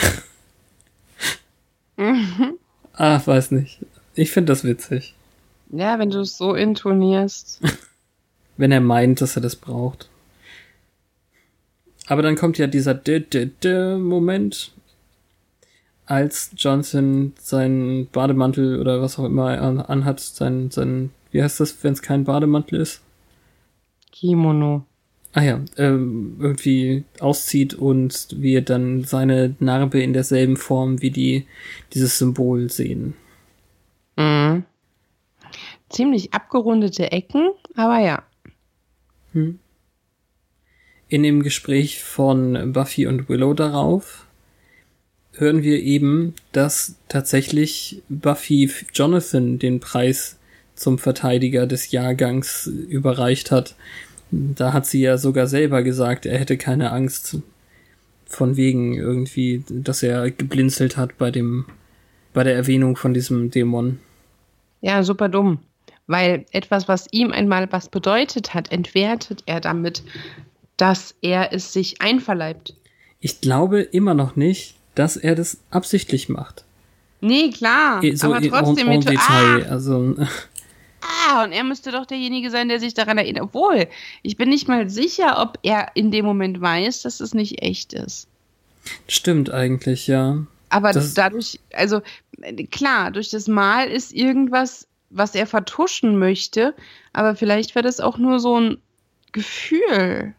ah, 2.94 3.22
weiß 3.26 3.52
nicht. 3.52 3.80
Ich 4.16 4.32
finde 4.32 4.54
das 4.54 4.64
witzig. 4.64 5.14
Ja, 5.70 6.00
wenn 6.00 6.10
du 6.10 6.22
es 6.22 6.38
so 6.38 6.54
intonierst. 6.54 7.62
Wenn 8.60 8.72
er 8.72 8.82
meint, 8.82 9.22
dass 9.22 9.36
er 9.36 9.44
das 9.44 9.56
braucht. 9.56 10.10
Aber 12.08 12.24
dann 12.24 12.36
kommt 12.36 12.58
ja 12.58 12.66
dieser 12.66 12.96
D 12.96 13.18
-D 13.20 13.52
-D 13.62 14.00
Moment, 14.00 14.72
als 16.08 16.52
Johnson 16.56 17.34
seinen 17.38 18.08
Bademantel 18.08 18.80
oder 18.80 19.02
was 19.02 19.20
auch 19.20 19.26
immer 19.26 19.54
er 19.54 19.62
an, 19.62 19.80
anhat, 19.80 20.20
sein, 20.22 20.72
sein, 20.72 21.12
wie 21.32 21.44
heißt 21.44 21.60
das, 21.60 21.84
wenn 21.84 21.94
es 21.94 22.02
kein 22.02 22.24
Bademantel 22.24 22.80
ist? 22.80 23.02
Kimono. 24.12 24.86
Ah 25.34 25.44
ja, 25.44 25.60
ähm, 25.78 26.38
irgendwie 26.40 27.04
auszieht 27.20 27.76
und 27.76 28.28
wir 28.32 28.62
dann 28.64 29.04
seine 29.04 29.56
Narbe 29.60 30.02
in 30.02 30.14
derselben 30.14 30.58
Form 30.58 31.02
wie 31.02 31.12
die, 31.12 31.46
dieses 31.94 32.18
Symbol 32.18 32.72
sehen. 32.72 33.14
Mhm. 34.16 34.64
Ziemlich 35.90 36.34
abgerundete 36.34 37.12
Ecken, 37.12 37.52
aber 37.76 38.00
ja. 38.00 38.24
In 39.34 41.24
dem 41.24 41.44
Gespräch 41.44 42.02
von 42.02 42.74
Buffy 42.74 43.06
und 43.06 43.30
Willow 43.30 43.54
darauf 43.54 44.27
hören 45.38 45.64
wir 45.64 45.82
eben, 45.82 46.34
dass 46.52 46.96
tatsächlich 47.10 48.02
Buffy 48.10 48.72
Jonathan 48.94 49.60
den 49.60 49.80
Preis 49.80 50.38
zum 50.76 50.98
Verteidiger 50.98 51.66
des 51.68 51.92
Jahrgangs 51.92 52.68
überreicht 52.68 53.52
hat. 53.52 53.76
Da 54.32 54.74
hat 54.74 54.86
sie 54.86 55.02
ja 55.02 55.18
sogar 55.18 55.48
selber 55.48 55.84
gesagt, 55.84 56.26
er 56.26 56.38
hätte 56.38 56.58
keine 56.58 56.92
Angst 56.92 57.38
von 58.26 58.58
wegen 58.58 58.94
irgendwie, 58.94 59.64
dass 59.70 60.04
er 60.04 60.30
geblinzelt 60.32 60.98
hat 60.98 61.18
bei 61.18 61.32
dem, 61.32 61.66
bei 62.34 62.44
der 62.44 62.56
Erwähnung 62.56 62.96
von 62.96 63.14
diesem 63.14 63.52
Dämon. 63.52 64.00
Ja, 64.82 65.04
super 65.04 65.30
dumm. 65.30 65.60
Weil 66.08 66.46
etwas, 66.52 66.88
was 66.88 67.08
ihm 67.12 67.32
einmal 67.32 67.72
was 67.72 67.90
bedeutet 67.90 68.54
hat, 68.54 68.72
entwertet 68.72 69.44
er 69.46 69.60
damit, 69.60 70.04
dass 70.78 71.16
er 71.22 71.54
es 71.54 71.74
sich 71.74 72.02
einverleibt. 72.02 72.76
Ich 73.20 73.42
glaube 73.42 73.82
immer 73.82 74.14
noch 74.14 74.36
nicht, 74.36 74.77
dass 75.00 75.18
er 75.18 75.36
das 75.36 75.58
absichtlich 75.70 76.30
macht. 76.30 76.64
Nee, 77.22 77.50
klar. 77.50 78.02
So 78.16 78.28
aber 78.28 78.42
in- 78.44 78.50
trotzdem 78.52 78.88
en, 78.88 78.94
en 78.94 79.00
mit 79.00 79.10
Detail. 79.10 79.68
Also, 79.70 80.16
ah, 80.20 80.28
ah, 81.30 81.44
und 81.44 81.52
er 81.52 81.64
müsste 81.64 81.92
doch 81.92 82.06
derjenige 82.06 82.50
sein, 82.52 82.70
der 82.70 82.80
sich 82.80 82.94
daran 82.94 83.18
erinnert. 83.18 83.44
Obwohl, 83.44 83.88
ich 84.22 84.38
bin 84.38 84.50
nicht 84.50 84.68
mal 84.68 84.90
sicher, 84.90 85.42
ob 85.42 85.58
er 85.64 85.88
in 85.96 86.12
dem 86.12 86.26
Moment 86.26 86.62
weiß, 86.62 87.02
dass 87.04 87.20
es 87.20 87.34
nicht 87.34 87.62
echt 87.62 87.94
ist. 87.94 88.28
stimmt 89.08 89.50
eigentlich, 89.52 90.08
ja. 90.08 90.46
Aber 90.70 90.92
Das- 90.94 91.14
dadurch, 91.14 91.60
also 91.74 92.02
klar, 92.72 93.12
durch 93.12 93.30
das 93.30 93.48
Mal 93.48 93.90
ist 93.90 94.14
irgendwas, 94.14 94.88
was 95.10 95.34
er 95.36 95.48
vertuschen 95.48 96.20
möchte, 96.20 96.74
aber 97.14 97.36
vielleicht 97.36 97.74
wäre 97.76 97.84
das 97.84 98.00
auch 98.00 98.18
nur 98.18 98.40
so 98.40 98.60
ein 98.60 98.78
Gefühl. 99.32 100.34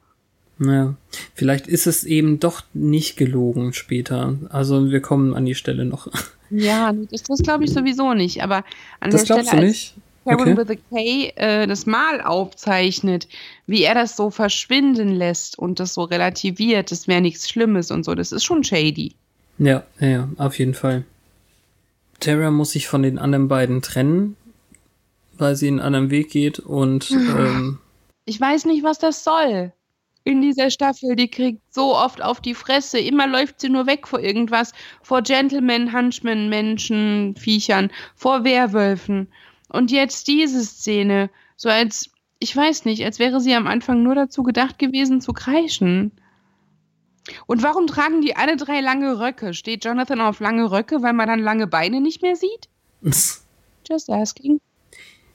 Ja, 0.60 0.94
vielleicht 1.34 1.68
ist 1.68 1.86
es 1.86 2.04
eben 2.04 2.40
doch 2.40 2.62
nicht 2.74 3.16
gelogen 3.16 3.72
später. 3.72 4.36
Also 4.50 4.90
wir 4.90 5.00
kommen 5.00 5.34
an 5.34 5.44
die 5.46 5.54
Stelle 5.54 5.84
noch. 5.84 6.08
Ja, 6.50 6.94
das, 7.10 7.24
das 7.24 7.42
glaube 7.42 7.64
ich 7.64 7.70
sowieso 7.72 8.14
nicht. 8.14 8.42
Aber 8.42 8.64
an 9.00 9.10
Das 9.10 9.24
der 9.24 9.26
glaubst 9.36 9.48
Stelle, 9.48 9.60
du 9.62 9.68
nicht? 9.68 9.94
Karen 10.24 10.40
Okay. 10.40 10.56
with 10.56 10.70
a 10.70 10.80
K 10.90 11.32
äh, 11.36 11.66
das 11.66 11.84
Mal 11.84 12.22
aufzeichnet, 12.22 13.28
wie 13.66 13.82
er 13.82 13.94
das 13.94 14.16
so 14.16 14.30
verschwinden 14.30 15.10
lässt 15.14 15.58
und 15.58 15.78
das 15.78 15.92
so 15.92 16.04
relativiert, 16.04 16.90
das 16.90 17.06
wäre 17.06 17.20
nichts 17.20 17.50
Schlimmes 17.50 17.90
und 17.90 18.02
so, 18.02 18.14
das 18.14 18.32
ist 18.32 18.44
schon 18.44 18.64
shady. 18.64 19.14
Ja, 19.58 19.84
ja, 20.00 20.06
ja, 20.08 20.28
auf 20.38 20.58
jeden 20.58 20.72
Fall. 20.72 21.04
Tara 22.20 22.50
muss 22.50 22.70
sich 22.70 22.88
von 22.88 23.02
den 23.02 23.18
anderen 23.18 23.48
beiden 23.48 23.82
trennen, 23.82 24.34
weil 25.36 25.54
sie 25.54 25.68
einen 25.68 25.80
anderen 25.80 26.10
Weg 26.10 26.30
geht 26.30 26.58
und 26.60 27.10
ähm, 27.12 27.78
Ich 28.24 28.40
weiß 28.40 28.64
nicht, 28.64 28.84
was 28.84 28.98
das 28.98 29.22
soll. 29.22 29.72
In 30.24 30.42
dieser 30.42 30.70
Staffel, 30.70 31.16
die 31.16 31.28
kriegt 31.28 31.62
so 31.72 31.96
oft 31.96 32.22
auf 32.22 32.40
die 32.40 32.54
Fresse. 32.54 32.98
Immer 32.98 33.26
läuft 33.26 33.60
sie 33.60 33.68
nur 33.68 33.86
weg 33.86 34.06
vor 34.06 34.20
irgendwas. 34.20 34.72
Vor 35.02 35.22
Gentlemen, 35.22 35.92
Hunchmen, 35.92 36.48
Menschen, 36.48 37.34
Viechern, 37.36 37.90
vor 38.14 38.44
Werwölfen. 38.44 39.28
Und 39.68 39.90
jetzt 39.90 40.28
diese 40.28 40.64
Szene. 40.64 41.30
So 41.56 41.68
als, 41.68 42.10
ich 42.40 42.54
weiß 42.54 42.84
nicht, 42.84 43.04
als 43.04 43.18
wäre 43.18 43.40
sie 43.40 43.54
am 43.54 43.66
Anfang 43.66 44.02
nur 44.02 44.14
dazu 44.14 44.42
gedacht 44.42 44.78
gewesen, 44.78 45.20
zu 45.20 45.32
kreischen. 45.32 46.12
Und 47.46 47.62
warum 47.62 47.86
tragen 47.86 48.20
die 48.20 48.36
alle 48.36 48.56
drei 48.56 48.80
lange 48.80 49.20
Röcke? 49.20 49.54
Steht 49.54 49.84
Jonathan 49.84 50.20
auf 50.20 50.40
lange 50.40 50.70
Röcke, 50.70 51.02
weil 51.02 51.12
man 51.12 51.28
dann 51.28 51.40
lange 51.40 51.66
Beine 51.66 52.00
nicht 52.00 52.22
mehr 52.22 52.36
sieht? 52.36 52.68
Just 53.88 54.10
asking. 54.10 54.60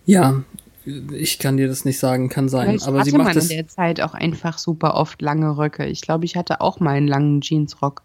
ja, 0.05 0.43
ich 0.85 1.39
kann 1.39 1.57
dir 1.57 1.67
das 1.67 1.85
nicht 1.85 1.99
sagen, 1.99 2.29
kann 2.29 2.49
sein. 2.49 2.67
Vielleicht 2.67 2.87
aber 2.87 2.99
hatte 2.99 3.09
sie 3.11 3.17
macht 3.17 3.27
man 3.27 3.37
es. 3.37 3.49
in 3.49 3.57
der 3.57 3.67
Zeit 3.67 4.01
auch 4.01 4.13
einfach 4.13 4.57
super 4.57 4.95
oft 4.95 5.21
lange 5.21 5.57
Röcke. 5.57 5.85
Ich 5.85 6.01
glaube, 6.01 6.25
ich 6.25 6.35
hatte 6.35 6.61
auch 6.61 6.79
mal 6.79 6.95
einen 6.95 7.07
langen 7.07 7.41
Jeansrock. 7.41 8.01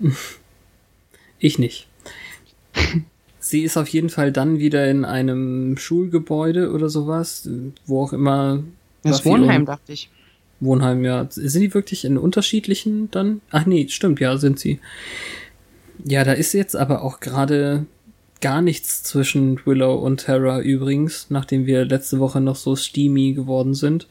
Ich 1.44 1.58
nicht. 1.58 1.88
Sie 3.40 3.62
ist 3.62 3.76
auf 3.76 3.88
jeden 3.88 4.10
Fall 4.10 4.30
dann 4.30 4.60
wieder 4.60 4.88
in 4.88 5.04
einem 5.04 5.76
Schulgebäude 5.76 6.70
oder 6.70 6.88
sowas, 6.88 7.50
wo 7.84 8.04
auch 8.04 8.12
immer. 8.12 8.62
Das 9.02 9.24
Wohnheim, 9.24 9.66
dachte 9.66 9.92
ich. 9.92 10.08
Wohnheim, 10.60 11.04
ja. 11.04 11.26
Sind 11.28 11.60
die 11.60 11.74
wirklich 11.74 12.04
in 12.04 12.16
unterschiedlichen 12.16 13.10
dann? 13.10 13.40
Ach 13.50 13.66
nee, 13.66 13.88
stimmt, 13.88 14.20
ja, 14.20 14.36
sind 14.36 14.60
sie. 14.60 14.78
Ja, 16.04 16.22
da 16.22 16.32
ist 16.32 16.52
jetzt 16.52 16.76
aber 16.76 17.02
auch 17.02 17.18
gerade 17.18 17.86
gar 18.42 18.60
nichts 18.60 19.02
zwischen 19.02 19.64
Willow 19.64 19.94
und 19.94 20.20
Tara 20.20 20.60
übrigens, 20.60 21.28
nachdem 21.30 21.64
wir 21.64 21.86
letzte 21.86 22.18
Woche 22.18 22.40
noch 22.42 22.56
so 22.56 22.76
steamy 22.76 23.32
geworden 23.32 23.74
sind. 23.74 24.06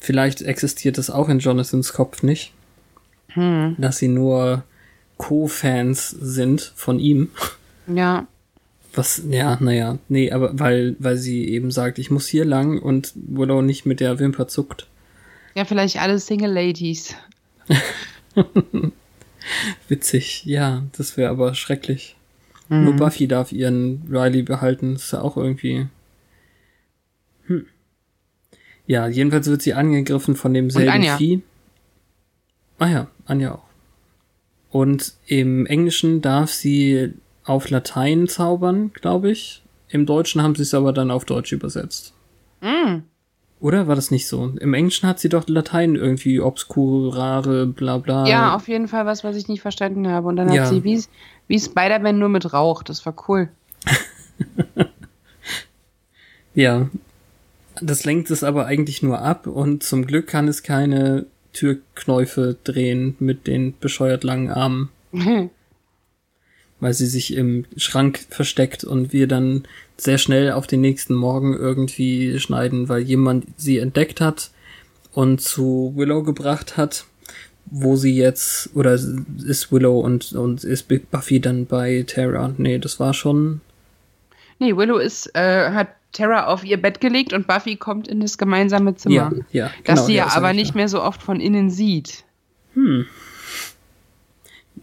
Vielleicht 0.00 0.42
existiert 0.42 0.98
es 0.98 1.10
auch 1.10 1.28
in 1.28 1.38
Jonathans 1.38 1.92
Kopf 1.92 2.24
nicht, 2.24 2.52
Hm. 3.28 3.76
dass 3.78 3.98
sie 3.98 4.08
nur 4.08 4.64
Co-Fans 5.16 6.10
sind 6.10 6.72
von 6.74 6.98
ihm. 6.98 7.30
Ja. 7.86 8.26
Was, 8.94 9.22
ja, 9.30 9.56
naja, 9.60 9.98
nee, 10.08 10.32
aber 10.32 10.58
weil, 10.58 10.96
weil 10.98 11.16
sie 11.16 11.48
eben 11.48 11.70
sagt, 11.70 11.98
ich 11.98 12.10
muss 12.10 12.26
hier 12.26 12.44
lang 12.44 12.78
und 12.78 13.12
Willow 13.14 13.62
nicht 13.62 13.86
mit 13.86 14.00
der 14.00 14.18
Wimper 14.18 14.48
zuckt. 14.48 14.86
Ja, 15.54 15.64
vielleicht 15.64 16.00
alle 16.00 16.18
Single 16.18 16.52
Ladies. 16.52 17.14
Witzig, 19.88 20.44
ja, 20.44 20.82
das 20.96 21.16
wäre 21.16 21.30
aber 21.30 21.54
schrecklich. 21.54 22.16
Mhm. 22.68 22.84
Nur 22.84 22.96
Buffy 22.96 23.28
darf 23.28 23.52
ihren 23.52 24.02
Riley 24.10 24.42
behalten, 24.42 24.94
das 24.94 25.04
ist 25.04 25.12
ja 25.12 25.22
auch 25.22 25.36
irgendwie. 25.36 25.86
Hm. 27.46 27.66
Ja, 28.86 29.08
jedenfalls 29.08 29.46
wird 29.48 29.62
sie 29.62 29.74
angegriffen 29.74 30.36
von 30.36 30.54
demselben 30.54 31.02
Vieh. 31.16 31.42
Ah 32.78 32.88
ja, 32.88 33.06
Anja 33.26 33.54
auch. 33.54 33.64
Und 34.70 35.14
im 35.26 35.66
Englischen 35.66 36.20
darf 36.20 36.50
sie 36.50 37.12
auf 37.44 37.70
Latein 37.70 38.28
zaubern, 38.28 38.92
glaube 38.92 39.30
ich. 39.30 39.62
Im 39.88 40.06
Deutschen 40.06 40.42
haben 40.42 40.54
sie 40.54 40.62
es 40.62 40.74
aber 40.74 40.92
dann 40.92 41.10
auf 41.10 41.24
Deutsch 41.26 41.52
übersetzt. 41.52 42.14
Mm. 42.60 43.02
Oder 43.62 43.86
war 43.86 43.94
das 43.94 44.10
nicht 44.10 44.26
so? 44.26 44.52
Im 44.58 44.74
Englischen 44.74 45.08
hat 45.08 45.20
sie 45.20 45.28
doch 45.28 45.46
Latein 45.46 45.94
irgendwie 45.94 46.40
obscurare, 46.40 47.64
bla 47.66 47.98
bla. 47.98 48.26
Ja, 48.26 48.56
auf 48.56 48.66
jeden 48.66 48.88
Fall 48.88 49.06
was, 49.06 49.22
was 49.22 49.36
ich 49.36 49.46
nicht 49.46 49.62
verstanden 49.62 50.08
habe. 50.08 50.26
Und 50.26 50.34
dann 50.34 50.48
hat 50.48 50.56
ja. 50.56 50.66
sie 50.66 50.82
wie, 50.82 51.00
wie 51.46 51.60
Spider-Man 51.60 52.18
nur 52.18 52.28
mit 52.28 52.52
Rauch. 52.52 52.82
Das 52.82 53.06
war 53.06 53.14
cool. 53.28 53.50
ja. 56.54 56.90
Das 57.80 58.04
lenkt 58.04 58.32
es 58.32 58.42
aber 58.42 58.66
eigentlich 58.66 59.00
nur 59.00 59.20
ab 59.20 59.46
und 59.46 59.84
zum 59.84 60.06
Glück 60.06 60.26
kann 60.26 60.48
es 60.48 60.64
keine 60.64 61.26
Türknäufe 61.52 62.56
drehen 62.64 63.14
mit 63.20 63.46
den 63.46 63.78
bescheuert 63.78 64.24
langen 64.24 64.50
Armen. 64.50 64.88
weil 66.82 66.94
sie 66.94 67.06
sich 67.06 67.34
im 67.34 67.64
Schrank 67.76 68.26
versteckt 68.28 68.82
und 68.82 69.12
wir 69.12 69.28
dann 69.28 69.62
sehr 69.96 70.18
schnell 70.18 70.50
auf 70.50 70.66
den 70.66 70.80
nächsten 70.80 71.14
Morgen 71.14 71.54
irgendwie 71.54 72.40
schneiden, 72.40 72.88
weil 72.88 73.02
jemand 73.02 73.46
sie 73.56 73.78
entdeckt 73.78 74.20
hat 74.20 74.50
und 75.12 75.40
zu 75.40 75.92
Willow 75.94 76.24
gebracht 76.24 76.76
hat, 76.76 77.04
wo 77.66 77.94
sie 77.94 78.16
jetzt, 78.16 78.70
oder 78.74 78.94
ist 78.94 79.70
Willow 79.70 80.00
und, 80.00 80.32
und 80.32 80.64
ist 80.64 80.88
Buffy 81.12 81.40
dann 81.40 81.66
bei 81.66 82.04
Tara? 82.04 82.52
Nee, 82.58 82.80
das 82.80 82.98
war 82.98 83.14
schon. 83.14 83.60
Nee, 84.58 84.76
Willow 84.76 84.98
ist, 84.98 85.32
äh, 85.36 85.70
hat 85.70 85.90
Tara 86.10 86.46
auf 86.46 86.64
ihr 86.64 86.82
Bett 86.82 87.00
gelegt 87.00 87.32
und 87.32 87.46
Buffy 87.46 87.76
kommt 87.76 88.08
in 88.08 88.18
das 88.18 88.38
gemeinsame 88.38 88.96
Zimmer. 88.96 89.14
Ja, 89.14 89.30
ja. 89.52 89.66
Genau, 89.84 89.84
das 89.84 90.06
sie 90.06 90.14
ja 90.14 90.32
aber 90.34 90.52
nicht 90.52 90.74
mehr 90.74 90.88
so 90.88 91.00
oft 91.00 91.22
von 91.22 91.38
innen 91.38 91.70
sieht. 91.70 92.24
Hm 92.74 93.06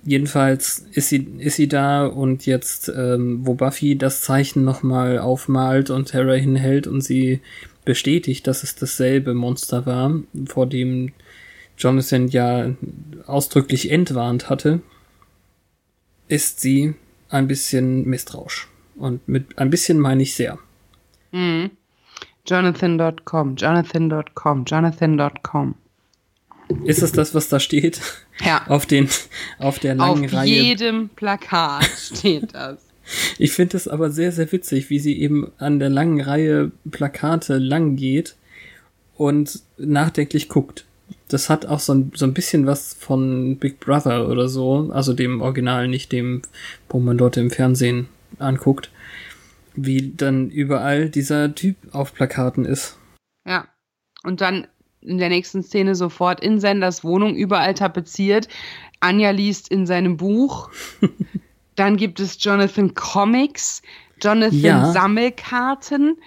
jedenfalls 0.03 0.85
ist 0.91 1.09
sie, 1.09 1.27
ist 1.39 1.55
sie 1.55 1.67
da 1.67 2.05
und 2.05 2.45
jetzt, 2.45 2.91
ähm, 2.95 3.45
wo 3.45 3.53
Buffy 3.53 3.97
das 3.97 4.21
Zeichen 4.21 4.63
nochmal 4.63 5.19
aufmalt 5.19 5.89
und 5.89 6.09
Terra 6.09 6.33
hinhält 6.33 6.87
und 6.87 7.01
sie 7.01 7.41
bestätigt, 7.85 8.47
dass 8.47 8.63
es 8.63 8.75
dasselbe 8.75 9.33
Monster 9.33 9.85
war, 9.85 10.13
vor 10.45 10.67
dem 10.67 11.11
Jonathan 11.77 12.27
ja 12.27 12.71
ausdrücklich 13.25 13.91
entwarnt 13.91 14.49
hatte, 14.49 14.81
ist 16.27 16.59
sie 16.59 16.93
ein 17.29 17.47
bisschen 17.47 18.05
misstrauisch. 18.05 18.67
Und 18.95 19.27
mit 19.27 19.57
ein 19.57 19.69
bisschen 19.69 19.99
meine 19.99 20.23
ich 20.23 20.35
sehr. 20.35 20.59
Mhm. 21.31 21.71
Jonathan.com, 22.45 23.55
Jonathan.com, 23.55 24.65
Jonathan.com. 24.65 25.75
Ist 26.86 27.01
es 27.01 27.11
das, 27.11 27.34
was 27.34 27.49
da 27.49 27.59
steht? 27.59 28.01
Ja. 28.45 28.65
Auf, 28.67 28.86
den, 28.86 29.09
auf 29.57 29.80
der 29.80 29.95
langen 29.95 30.26
auf 30.26 30.34
Reihe. 30.34 30.61
Auf 30.61 30.65
jedem 30.65 31.09
Plakat 31.09 31.84
steht 31.84 32.53
das. 32.53 32.80
Ich 33.38 33.53
finde 33.53 33.76
es 33.76 33.88
aber 33.88 34.11
sehr, 34.11 34.32
sehr 34.32 34.51
witzig, 34.51 34.89
wie 34.89 34.99
sie 34.99 35.20
eben 35.20 35.51
an 35.57 35.80
der 35.80 35.89
langen 35.89 36.22
Reihe 36.22 36.72
Plakate 36.89 37.57
lang 37.57 37.95
geht 37.95 38.36
und 39.15 39.61
nachdenklich 39.78 40.47
guckt. 40.47 40.86
Das 41.28 41.49
hat 41.49 41.65
auch 41.65 41.80
so 41.80 41.93
ein, 41.93 42.11
so 42.15 42.26
ein 42.26 42.34
bisschen 42.34 42.67
was 42.67 42.93
von 42.93 43.57
Big 43.57 43.80
Brother 43.80 44.30
oder 44.30 44.47
so, 44.47 44.91
also 44.93 45.13
dem 45.13 45.41
Original, 45.41 45.88
nicht 45.88 46.11
dem, 46.11 46.43
wo 46.88 46.99
man 46.99 47.17
dort 47.17 47.38
im 47.38 47.49
Fernsehen 47.49 48.07
anguckt, 48.38 48.91
wie 49.76 50.13
dann 50.15 50.49
überall 50.49 51.09
dieser 51.09 51.53
Typ 51.55 51.78
auf 51.91 52.13
Plakaten 52.13 52.65
ist. 52.65 52.97
Ja. 53.47 53.67
Und 54.24 54.41
dann 54.41 54.67
in 55.01 55.17
der 55.17 55.29
nächsten 55.29 55.63
Szene 55.63 55.95
sofort 55.95 56.39
in 56.41 56.59
Senders 56.59 57.03
Wohnung 57.03 57.35
überall 57.35 57.73
tapeziert. 57.73 58.47
Anja 58.99 59.31
liest 59.31 59.69
in 59.69 59.85
seinem 59.85 60.17
Buch. 60.17 60.69
Dann 61.75 61.95
gibt 61.95 62.19
es 62.19 62.43
Jonathan 62.43 62.93
Comics, 62.93 63.81
Jonathan 64.21 64.59
ja. 64.59 64.91
Sammelkarten, 64.91 66.17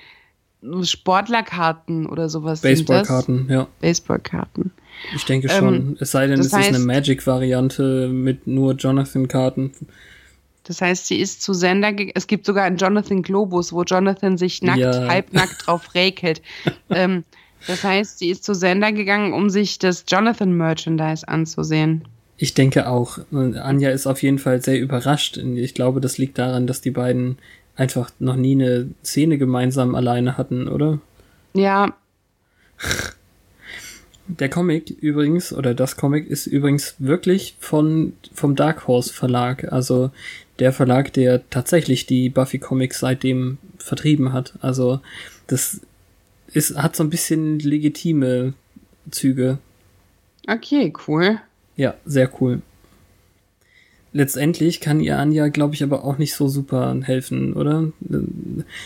Sportlerkarten 0.82 2.06
oder 2.06 2.28
sowas. 2.30 2.62
Baseballkarten, 2.62 3.48
ja. 3.50 3.66
Baseballkarten. 3.80 4.72
Ich 5.14 5.24
denke 5.24 5.48
schon. 5.48 5.74
Ähm, 5.74 5.96
es 6.00 6.12
sei 6.12 6.26
denn, 6.26 6.40
es 6.40 6.52
heißt, 6.52 6.70
ist 6.70 6.76
eine 6.76 6.84
Magic-Variante 6.84 8.08
mit 8.08 8.46
nur 8.46 8.74
Jonathan-Karten. 8.74 9.72
Das 10.64 10.80
heißt, 10.80 11.08
sie 11.08 11.16
ist 11.16 11.42
zu 11.42 11.54
Sender 11.54 11.92
Es 12.14 12.26
gibt 12.26 12.46
sogar 12.46 12.64
einen 12.64 12.76
Jonathan 12.76 13.22
Globus, 13.22 13.72
wo 13.72 13.82
Jonathan 13.82 14.38
sich 14.38 14.62
nackt, 14.62 14.78
ja. 14.78 15.08
halbnackt 15.08 15.66
drauf 15.66 15.94
räkelt. 15.94 16.40
ähm, 16.88 17.24
das 17.66 17.84
heißt, 17.84 18.18
sie 18.18 18.30
ist 18.30 18.44
zu 18.44 18.54
Sender 18.54 18.92
gegangen, 18.92 19.32
um 19.32 19.50
sich 19.50 19.78
das 19.78 20.04
Jonathan-Merchandise 20.08 21.26
anzusehen. 21.28 22.04
Ich 22.36 22.54
denke 22.54 22.88
auch. 22.88 23.18
Anja 23.30 23.90
ist 23.90 24.06
auf 24.06 24.22
jeden 24.22 24.38
Fall 24.38 24.62
sehr 24.62 24.80
überrascht. 24.80 25.36
Ich 25.36 25.74
glaube, 25.74 26.00
das 26.00 26.18
liegt 26.18 26.38
daran, 26.38 26.66
dass 26.66 26.80
die 26.80 26.90
beiden 26.90 27.38
einfach 27.76 28.10
noch 28.18 28.36
nie 28.36 28.52
eine 28.52 28.88
Szene 29.04 29.38
gemeinsam 29.38 29.94
alleine 29.94 30.36
hatten, 30.36 30.68
oder? 30.68 30.98
Ja. 31.54 31.94
Der 34.26 34.48
Comic 34.48 34.90
übrigens, 34.90 35.52
oder 35.52 35.74
das 35.74 35.96
Comic 35.96 36.28
ist 36.28 36.46
übrigens 36.46 36.96
wirklich 36.98 37.56
von, 37.60 38.14
vom 38.34 38.56
Dark 38.56 38.86
Horse 38.86 39.12
Verlag. 39.12 39.72
Also 39.72 40.10
der 40.58 40.72
Verlag, 40.72 41.12
der 41.12 41.48
tatsächlich 41.50 42.06
die 42.06 42.28
Buffy 42.28 42.58
Comics 42.58 43.00
seitdem 43.00 43.58
vertrieben 43.78 44.32
hat. 44.32 44.54
Also 44.60 45.00
das 45.46 45.80
ist, 46.52 46.76
hat 46.76 46.96
so 46.96 47.02
ein 47.02 47.10
bisschen 47.10 47.58
legitime 47.58 48.54
Züge. 49.10 49.58
Okay, 50.48 50.92
cool. 51.06 51.38
Ja, 51.76 51.94
sehr 52.04 52.30
cool. 52.40 52.62
Letztendlich 54.14 54.80
kann 54.80 55.00
ihr 55.00 55.18
Anja, 55.18 55.48
glaube 55.48 55.74
ich, 55.74 55.82
aber 55.82 56.04
auch 56.04 56.18
nicht 56.18 56.34
so 56.34 56.46
super 56.46 56.94
helfen, 57.02 57.54
oder? 57.54 57.88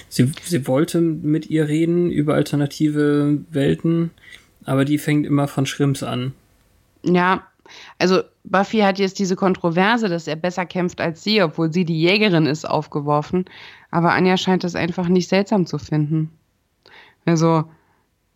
Sie, 0.09 0.31
sie 0.45 0.67
wollte 0.69 1.01
mit 1.01 1.51
ihr 1.51 1.67
reden 1.67 2.13
über 2.13 2.35
alternative 2.35 3.39
Welten, 3.51 4.13
aber 4.65 4.85
die 4.85 4.99
fängt 4.99 5.27
immer 5.27 5.49
von 5.49 5.67
Schrimps 5.67 6.05
an. 6.05 6.33
Ja, 7.03 7.45
also 7.99 8.23
Buffy 8.45 8.79
hat 8.79 9.01
jetzt 9.01 9.19
diese 9.19 9.35
Kontroverse, 9.35 10.09
dass 10.09 10.29
er 10.29 10.37
besser 10.37 10.65
kämpft 10.65 11.01
als 11.01 11.25
sie, 11.25 11.43
obwohl 11.43 11.73
sie 11.73 11.85
die 11.85 12.01
Jägerin 12.01 12.47
ist, 12.47 12.69
aufgeworfen. 12.69 13.47
Aber 13.91 14.13
Anja 14.13 14.37
scheint 14.37 14.63
das 14.63 14.77
einfach 14.77 15.09
nicht 15.09 15.29
seltsam 15.29 15.67
zu 15.67 15.79
finden. 15.79 16.31
Also, 17.27 17.65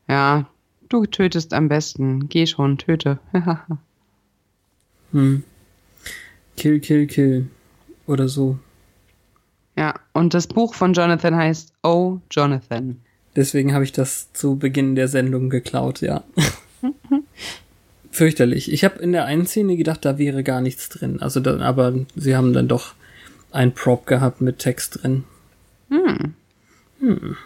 ja, 0.08 0.46
du 0.88 1.06
tötest 1.06 1.54
am 1.54 1.68
besten. 1.68 2.28
Geh 2.28 2.46
schon, 2.46 2.76
töte. 2.76 3.18
hm. 5.12 5.44
Kill, 6.56 6.80
kill, 6.80 7.06
kill. 7.06 7.48
Oder 8.06 8.28
so. 8.28 8.58
Ja, 9.76 9.94
und 10.12 10.34
das 10.34 10.48
Buch 10.48 10.74
von 10.74 10.92
Jonathan 10.92 11.34
heißt 11.34 11.72
Oh, 11.82 12.18
Jonathan. 12.30 13.00
Deswegen 13.36 13.72
habe 13.72 13.84
ich 13.84 13.92
das 13.92 14.32
zu 14.32 14.56
Beginn 14.56 14.96
der 14.96 15.08
Sendung 15.08 15.48
geklaut, 15.48 16.00
ja. 16.00 16.24
Fürchterlich. 18.10 18.72
Ich 18.72 18.84
habe 18.84 18.98
in 18.98 19.12
der 19.12 19.24
einen 19.26 19.46
Szene 19.46 19.76
gedacht, 19.76 20.04
da 20.04 20.18
wäre 20.18 20.42
gar 20.42 20.60
nichts 20.60 20.88
drin. 20.88 21.22
Also, 21.22 21.38
da, 21.38 21.60
aber 21.60 21.94
sie 22.16 22.34
haben 22.34 22.52
dann 22.52 22.66
doch 22.66 22.94
ein 23.52 23.72
Prop 23.72 24.06
gehabt 24.06 24.40
mit 24.40 24.58
Text 24.58 25.02
drin. 25.02 25.24
Hm. 25.88 26.34
Hm. 26.98 27.36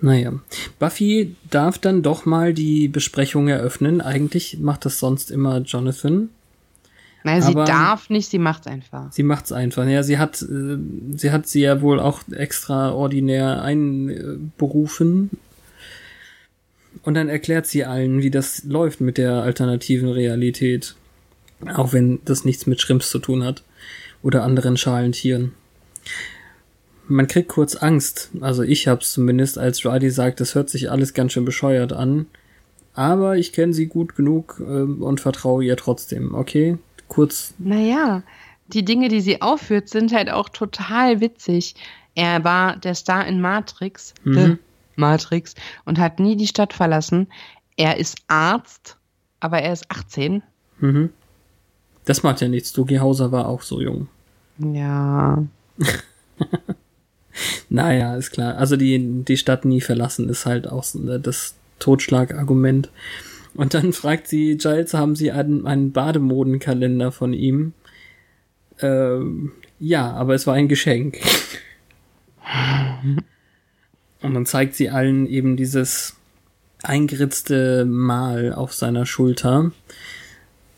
Naja, 0.00 0.32
Buffy 0.78 1.34
darf 1.50 1.78
dann 1.78 2.02
doch 2.02 2.24
mal 2.24 2.54
die 2.54 2.88
Besprechung 2.88 3.48
eröffnen. 3.48 4.00
Eigentlich 4.00 4.58
macht 4.60 4.84
das 4.84 4.98
sonst 5.00 5.30
immer 5.30 5.58
Jonathan. 5.58 6.28
Naja, 7.24 7.42
sie 7.42 7.54
darf 7.54 8.08
nicht, 8.08 8.30
sie 8.30 8.38
macht's 8.38 8.68
einfach. 8.68 9.12
Sie 9.12 9.24
macht's 9.24 9.50
einfach. 9.50 9.84
Ja, 9.86 10.04
sie 10.04 10.18
hat, 10.18 10.40
äh, 10.40 10.78
sie 11.16 11.32
hat 11.32 11.48
sie 11.48 11.62
ja 11.62 11.82
wohl 11.82 11.98
auch 11.98 12.20
extraordinär 12.30 13.60
einberufen. 13.62 15.30
Und 17.02 17.14
dann 17.14 17.28
erklärt 17.28 17.66
sie 17.66 17.84
allen, 17.84 18.22
wie 18.22 18.30
das 18.30 18.64
läuft 18.64 19.00
mit 19.00 19.18
der 19.18 19.42
alternativen 19.42 20.10
Realität. 20.10 20.94
Auch 21.74 21.92
wenn 21.92 22.20
das 22.24 22.44
nichts 22.44 22.66
mit 22.66 22.80
Schrimps 22.80 23.10
zu 23.10 23.18
tun 23.18 23.42
hat. 23.42 23.64
Oder 24.22 24.44
anderen 24.44 24.76
Schalentieren 24.76 25.52
man 27.08 27.26
kriegt 27.26 27.48
kurz 27.48 27.74
Angst. 27.76 28.30
Also 28.40 28.62
ich 28.62 28.86
hab's 28.86 29.12
zumindest, 29.12 29.58
als 29.58 29.84
Riley 29.84 30.10
sagt, 30.10 30.40
das 30.40 30.54
hört 30.54 30.70
sich 30.70 30.90
alles 30.90 31.14
ganz 31.14 31.32
schön 31.32 31.44
bescheuert 31.44 31.92
an. 31.92 32.26
Aber 32.94 33.36
ich 33.36 33.52
kenne 33.52 33.72
sie 33.72 33.86
gut 33.86 34.16
genug 34.16 34.60
äh, 34.60 34.64
und 34.64 35.20
vertraue 35.20 35.64
ihr 35.64 35.76
trotzdem. 35.76 36.34
Okay, 36.34 36.78
kurz. 37.06 37.54
Naja, 37.58 38.22
die 38.68 38.84
Dinge, 38.84 39.08
die 39.08 39.20
sie 39.20 39.40
aufführt, 39.40 39.88
sind 39.88 40.12
halt 40.12 40.30
auch 40.30 40.48
total 40.48 41.20
witzig. 41.20 41.74
Er 42.14 42.42
war 42.44 42.76
der 42.76 42.94
Star 42.94 43.26
in 43.26 43.40
Matrix, 43.40 44.14
mhm. 44.24 44.58
Matrix, 44.96 45.54
und 45.84 45.98
hat 45.98 46.18
nie 46.18 46.36
die 46.36 46.48
Stadt 46.48 46.72
verlassen. 46.72 47.28
Er 47.76 47.98
ist 47.98 48.18
Arzt, 48.26 48.96
aber 49.40 49.60
er 49.60 49.72
ist 49.72 49.90
18. 49.90 50.42
Mhm. 50.80 51.10
Das 52.04 52.22
macht 52.22 52.40
ja 52.40 52.48
nichts. 52.48 52.72
Doogie 52.72 52.98
Hauser 52.98 53.30
war 53.30 53.46
auch 53.46 53.62
so 53.62 53.80
jung. 53.80 54.08
Ja. 54.58 55.44
Naja, 57.68 58.16
ist 58.16 58.30
klar. 58.30 58.56
Also 58.56 58.76
die, 58.76 59.24
die 59.24 59.36
Stadt 59.36 59.64
nie 59.64 59.80
verlassen 59.80 60.28
ist 60.28 60.46
halt 60.46 60.66
auch 60.68 60.84
ne, 60.94 61.18
das 61.20 61.54
Totschlagargument. 61.78 62.90
Und 63.54 63.74
dann 63.74 63.92
fragt 63.92 64.28
sie, 64.28 64.56
Giles, 64.56 64.94
haben 64.94 65.16
Sie 65.16 65.32
einen, 65.32 65.66
einen 65.66 65.92
Bademodenkalender 65.92 67.10
von 67.12 67.32
ihm? 67.32 67.72
Ähm, 68.80 69.52
ja, 69.80 70.12
aber 70.12 70.34
es 70.34 70.46
war 70.46 70.54
ein 70.54 70.68
Geschenk. 70.68 71.18
Und 74.22 74.34
dann 74.34 74.46
zeigt 74.46 74.74
sie 74.74 74.90
allen 74.90 75.26
eben 75.26 75.56
dieses 75.56 76.16
eingeritzte 76.82 77.84
Mal 77.84 78.52
auf 78.52 78.72
seiner 78.72 79.06
Schulter. 79.06 79.72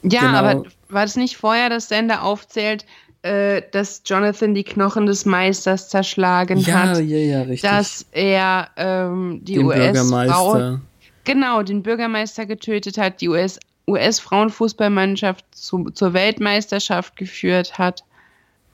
Ja, 0.02 0.20
Genau. 0.20 0.38
aber 0.38 0.64
war 0.88 1.02
das 1.02 1.16
nicht 1.16 1.36
vorher, 1.36 1.68
dass 1.68 1.88
Sender 1.88 2.22
aufzählt, 2.22 2.86
äh, 3.22 3.62
dass 3.72 4.02
Jonathan 4.06 4.54
die 4.54 4.64
Knochen 4.64 5.06
des 5.06 5.26
Meisters 5.26 5.88
zerschlagen 5.88 6.58
Ja, 6.58 6.88
hat? 6.88 6.98
ja, 7.00 7.18
ja, 7.18 7.42
richtig. 7.42 7.68
Dass 7.68 8.06
er 8.12 8.70
ähm, 8.76 9.40
die 9.42 9.58
US-Frau, 9.58 10.78
genau, 11.24 11.62
den 11.62 11.82
Bürgermeister 11.82 12.46
getötet 12.46 12.98
hat, 12.98 13.20
die 13.20 13.28
US 13.28 13.58
US-Frauenfußballmannschaft 13.86 15.44
zu, 15.50 15.90
zur 15.90 16.12
Weltmeisterschaft 16.12 17.16
geführt 17.16 17.78
hat. 17.78 18.04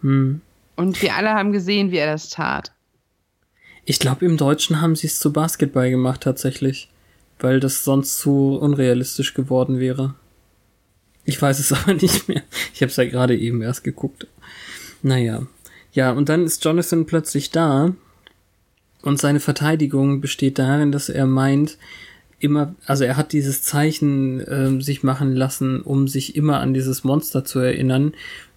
Hm. 0.02 0.42
Und 0.76 1.00
wir 1.00 1.16
alle 1.16 1.30
haben 1.30 1.52
gesehen, 1.52 1.90
wie 1.90 1.96
er 1.96 2.12
das 2.12 2.28
tat. 2.28 2.72
Ich 3.84 3.98
glaube, 3.98 4.26
im 4.26 4.36
Deutschen 4.36 4.80
haben 4.80 4.94
sie 4.94 5.06
es 5.06 5.18
zu 5.18 5.32
Basketball 5.32 5.90
gemacht 5.90 6.20
tatsächlich, 6.22 6.90
weil 7.38 7.60
das 7.60 7.84
sonst 7.84 8.18
zu 8.18 8.58
unrealistisch 8.60 9.32
geworden 9.32 9.78
wäre. 9.80 10.14
Ich 11.24 11.40
weiß 11.40 11.58
es 11.58 11.72
aber 11.72 11.94
nicht 11.94 12.28
mehr. 12.28 12.42
Ich 12.74 12.82
habe 12.82 12.90
es 12.90 12.96
ja 12.96 13.04
gerade 13.04 13.36
eben 13.36 13.62
erst 13.62 13.84
geguckt. 13.84 14.26
Naja. 15.02 15.42
Ja, 15.92 16.12
und 16.12 16.28
dann 16.28 16.44
ist 16.44 16.64
Jonathan 16.64 17.06
plötzlich 17.06 17.50
da 17.50 17.94
und 19.02 19.20
seine 19.20 19.40
Verteidigung 19.40 20.20
besteht 20.20 20.58
darin, 20.58 20.92
dass 20.92 21.08
er 21.08 21.26
meint, 21.26 21.78
immer, 22.38 22.74
also 22.86 23.04
er 23.04 23.16
hat 23.16 23.32
dieses 23.32 23.62
Zeichen 23.62 24.44
ähm, 24.48 24.82
sich 24.82 25.02
machen 25.02 25.34
lassen, 25.34 25.80
um 25.80 26.06
sich 26.08 26.36
immer 26.36 26.60
an 26.60 26.74
dieses 26.74 27.04
Monster 27.04 27.44
zu 27.44 27.60
erinnern, 27.60 28.12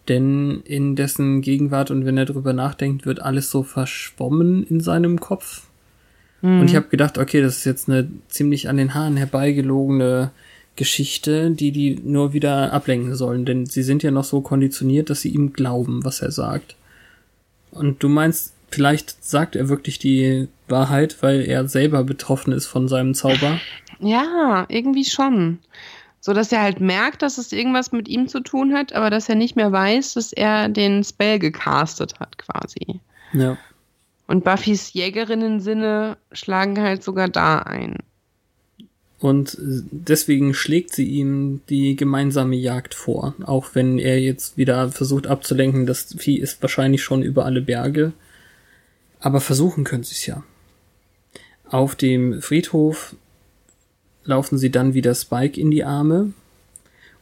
denn 0.07 0.61
in 0.65 0.95
dessen 0.95 1.41
Gegenwart 1.41 1.91
und 1.91 2.05
wenn 2.05 2.17
er 2.17 2.25
drüber 2.25 2.53
nachdenkt, 2.53 3.05
wird 3.05 3.21
alles 3.21 3.51
so 3.51 3.63
verschwommen 3.63 4.63
in 4.63 4.79
seinem 4.81 5.19
Kopf. 5.19 5.67
Und 6.41 6.65
ich 6.65 6.75
habe 6.75 6.87
gedacht, 6.87 7.17
okay, 7.17 7.41
das 7.41 7.57
ist 7.57 7.65
jetzt 7.65 7.89
eine 7.89 8.09
ziemlich 8.29 8.69
an 8.69 8.77
den 8.77 8.93
Haaren 8.93 9.17
herbeigelogene 9.17 10.31
Geschichte, 10.79 11.51
die 11.51 11.73
die 11.73 11.99
nur 12.01 12.31
wieder 12.31 12.71
ablenken 12.71 13.13
sollen, 13.13 13.43
denn 13.43 13.65
sie 13.65 13.83
sind 13.83 14.01
ja 14.01 14.11
noch 14.11 14.23
so 14.23 14.39
konditioniert, 14.39 15.09
dass 15.09 15.19
sie 15.19 15.29
ihm 15.29 15.51
glauben, 15.51 16.05
was 16.05 16.21
er 16.21 16.31
sagt. 16.31 16.77
Und 17.71 18.01
du 18.01 18.07
meinst, 18.07 18.53
vielleicht 18.71 19.21
sagt 19.23 19.57
er 19.57 19.67
wirklich 19.67 19.99
die 19.99 20.47
Wahrheit, 20.69 21.17
weil 21.19 21.41
er 21.41 21.67
selber 21.67 22.05
betroffen 22.05 22.53
ist 22.53 22.65
von 22.65 22.87
seinem 22.87 23.13
Zauber? 23.13 23.59
Ja, 23.99 24.65
irgendwie 24.69 25.03
schon. 25.03 25.59
So 26.21 26.31
dass 26.31 26.53
er 26.53 26.61
halt 26.61 26.79
merkt, 26.79 27.23
dass 27.23 27.37
es 27.37 27.51
irgendwas 27.51 27.91
mit 27.91 28.07
ihm 28.07 28.29
zu 28.29 28.39
tun 28.39 28.73
hat, 28.73 28.93
aber 28.93 29.09
dass 29.09 29.27
er 29.27 29.35
nicht 29.35 29.57
mehr 29.57 29.73
weiß, 29.73 30.13
dass 30.13 30.31
er 30.31 30.69
den 30.69 31.03
Spell 31.03 31.39
gecastet 31.39 32.21
hat, 32.21 32.37
quasi. 32.37 33.01
Ja. 33.33 33.57
Und 34.27 34.45
Buffys 34.45 34.93
Jägerinnen-Sinne 34.93 36.15
schlagen 36.31 36.79
halt 36.79 37.03
sogar 37.03 37.27
da 37.27 37.59
ein. 37.59 37.97
Und 39.19 39.57
deswegen 39.59 40.53
schlägt 40.53 40.93
sie 40.93 41.05
ihm 41.05 41.61
die 41.67 41.97
gemeinsame 41.97 42.55
Jagd 42.55 42.95
vor. 42.95 43.35
Auch 43.43 43.71
wenn 43.73 43.99
er 43.99 44.19
jetzt 44.19 44.57
wieder 44.57 44.89
versucht 44.91 45.27
abzulenken, 45.27 45.85
das 45.85 46.15
Vieh 46.17 46.37
ist 46.37 46.61
wahrscheinlich 46.61 47.03
schon 47.03 47.21
über 47.21 47.45
alle 47.45 47.61
Berge. 47.61 48.13
Aber 49.19 49.41
versuchen 49.41 49.83
können 49.83 50.03
sie 50.03 50.13
es 50.13 50.25
ja. 50.25 50.43
Auf 51.65 51.95
dem 51.95 52.41
Friedhof 52.41 53.15
laufen 54.23 54.57
sie 54.57 54.71
dann 54.71 54.93
wieder 54.93 55.13
Spike 55.13 55.59
in 55.59 55.69
die 55.69 55.83
Arme. 55.83 56.31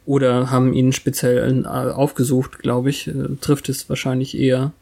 Oder 0.06 0.50
haben 0.50 0.72
ihn 0.72 0.92
speziell 0.92 1.64
äh, 1.64 1.66
aufgesucht, 1.66 2.60
glaube 2.60 2.90
ich. 2.90 3.08
Äh, 3.08 3.36
Trifft 3.40 3.68
es 3.68 3.88
wahrscheinlich 3.88 4.38
eher. 4.38 4.72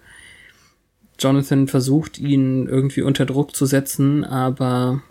Jonathan 1.18 1.66
versucht, 1.66 2.18
ihn 2.18 2.66
irgendwie 2.68 3.00
unter 3.00 3.24
Druck 3.24 3.56
zu 3.56 3.64
setzen, 3.64 4.22
aber 4.22 5.02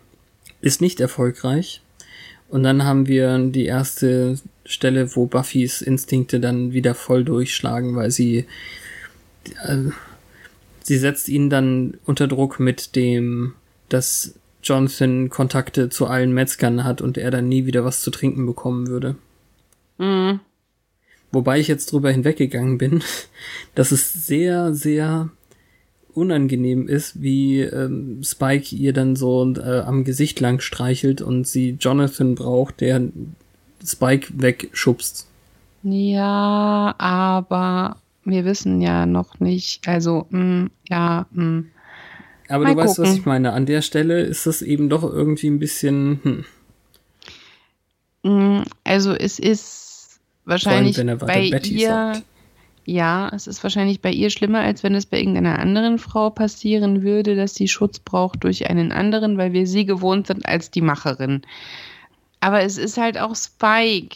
ist 0.62 0.82
nicht 0.82 1.00
erfolgreich. 1.00 1.82
Und 2.50 2.64
dann 2.64 2.84
haben 2.84 3.08
wir 3.08 3.38
die 3.40 3.66
erste 3.66 4.38
Stelle, 4.66 5.16
wo 5.16 5.26
Buffys 5.26 5.82
Instinkte 5.82 6.40
dann 6.40 6.74
wieder 6.74 6.96
voll 6.96 7.24
durchschlagen, 7.24 7.96
weil 7.96 8.12
sie 8.12 8.46
äh, 9.64 9.90
sie 10.84 10.98
setzt 10.98 11.30
ihn 11.30 11.50
dann 11.50 11.98
unter 12.06 12.28
Druck 12.28 12.60
mit 12.60 12.96
dem, 12.96 13.54
dass 13.90 14.36
Jonathan 14.64 15.30
Kontakte 15.30 15.90
zu 15.90 16.08
allen 16.08 16.34
Metzgern 16.34 16.84
hat 16.84 17.02
und 17.02 17.18
er 17.18 17.32
dann 17.32 17.50
nie 17.50 17.66
wieder 17.66 17.86
was 17.86 18.02
zu 18.02 18.12
trinken 18.12 18.46
bekommen 18.46 18.88
würde. 18.88 19.16
Mhm. 19.98 20.40
Wobei 21.32 21.60
ich 21.60 21.68
jetzt 21.68 21.92
drüber 21.92 22.12
hinweggegangen 22.12 22.78
bin, 22.78 23.04
dass 23.76 23.92
es 23.92 24.26
sehr, 24.26 24.74
sehr 24.74 25.30
unangenehm 26.16 26.88
ist, 26.88 27.22
wie 27.22 27.62
ähm, 27.62 28.22
Spike 28.24 28.76
ihr 28.76 28.94
dann 28.94 29.16
so 29.16 29.54
äh, 29.56 29.80
am 29.80 30.04
Gesicht 30.04 30.40
lang 30.40 30.60
streichelt 30.60 31.22
und 31.22 31.48
sie 31.48 31.78
Jonathan 31.80 32.36
braucht, 32.36 32.82
der 32.82 33.02
Spike 33.86 34.34
wegschubst. 34.36 35.28
Ja, 35.84 36.96
aber 36.98 37.98
wir 38.24 38.46
wissen 38.46 38.82
ja 38.82 39.06
noch 39.06 39.40
nicht. 39.40 39.88
Also, 39.88 40.26
mh, 40.30 40.68
ja, 40.90 41.28
mh. 41.32 41.64
Aber 42.48 42.64
Mal 42.64 42.76
du 42.76 42.82
weißt, 42.82 43.00
was 43.00 43.08
gucken. 43.08 43.14
ich 43.20 43.26
meine. 43.26 43.54
An 43.54 43.66
der 43.66 43.82
Stelle 43.82 44.22
ist 44.22 44.46
das 44.46 44.62
eben 44.62 44.90
doch 44.90 45.04
irgendwie 45.04 45.48
ein 45.48 45.60
bisschen, 45.60 46.20
hm, 46.24 46.46
Mh, 48.24 48.64
also 48.84 49.14
es 49.14 49.38
ist 49.40 50.20
wahrscheinlich 50.46 50.98
wenn 50.98 51.08
er 51.08 51.22
weiter 51.22 51.34
bei 51.34 51.50
Betty 51.52 51.74
ihr. 51.76 51.88
sagt. 51.90 52.24
Ja, 52.88 53.30
es 53.34 53.48
ist 53.48 53.64
wahrscheinlich 53.64 54.02
bei 54.02 54.12
ihr 54.12 54.30
schlimmer, 54.30 54.60
als 54.60 54.84
wenn 54.84 54.94
es 54.94 55.08
bei 55.08 55.18
irgendeiner 55.18 55.58
anderen 55.58 55.98
Frau 55.98 56.30
passieren 56.30 57.02
würde, 57.02 57.36
dass 57.36 57.56
sie 57.56 57.68
Schutz 57.68 57.98
braucht 58.00 58.44
durch 58.44 58.70
einen 58.70 58.92
anderen, 58.92 59.38
weil 59.40 59.54
wir 59.54 59.66
sie 59.66 59.86
gewohnt 59.86 60.28
sind 60.28 60.46
als 60.46 60.70
die 60.70 60.82
Macherin. 60.82 61.42
Aber 62.42 62.62
es 62.62 62.78
ist 62.78 62.98
halt 62.98 63.18
auch 63.18 63.36
Spike. 63.36 64.16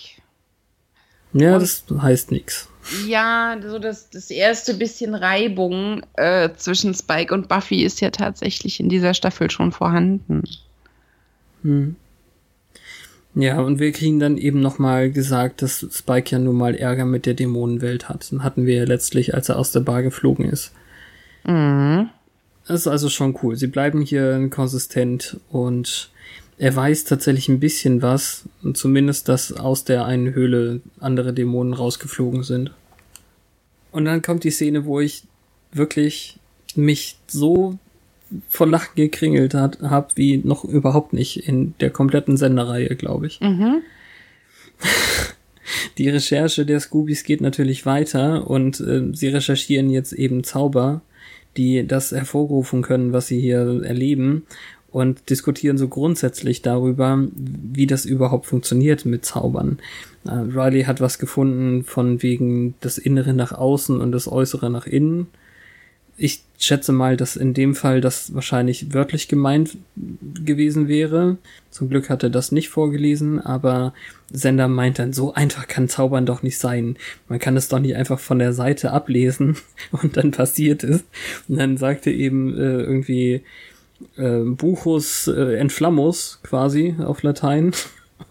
ja, 1.33 1.55
Und- 1.55 1.61
das 1.63 1.83
heißt 1.99 2.31
nix. 2.31 2.69
Ja, 3.07 3.57
so 3.61 3.77
das, 3.77 4.09
das 4.09 4.31
erste 4.31 4.73
bisschen 4.73 5.13
Reibung 5.13 6.01
äh, 6.13 6.49
zwischen 6.55 6.93
Spike 6.93 7.33
und 7.33 7.47
Buffy 7.47 7.83
ist 7.83 8.01
ja 8.01 8.09
tatsächlich 8.09 8.79
in 8.79 8.89
dieser 8.89 9.13
Staffel 9.13 9.51
schon 9.51 9.71
vorhanden. 9.71 10.43
Hm. 11.63 11.95
Ja, 13.35 13.61
und 13.61 13.79
wir 13.79 13.91
kriegen 13.91 14.19
dann 14.19 14.37
eben 14.37 14.59
nochmal 14.59 15.11
gesagt, 15.11 15.61
dass 15.61 15.85
Spike 15.91 16.31
ja 16.31 16.39
nun 16.39 16.57
mal 16.57 16.75
Ärger 16.75 17.05
mit 17.05 17.25
der 17.25 17.35
Dämonenwelt 17.35 18.09
hat. 18.09 18.31
Den 18.31 18.43
hatten 18.43 18.65
wir 18.65 18.75
ja 18.75 18.83
letztlich, 18.85 19.33
als 19.33 19.49
er 19.49 19.59
aus 19.59 19.71
der 19.71 19.81
Bar 19.81 20.01
geflogen 20.03 20.45
ist. 20.45 20.73
Mhm. 21.45 22.09
Das 22.67 22.81
ist 22.81 22.87
also 22.87 23.09
schon 23.09 23.37
cool. 23.41 23.55
Sie 23.55 23.67
bleiben 23.67 24.01
hier 24.01 24.47
konsistent 24.49 25.39
und 25.49 26.11
er 26.57 26.75
weiß 26.75 27.05
tatsächlich 27.05 27.49
ein 27.49 27.59
bisschen 27.59 28.01
was. 28.01 28.43
Und 28.63 28.77
zumindest, 28.77 29.29
dass 29.29 29.53
aus 29.53 29.85
der 29.85 30.05
einen 30.05 30.33
Höhle 30.33 30.81
andere 30.99 31.33
Dämonen 31.33 31.73
rausgeflogen 31.73 32.43
sind. 32.43 32.71
Und 33.91 34.05
dann 34.05 34.21
kommt 34.21 34.43
die 34.43 34.51
Szene, 34.51 34.85
wo 34.85 34.99
ich 34.99 35.23
wirklich 35.71 36.37
mich 36.75 37.17
so 37.27 37.77
vor 38.47 38.67
Lachen 38.67 38.95
gekringelt 38.95 39.53
hat, 39.53 39.79
hab 39.81 40.15
wie 40.17 40.37
noch 40.37 40.63
überhaupt 40.63 41.13
nicht 41.13 41.47
in 41.47 41.73
der 41.79 41.89
kompletten 41.89 42.37
Sendereihe, 42.37 42.95
glaube 42.95 43.27
ich. 43.27 43.39
Mhm. 43.41 43.81
Die 45.97 46.09
Recherche 46.09 46.65
der 46.65 46.79
Scoobies 46.79 47.23
geht 47.23 47.41
natürlich 47.41 47.85
weiter 47.85 48.49
und 48.49 48.79
äh, 48.79 49.03
sie 49.13 49.27
recherchieren 49.27 49.89
jetzt 49.89 50.13
eben 50.13 50.43
Zauber, 50.43 51.01
die 51.57 51.85
das 51.85 52.11
hervorrufen 52.11 52.81
können, 52.81 53.13
was 53.13 53.27
sie 53.27 53.39
hier 53.39 53.83
erleben 53.83 54.43
und 54.91 55.29
diskutieren 55.29 55.77
so 55.77 55.87
grundsätzlich 55.87 56.61
darüber, 56.61 57.27
wie 57.35 57.85
das 57.85 58.05
überhaupt 58.05 58.45
funktioniert 58.45 59.05
mit 59.05 59.25
Zaubern. 59.25 59.79
Äh, 60.25 60.31
Riley 60.31 60.83
hat 60.83 61.01
was 61.01 61.19
gefunden 61.19 61.83
von 61.83 62.23
wegen 62.23 62.75
das 62.81 62.97
Innere 62.97 63.33
nach 63.33 63.51
außen 63.51 63.99
und 64.01 64.11
das 64.11 64.27
Äußere 64.27 64.69
nach 64.69 64.87
innen. 64.87 65.27
Ich 66.17 66.43
schätze 66.59 66.91
mal, 66.91 67.15
dass 67.15 67.37
in 67.37 67.53
dem 67.53 67.73
Fall 67.73 68.01
das 68.01 68.33
wahrscheinlich 68.33 68.93
wörtlich 68.93 69.27
gemeint 69.27 69.77
gewesen 69.95 70.87
wäre. 70.87 71.37
Zum 71.71 71.89
Glück 71.89 72.09
hat 72.09 72.21
er 72.21 72.29
das 72.29 72.51
nicht 72.51 72.69
vorgelesen, 72.69 73.39
aber 73.39 73.93
Sender 74.31 74.67
meint 74.67 74.99
dann, 74.99 75.13
so 75.13 75.33
einfach 75.33 75.67
kann 75.67 75.87
Zaubern 75.87 76.25
doch 76.25 76.43
nicht 76.43 76.57
sein. 76.57 76.97
Man 77.29 77.39
kann 77.39 77.55
es 77.55 77.69
doch 77.69 77.79
nicht 77.79 77.95
einfach 77.95 78.19
von 78.19 78.39
der 78.39 78.53
Seite 78.53 78.91
ablesen 78.91 79.55
und 79.91 80.17
dann 80.17 80.31
passiert 80.31 80.83
es. 80.83 81.05
Und 81.47 81.57
dann 81.57 81.77
sagte 81.77 82.11
eben 82.11 82.53
äh, 82.57 82.81
irgendwie 82.81 83.41
äh, 84.17 84.39
Buchus 84.39 85.27
äh, 85.27 85.55
Enflammus 85.55 86.39
quasi 86.43 86.95
auf 86.99 87.23
Latein. 87.23 87.71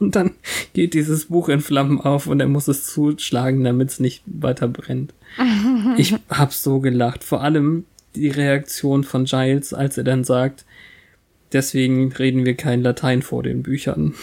Und 0.00 0.14
dann 0.14 0.32
geht 0.74 0.92
dieses 0.92 1.24
Buch 1.24 1.48
in 1.48 1.60
Flammen 1.60 1.98
auf 1.98 2.26
und 2.26 2.40
er 2.40 2.46
muss 2.46 2.68
es 2.68 2.84
zuschlagen, 2.84 3.64
damit 3.64 3.88
es 3.88 4.00
nicht 4.00 4.22
weiter 4.26 4.68
brennt. 4.68 5.14
Ich 5.96 6.14
hab 6.28 6.52
so 6.52 6.80
gelacht. 6.80 7.24
Vor 7.24 7.42
allem 7.42 7.84
die 8.18 8.28
Reaktion 8.28 9.04
von 9.04 9.24
Giles, 9.24 9.72
als 9.72 9.96
er 9.96 10.04
dann 10.04 10.24
sagt, 10.24 10.64
deswegen 11.52 12.12
reden 12.12 12.44
wir 12.44 12.56
kein 12.56 12.82
Latein 12.82 13.22
vor 13.22 13.42
den 13.42 13.62
Büchern. 13.62 14.14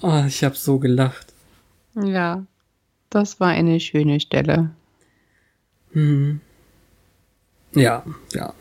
oh, 0.00 0.24
ich 0.26 0.44
hab 0.44 0.56
so 0.56 0.78
gelacht. 0.78 1.26
Ja, 1.94 2.46
das 3.10 3.40
war 3.40 3.48
eine 3.48 3.80
schöne 3.80 4.20
Stelle. 4.20 4.70
Hm. 5.92 6.40
Ja, 7.74 8.04
ja. 8.32 8.54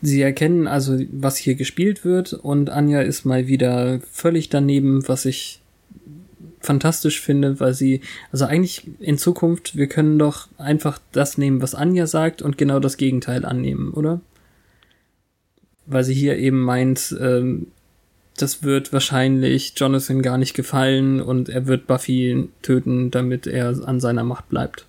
Sie 0.00 0.20
erkennen 0.20 0.66
also, 0.66 0.98
was 1.12 1.36
hier 1.36 1.54
gespielt 1.54 2.04
wird 2.04 2.32
und 2.32 2.70
Anja 2.70 3.00
ist 3.00 3.24
mal 3.24 3.46
wieder 3.46 4.00
völlig 4.10 4.48
daneben, 4.48 5.06
was 5.08 5.24
ich 5.24 5.60
fantastisch 6.64 7.20
finde, 7.20 7.60
weil 7.60 7.74
sie, 7.74 8.00
also 8.32 8.44
eigentlich 8.44 8.88
in 9.00 9.18
Zukunft, 9.18 9.76
wir 9.76 9.88
können 9.88 10.18
doch 10.18 10.48
einfach 10.58 10.98
das 11.12 11.38
nehmen, 11.38 11.62
was 11.62 11.74
Anja 11.74 12.06
sagt 12.06 12.42
und 12.42 12.58
genau 12.58 12.80
das 12.80 12.96
Gegenteil 12.96 13.44
annehmen, 13.44 13.92
oder? 13.92 14.20
Weil 15.86 16.04
sie 16.04 16.14
hier 16.14 16.38
eben 16.38 16.60
meint, 16.60 17.14
ähm, 17.20 17.68
das 18.36 18.62
wird 18.62 18.92
wahrscheinlich 18.92 19.74
Jonathan 19.76 20.22
gar 20.22 20.38
nicht 20.38 20.54
gefallen 20.54 21.20
und 21.20 21.48
er 21.48 21.66
wird 21.66 21.86
Buffy 21.86 22.48
töten, 22.62 23.10
damit 23.10 23.46
er 23.46 23.68
an 23.86 24.00
seiner 24.00 24.24
Macht 24.24 24.48
bleibt. 24.48 24.86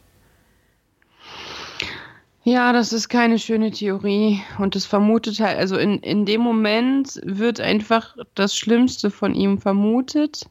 Ja, 2.48 2.74
das 2.74 2.94
ist 2.94 3.10
keine 3.10 3.40
schöne 3.40 3.72
Theorie. 3.72 4.40
Und 4.60 4.76
das 4.76 4.86
vermutet 4.86 5.40
halt, 5.40 5.58
also 5.58 5.78
in, 5.78 5.98
in 6.02 6.26
dem 6.26 6.42
Moment 6.42 7.20
wird 7.24 7.60
einfach 7.60 8.16
das 8.36 8.56
Schlimmste 8.56 9.10
von 9.10 9.34
ihm 9.34 9.58
vermutet. 9.58 10.48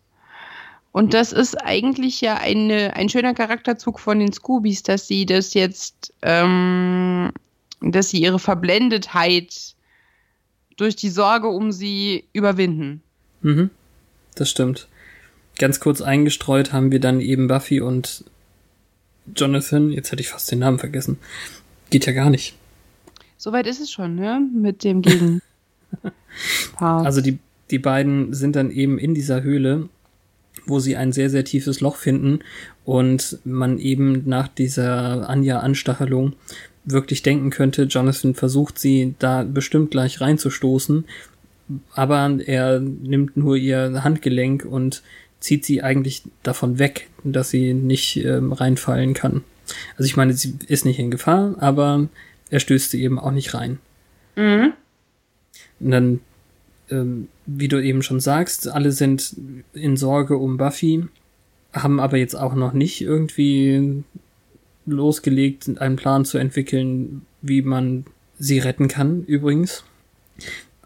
Und 0.94 1.12
das 1.12 1.32
ist 1.32 1.56
eigentlich 1.60 2.20
ja 2.20 2.36
eine, 2.36 2.94
ein 2.94 3.08
schöner 3.08 3.34
Charakterzug 3.34 3.98
von 3.98 4.20
den 4.20 4.32
Scoobies, 4.32 4.84
dass 4.84 5.08
sie 5.08 5.26
das 5.26 5.52
jetzt, 5.52 6.14
ähm, 6.22 7.32
dass 7.80 8.10
sie 8.10 8.22
ihre 8.22 8.38
Verblendetheit 8.38 9.74
durch 10.76 10.94
die 10.94 11.08
Sorge 11.08 11.48
um 11.48 11.72
sie 11.72 12.26
überwinden. 12.32 13.02
Mhm, 13.42 13.70
das 14.36 14.50
stimmt. 14.50 14.86
Ganz 15.58 15.80
kurz 15.80 16.00
eingestreut 16.00 16.72
haben 16.72 16.92
wir 16.92 17.00
dann 17.00 17.20
eben 17.20 17.48
Buffy 17.48 17.80
und 17.80 18.22
Jonathan, 19.34 19.90
jetzt 19.90 20.12
hätte 20.12 20.22
ich 20.22 20.28
fast 20.28 20.48
den 20.52 20.60
Namen 20.60 20.78
vergessen, 20.78 21.18
Geht 21.90 22.06
ja 22.06 22.12
gar 22.12 22.30
nicht. 22.30 22.54
Soweit 23.36 23.66
ist 23.66 23.80
es 23.80 23.90
schon, 23.90 24.14
ne? 24.14 24.40
Mit 24.54 24.84
dem 24.84 25.02
Gegen. 25.02 25.42
also 26.76 27.20
die, 27.20 27.38
die 27.72 27.80
beiden 27.80 28.32
sind 28.32 28.54
dann 28.54 28.70
eben 28.70 28.96
in 28.96 29.12
dieser 29.12 29.42
Höhle, 29.42 29.88
wo 30.66 30.78
sie 30.78 30.96
ein 30.96 31.12
sehr, 31.12 31.30
sehr 31.30 31.44
tiefes 31.44 31.80
Loch 31.80 31.96
finden 31.96 32.40
und 32.84 33.38
man 33.44 33.78
eben 33.78 34.22
nach 34.26 34.48
dieser 34.48 35.28
Anja-Anstachelung 35.28 36.34
wirklich 36.84 37.22
denken 37.22 37.50
könnte, 37.50 37.84
Jonathan 37.84 38.34
versucht 38.34 38.78
sie 38.78 39.14
da 39.18 39.42
bestimmt 39.42 39.90
gleich 39.90 40.20
reinzustoßen, 40.20 41.04
aber 41.94 42.38
er 42.44 42.80
nimmt 42.80 43.36
nur 43.36 43.56
ihr 43.56 44.04
Handgelenk 44.04 44.64
und 44.64 45.02
zieht 45.40 45.64
sie 45.64 45.82
eigentlich 45.82 46.22
davon 46.42 46.78
weg, 46.78 47.08
dass 47.22 47.50
sie 47.50 47.74
nicht 47.74 48.16
ähm, 48.16 48.52
reinfallen 48.52 49.14
kann. 49.14 49.42
Also 49.96 50.06
ich 50.06 50.16
meine, 50.16 50.34
sie 50.34 50.54
ist 50.66 50.84
nicht 50.84 50.98
in 50.98 51.10
Gefahr, 51.10 51.54
aber 51.58 52.08
er 52.50 52.60
stößt 52.60 52.90
sie 52.90 53.02
eben 53.02 53.18
auch 53.18 53.30
nicht 53.30 53.54
rein. 53.54 53.78
Mhm. 54.36 54.72
Und 55.80 55.90
dann, 55.90 56.20
ähm, 56.90 57.28
wie 57.46 57.68
du 57.68 57.82
eben 57.82 58.02
schon 58.02 58.20
sagst, 58.20 58.68
alle 58.68 58.92
sind 58.92 59.36
in 59.72 59.96
Sorge 59.96 60.36
um 60.36 60.56
Buffy, 60.56 61.04
haben 61.72 62.00
aber 62.00 62.16
jetzt 62.16 62.34
auch 62.34 62.54
noch 62.54 62.72
nicht 62.72 63.00
irgendwie 63.00 64.04
losgelegt, 64.86 65.78
einen 65.78 65.96
Plan 65.96 66.24
zu 66.24 66.38
entwickeln, 66.38 67.22
wie 67.42 67.62
man 67.62 68.04
sie 68.38 68.58
retten 68.58 68.88
kann, 68.88 69.24
übrigens. 69.24 69.84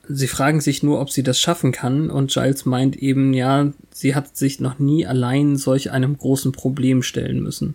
Sie 0.08 0.28
fragen 0.28 0.60
sich 0.60 0.82
nur, 0.82 1.00
ob 1.00 1.10
sie 1.10 1.22
das 1.22 1.38
schaffen 1.38 1.72
kann, 1.72 2.10
und 2.10 2.32
Giles 2.32 2.64
meint 2.64 2.96
eben, 2.96 3.34
ja, 3.34 3.72
sie 3.90 4.14
hat 4.14 4.36
sich 4.36 4.60
noch 4.60 4.78
nie 4.78 5.06
allein 5.06 5.56
solch 5.56 5.90
einem 5.90 6.16
großen 6.16 6.52
Problem 6.52 7.02
stellen 7.02 7.42
müssen 7.42 7.74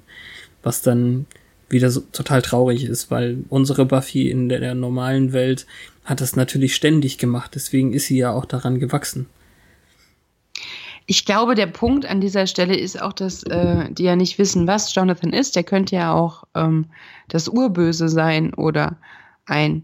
was 0.63 0.81
dann 0.81 1.25
wieder 1.69 1.91
so 1.91 2.01
total 2.11 2.41
traurig 2.41 2.85
ist, 2.85 3.11
weil 3.11 3.43
unsere 3.49 3.85
Buffy 3.85 4.29
in 4.29 4.49
der, 4.49 4.59
der, 4.59 4.75
normalen 4.75 5.33
Welt 5.33 5.65
hat 6.05 6.21
das 6.21 6.35
natürlich 6.35 6.75
ständig 6.75 7.17
gemacht, 7.17 7.51
deswegen 7.55 7.93
ist 7.93 8.07
sie 8.07 8.17
ja 8.17 8.31
auch 8.31 8.45
daran 8.45 8.79
gewachsen. 8.79 9.27
Ich 11.05 11.25
glaube, 11.25 11.55
der 11.55 11.67
Punkt 11.67 12.05
an 12.05 12.21
dieser 12.21 12.47
Stelle 12.47 12.77
ist 12.77 13.01
auch, 13.01 13.13
dass 13.13 13.43
äh, 13.43 13.91
die 13.91 14.03
ja 14.03 14.15
nicht 14.15 14.39
wissen, 14.39 14.67
was 14.67 14.93
Jonathan 14.95 15.33
ist. 15.33 15.55
Der 15.55 15.63
könnte 15.63 15.95
ja 15.95 16.13
auch 16.13 16.45
ähm, 16.55 16.85
das 17.27 17.49
Urböse 17.49 18.07
sein 18.07 18.53
oder 18.53 18.97
ein 19.45 19.83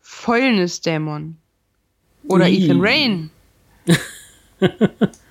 Fäulnisdämon. 0.00 1.38
Oder 2.28 2.48
Ii. 2.48 2.64
Ethan 2.64 2.80
Rain. 2.80 3.30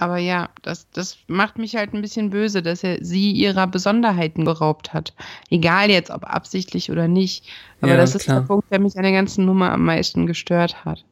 Aber 0.00 0.18
ja, 0.18 0.48
das, 0.62 0.88
das 0.92 1.18
macht 1.26 1.58
mich 1.58 1.74
halt 1.74 1.92
ein 1.92 2.02
bisschen 2.02 2.30
böse, 2.30 2.62
dass 2.62 2.84
er 2.84 3.04
sie 3.04 3.32
ihrer 3.32 3.66
Besonderheiten 3.66 4.44
beraubt 4.44 4.94
hat. 4.94 5.12
Egal 5.50 5.90
jetzt, 5.90 6.10
ob 6.10 6.22
absichtlich 6.22 6.92
oder 6.92 7.08
nicht. 7.08 7.44
Aber 7.80 7.92
ja, 7.92 7.96
das 7.96 8.14
ist 8.14 8.24
klar. 8.24 8.40
der 8.40 8.46
Punkt, 8.46 8.70
der 8.70 8.78
mich 8.78 8.96
an 8.96 9.02
der 9.02 9.10
ganzen 9.10 9.44
Nummer 9.44 9.72
am 9.72 9.84
meisten 9.84 10.28
gestört 10.28 10.84
hat. 10.84 11.04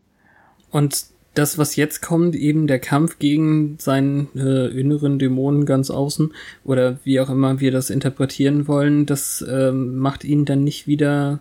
Und 0.70 1.07
das, 1.34 1.59
was 1.59 1.74
jetzt 1.74 2.01
kommt, 2.01 2.37
eben 2.37 2.68
der 2.68 2.78
Kampf 2.78 3.18
gegen 3.18 3.76
seinen 3.80 4.28
äh, 4.37 4.68
inneren 4.68 5.18
Dämonen 5.18 5.66
ganz 5.66 5.91
außen, 5.91 6.32
oder 6.62 6.99
wie 7.03 7.18
auch 7.18 7.28
immer 7.28 7.59
wir 7.59 7.72
das 7.72 7.91
interpretieren 7.91 8.68
wollen, 8.68 9.05
das 9.05 9.43
äh, 9.43 9.72
macht 9.72 10.22
ihn 10.22 10.45
dann 10.45 10.62
nicht 10.62 10.87
wieder 10.87 11.41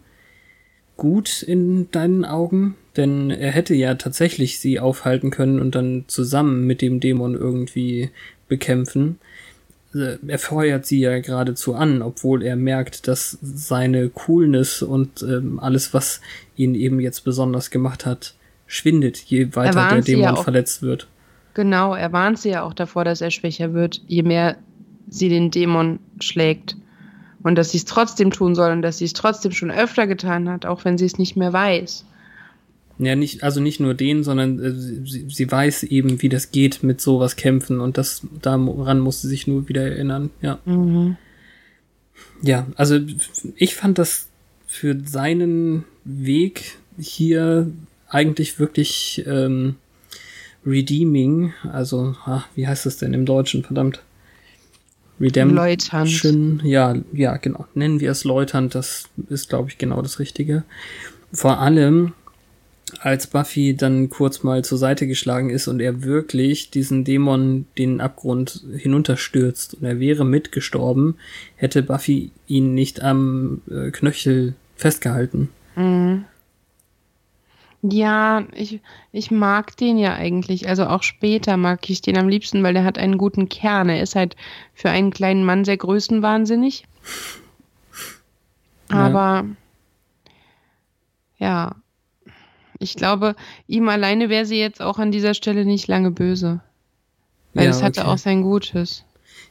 gut 0.98 1.41
in 1.41 1.89
deinen 1.91 2.26
Augen? 2.26 2.76
Denn 2.98 3.30
er 3.30 3.52
hätte 3.52 3.76
ja 3.76 3.96
tatsächlich 3.96 4.60
sie 4.60 4.80
aufhalten 4.80 5.30
können 5.30 5.60
und 5.60 5.76
dann 5.76 6.06
zusammen 6.08 6.66
mit 6.66 6.82
dem 6.82 7.00
Dämon 7.00 7.36
irgendwie 7.36 8.10
bekämpfen. 8.48 9.20
Äh, 9.93 10.18
er 10.26 10.39
feuert 10.39 10.86
sie 10.86 11.00
ja 11.00 11.20
geradezu 11.20 11.76
an, 11.76 12.02
obwohl 12.02 12.43
er 12.43 12.56
merkt, 12.56 13.08
dass 13.08 13.38
seine 13.41 14.10
Coolness 14.10 14.82
und 14.82 15.24
ähm, 15.24 15.60
alles, 15.60 15.93
was 15.93 16.22
ihn 16.56 16.76
eben 16.76 17.00
jetzt 17.00 17.26
besonders 17.26 17.70
gemacht 17.70 18.06
hat, 18.06 18.34
schwindet, 18.68 19.18
je 19.18 19.56
weiter 19.56 19.89
der 19.89 20.02
Dämon 20.02 20.24
ja 20.24 20.36
verletzt 20.36 20.82
wird. 20.82 21.08
Genau, 21.54 21.96
er 21.96 22.12
warnt 22.12 22.39
sie 22.39 22.50
ja 22.50 22.64
auch 22.64 22.74
davor, 22.74 23.06
dass 23.06 23.22
er 23.22 23.32
schwächer 23.32 23.74
wird, 23.74 24.02
je 24.08 24.24
mehr 24.24 24.58
sie 25.08 25.30
den 25.30 25.52
Dämon 25.52 26.00
schlägt. 26.20 26.76
Und 27.46 27.54
dass 27.56 27.70
sie 27.70 27.78
es 27.78 27.86
trotzdem 27.86 28.32
tun 28.32 28.56
soll 28.56 28.72
und 28.72 28.82
dass 28.82 28.98
sie 28.98 29.06
es 29.06 29.14
trotzdem 29.14 29.52
schon 29.52 29.70
öfter 29.70 30.08
getan 30.08 30.50
hat, 30.50 30.66
auch 30.66 30.84
wenn 30.84 30.98
sie 30.98 31.06
es 31.06 31.20
nicht 31.20 31.38
mehr 31.38 31.54
weiß. 31.54 32.04
Ja, 32.98 33.16
nicht, 33.16 33.43
also 33.43 33.62
nicht 33.62 33.80
nur 33.80 33.93
den, 33.93 34.24
sondern 34.24 34.58
äh, 34.58 34.72
sie, 35.08 35.28
sie 35.30 35.52
weiß 35.52 35.84
eben, 35.84 36.24
wie 36.24 36.30
das 36.30 36.50
geht 36.50 36.82
mit 36.82 37.02
sowas 37.02 37.36
kämpfen 37.36 37.82
und 37.82 38.00
das, 38.00 38.26
daran 38.41 39.00
muss 39.00 39.22
sie 39.22 39.28
sich 39.28 39.46
nur 39.46 39.70
wieder 39.70 39.84
erinnern, 39.84 40.32
ja. 40.41 40.58
Mhm. 40.66 41.18
Ja, 42.41 42.66
also 42.78 43.00
ich 43.56 43.76
fand 43.76 44.00
das 44.00 44.30
für 44.66 45.00
seinen 45.06 45.84
Weg 46.04 46.80
hier 46.98 47.70
eigentlich 48.10 48.58
wirklich 48.58 49.24
ähm, 49.28 49.76
redeeming, 50.66 51.54
also, 51.72 52.16
ach, 52.26 52.48
wie 52.56 52.68
heißt 52.68 52.88
das 52.88 52.98
denn 52.98 53.14
im 53.14 53.28
Deutschen, 53.28 53.64
verdammt? 53.64 54.02
Redemption. 55.20 55.55
Läuternd. 55.55 56.63
Ja, 56.63 56.95
ja, 57.13 57.38
genau. 57.38 57.66
Nennen 57.74 57.99
wir 57.99 58.11
es 58.11 58.24
läuternd, 58.24 58.76
das 58.76 59.09
ist, 59.30 59.49
glaube 59.49 59.70
ich, 59.70 59.78
genau 59.78 60.01
das 60.01 60.20
Richtige. 60.20 60.63
Vor 61.32 61.59
allem, 61.59 62.13
als 62.99 63.28
Buffy 63.28 63.76
dann 63.76 64.09
kurz 64.09 64.43
mal 64.43 64.63
zur 64.63 64.78
Seite 64.78 65.07
geschlagen 65.07 65.49
ist 65.49 65.68
und 65.68 65.80
er 65.80 66.03
wirklich 66.03 66.70
diesen 66.70 67.03
Dämon 67.03 67.66
den 67.78 68.01
Abgrund 68.01 68.63
hinunterstürzt 68.78 69.76
und 69.76 69.84
er 69.84 69.99
wäre 69.99 70.26
mitgestorben, 70.26 71.16
hätte 71.55 71.84
Buffy 71.84 72.32
ihn 72.47 72.74
nicht 72.74 73.01
am 73.01 73.61
äh, 73.70 73.91
Knöchel 73.91 74.53
festgehalten. 74.76 75.49
Mhm. 75.76 76.26
Ja, 77.91 78.45
ich, 78.53 78.79
ich 79.11 79.31
mag 79.31 79.75
den 79.77 79.97
ja 79.97 80.13
eigentlich. 80.15 80.67
Also 80.67 80.88
auch 80.88 81.03
später 81.03 81.57
mag 81.57 81.89
ich 81.89 82.01
den 82.01 82.17
am 82.17 82.29
liebsten, 82.29 82.63
weil 82.63 82.73
der 82.73 82.83
hat 82.83 82.97
einen 82.97 83.17
guten 83.17 83.49
Kern. 83.49 83.89
Er 83.89 84.01
ist 84.01 84.15
halt 84.15 84.36
für 84.73 84.89
einen 84.89 85.11
kleinen 85.11 85.45
Mann 85.45 85.65
sehr 85.65 85.77
größenwahnsinnig. 85.77 86.86
Aber 88.89 89.45
ja. 91.38 91.47
ja, 91.47 91.75
ich 92.79 92.95
glaube, 92.95 93.36
ihm 93.67 93.88
alleine 93.89 94.29
wäre 94.29 94.45
sie 94.45 94.59
jetzt 94.59 94.81
auch 94.81 94.99
an 94.99 95.11
dieser 95.11 95.33
Stelle 95.33 95.65
nicht 95.65 95.88
lange 95.88 96.11
böse. 96.11 96.61
Weil 97.53 97.65
ja, 97.65 97.69
es 97.71 97.83
hatte 97.83 98.01
okay. 98.01 98.09
auch 98.09 98.17
sein 98.17 98.41
Gutes. 98.41 99.05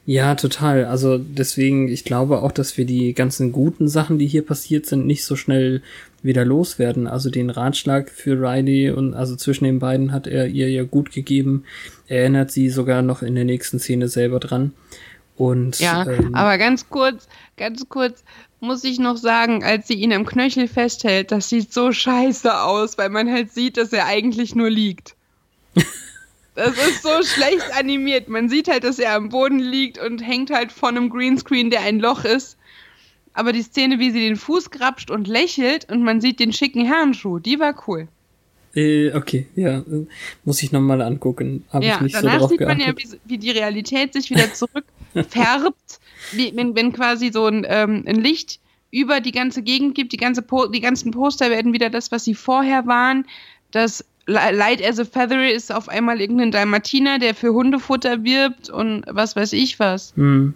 Ja, 0.06 0.34
total. 0.34 0.84
Also 0.84 1.16
deswegen, 1.18 1.88
ich 1.88 2.04
glaube 2.04 2.42
auch, 2.42 2.52
dass 2.52 2.76
wir 2.76 2.84
die 2.84 3.14
ganzen 3.14 3.52
guten 3.52 3.88
Sachen, 3.88 4.18
die 4.18 4.26
hier 4.26 4.44
passiert 4.44 4.84
sind, 4.84 5.06
nicht 5.06 5.24
so 5.24 5.34
schnell 5.34 5.82
wieder 6.22 6.44
loswerden. 6.44 7.06
Also 7.06 7.30
den 7.30 7.50
Ratschlag 7.50 8.10
für 8.10 8.38
Riley 8.40 8.90
und 8.90 9.14
also 9.14 9.34
zwischen 9.36 9.64
den 9.64 9.78
beiden 9.78 10.12
hat 10.12 10.26
er 10.26 10.46
ihr 10.46 10.70
ja 10.70 10.84
gut 10.84 11.12
gegeben. 11.12 11.64
Erinnert 12.06 12.50
sie 12.50 12.68
sogar 12.68 13.02
noch 13.02 13.22
in 13.22 13.34
der 13.34 13.44
nächsten 13.44 13.78
Szene 13.78 14.08
selber 14.08 14.40
dran. 14.40 14.72
Und 15.36 15.80
Ja, 15.80 16.06
ähm, 16.06 16.34
aber 16.34 16.58
ganz 16.58 16.88
kurz, 16.88 17.26
ganz 17.56 17.88
kurz 17.88 18.24
muss 18.60 18.84
ich 18.84 18.98
noch 18.98 19.16
sagen, 19.16 19.64
als 19.64 19.88
sie 19.88 19.94
ihn 19.94 20.12
am 20.12 20.26
Knöchel 20.26 20.68
festhält, 20.68 21.32
das 21.32 21.48
sieht 21.48 21.72
so 21.72 21.92
scheiße 21.92 22.60
aus, 22.62 22.98
weil 22.98 23.10
man 23.10 23.30
halt 23.30 23.52
sieht, 23.52 23.76
dass 23.76 23.92
er 23.92 24.06
eigentlich 24.06 24.54
nur 24.54 24.70
liegt. 24.70 25.16
Das 26.54 26.76
ist 26.78 27.02
so 27.02 27.22
schlecht 27.22 27.72
animiert. 27.78 28.28
Man 28.28 28.48
sieht 28.48 28.68
halt, 28.68 28.84
dass 28.84 28.98
er 28.98 29.14
am 29.14 29.28
Boden 29.30 29.58
liegt 29.58 29.98
und 29.98 30.20
hängt 30.20 30.50
halt 30.50 30.72
vor 30.72 30.88
einem 30.90 31.10
Greenscreen, 31.10 31.70
der 31.70 31.80
ein 31.82 31.98
Loch 32.00 32.24
ist. 32.24 32.58
Aber 33.34 33.52
die 33.52 33.62
Szene, 33.62 33.98
wie 33.98 34.10
sie 34.12 34.20
den 34.20 34.36
Fuß 34.36 34.70
grapscht 34.70 35.10
und 35.10 35.26
lächelt 35.28 35.90
und 35.90 36.02
man 36.04 36.20
sieht 36.20 36.40
den 36.40 36.52
schicken 36.52 36.84
Herrenschuh, 36.86 37.38
die 37.40 37.58
war 37.60 37.74
cool. 37.88 38.08
äh, 38.74 39.12
okay, 39.14 39.48
ja, 39.54 39.84
muss 40.44 40.62
ich 40.62 40.72
nochmal 40.72 41.00
angucken. 41.02 41.64
Habe 41.70 41.86
Ja, 41.86 41.96
ich 41.96 42.00
nicht 42.00 42.18
so 42.18 42.26
danach 42.26 42.38
drauf 42.38 42.50
sieht 42.50 42.64
man 42.66 42.78
geachtet. 42.78 42.80
ja, 42.80 42.94
wie, 42.96 43.20
wie 43.24 43.38
die 43.38 43.50
Realität 43.50 44.12
sich 44.12 44.30
wieder 44.30 44.52
zurückfärbt, 44.52 46.00
wie, 46.32 46.52
wenn, 46.56 46.74
wenn 46.74 46.92
quasi 46.92 47.30
so 47.32 47.46
ein, 47.46 47.64
ähm, 47.68 48.04
ein 48.06 48.16
Licht 48.16 48.60
über 48.90 49.20
die 49.20 49.32
ganze 49.32 49.62
Gegend 49.62 49.94
gibt, 49.94 50.12
die, 50.12 50.16
ganze 50.16 50.42
po 50.42 50.66
die 50.66 50.80
ganzen 50.80 51.10
Poster 51.12 51.50
werden 51.50 51.72
wieder 51.72 51.90
das, 51.90 52.12
was 52.12 52.24
sie 52.24 52.34
vorher 52.34 52.86
waren. 52.86 53.26
Das 53.70 54.04
Light 54.26 54.82
as 54.82 54.98
a 54.98 55.04
Feather 55.04 55.52
ist 55.52 55.72
auf 55.72 55.88
einmal 55.88 56.20
irgendein 56.20 56.50
Dalmatiner, 56.50 57.18
der 57.18 57.34
für 57.34 57.52
Hundefutter 57.52 58.24
wirbt 58.24 58.70
und 58.70 59.04
was 59.06 59.36
weiß 59.36 59.52
ich 59.52 59.78
was. 59.78 60.12
Hm. 60.16 60.54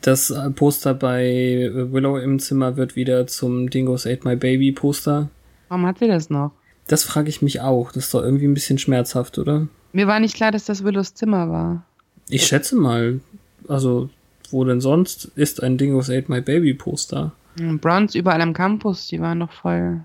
Das 0.00 0.30
äh, 0.30 0.50
Poster 0.50 0.94
bei 0.94 1.24
äh, 1.26 1.92
Willow 1.92 2.16
im 2.16 2.38
Zimmer 2.38 2.76
wird 2.76 2.96
wieder 2.96 3.26
zum 3.26 3.68
Dingoes 3.68 4.06
Ate 4.06 4.26
My 4.26 4.36
Baby 4.36 4.72
Poster. 4.72 5.28
Warum 5.68 5.86
hat 5.86 5.98
sie 5.98 6.08
das 6.08 6.30
noch? 6.30 6.52
Das 6.86 7.04
frage 7.04 7.28
ich 7.28 7.42
mich 7.42 7.60
auch. 7.60 7.92
Das 7.92 8.06
ist 8.06 8.14
doch 8.14 8.22
irgendwie 8.22 8.46
ein 8.46 8.54
bisschen 8.54 8.78
schmerzhaft, 8.78 9.38
oder? 9.38 9.68
Mir 9.92 10.06
war 10.06 10.20
nicht 10.20 10.34
klar, 10.34 10.52
dass 10.52 10.64
das 10.64 10.84
Willows 10.84 11.14
Zimmer 11.14 11.50
war. 11.50 11.84
Ich 12.28 12.46
schätze 12.46 12.76
mal, 12.76 13.20
also 13.68 14.08
wo 14.50 14.64
denn 14.64 14.80
sonst 14.80 15.26
ist 15.36 15.62
ein 15.62 15.76
Dingoes 15.76 16.10
Ate 16.10 16.30
My 16.30 16.40
Baby 16.40 16.74
Poster? 16.74 17.32
Hm, 17.58 17.78
Bronze 17.78 18.18
überall 18.18 18.40
am 18.40 18.52
Campus, 18.52 19.08
die 19.08 19.20
waren 19.20 19.38
noch 19.38 19.52
voll. 19.52 20.00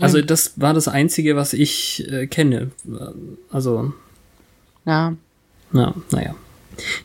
Also 0.00 0.20
das 0.22 0.52
war 0.56 0.74
das 0.74 0.86
einzige, 0.88 1.34
was 1.36 1.52
ich 1.52 2.10
äh, 2.12 2.26
kenne. 2.26 2.70
Also 3.50 3.92
Ja. 4.84 5.14
Na, 5.72 5.94
naja. 6.12 6.34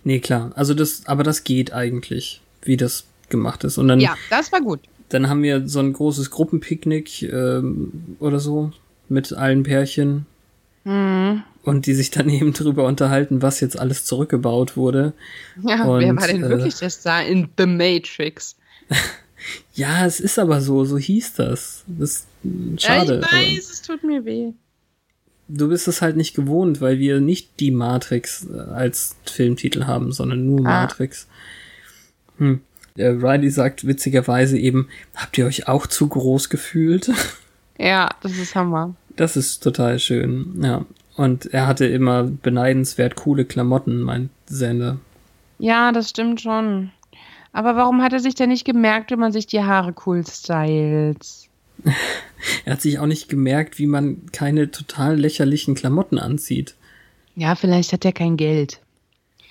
Nee, 0.03 0.19
klar. 0.19 0.51
Also 0.55 0.73
das, 0.73 1.05
aber 1.07 1.23
das 1.23 1.43
geht 1.43 1.73
eigentlich, 1.73 2.41
wie 2.61 2.77
das 2.77 3.05
gemacht 3.29 3.63
ist. 3.63 3.77
Und 3.77 3.87
dann, 3.87 3.99
Ja, 3.99 4.15
das 4.29 4.51
war 4.51 4.61
gut. 4.61 4.79
dann 5.09 5.27
haben 5.29 5.41
wir 5.43 5.67
so 5.67 5.79
ein 5.79 5.91
großes 5.93 6.29
Gruppenpicknick 6.29 7.23
ähm, 7.23 8.15
oder 8.19 8.39
so 8.39 8.71
mit 9.09 9.33
allen 9.33 9.63
Pärchen 9.63 10.25
Hm. 10.85 11.41
und 11.63 11.85
die 11.85 11.93
sich 11.93 12.11
dann 12.11 12.27
eben 12.29 12.53
drüber 12.53 12.83
unterhalten, 12.85 13.41
was 13.41 13.59
jetzt 13.61 13.79
alles 13.79 14.05
zurückgebaut 14.05 14.75
wurde. 14.77 15.13
Ja, 15.65 15.85
Und, 15.85 16.01
wer 16.01 16.15
war 16.15 16.27
denn 16.27 16.43
äh, 16.43 16.49
wirklich 16.49 16.75
der 16.75 16.89
Star 16.89 17.23
in 17.25 17.47
The 17.57 17.65
Matrix? 17.65 18.55
Ja, 19.73 20.05
es 20.05 20.19
ist 20.19 20.39
aber 20.39 20.61
so, 20.61 20.85
so 20.85 20.97
hieß 20.97 21.33
das. 21.35 21.83
Das 21.87 22.25
ist 22.43 22.81
schade. 22.81 23.21
Ja, 23.21 23.37
ich 23.39 23.57
weiß, 23.57 23.69
es 23.71 23.81
tut 23.81 24.03
mir 24.03 24.23
weh. 24.25 24.51
du 25.47 25.67
bist 25.69 25.87
es 25.87 26.01
halt 26.01 26.15
nicht 26.17 26.35
gewohnt, 26.35 26.81
weil 26.81 26.99
wir 26.99 27.19
nicht 27.19 27.59
die 27.59 27.71
Matrix 27.71 28.47
äh, 28.53 28.57
als 28.59 29.15
Filmtitel 29.25 29.85
haben, 29.85 30.11
sondern 30.11 30.45
nur 30.45 30.59
Ah. 30.61 30.81
Matrix. 30.83 31.27
Hm. 32.37 32.61
Der 32.95 33.21
Riley 33.21 33.49
sagt 33.49 33.87
witzigerweise 33.87 34.57
eben, 34.57 34.87
habt 35.15 35.37
ihr 35.37 35.45
euch 35.47 35.67
auch 35.67 35.87
zu 35.87 36.07
groß 36.07 36.49
gefühlt? 36.49 37.09
Ja, 37.79 38.11
das 38.21 38.37
ist 38.37 38.53
Hammer. 38.53 38.93
Das 39.15 39.35
ist 39.35 39.63
total 39.63 39.97
schön, 39.97 40.59
ja. 40.63 40.85
Und 41.15 41.47
er 41.47 41.65
hatte 41.65 41.85
immer 41.87 42.21
beneidenswert 42.23 43.15
coole 43.15 43.45
Klamotten, 43.45 43.99
meint 44.01 44.29
Sender. 44.45 44.99
Ja, 45.57 45.91
das 45.91 46.11
stimmt 46.11 46.39
schon. 46.39 46.91
Aber 47.53 47.75
warum 47.75 48.01
hat 48.01 48.13
er 48.13 48.19
sich 48.19 48.35
denn 48.35 48.49
nicht 48.49 48.65
gemerkt, 48.65 49.11
wenn 49.11 49.19
man 49.19 49.31
sich 49.31 49.47
die 49.47 49.61
Haare 49.61 49.93
cool 50.05 50.25
stylt? 50.27 51.25
Er 52.65 52.73
hat 52.73 52.81
sich 52.81 52.99
auch 52.99 53.05
nicht 53.05 53.29
gemerkt, 53.29 53.79
wie 53.79 53.87
man 53.87 54.23
keine 54.33 54.69
total 54.69 55.17
lächerlichen 55.17 55.75
Klamotten 55.75 56.19
anzieht. 56.19 56.75
Ja, 57.35 57.55
vielleicht 57.55 57.93
hat 57.93 58.03
er 58.03 58.11
kein 58.11 58.35
Geld. 58.35 58.81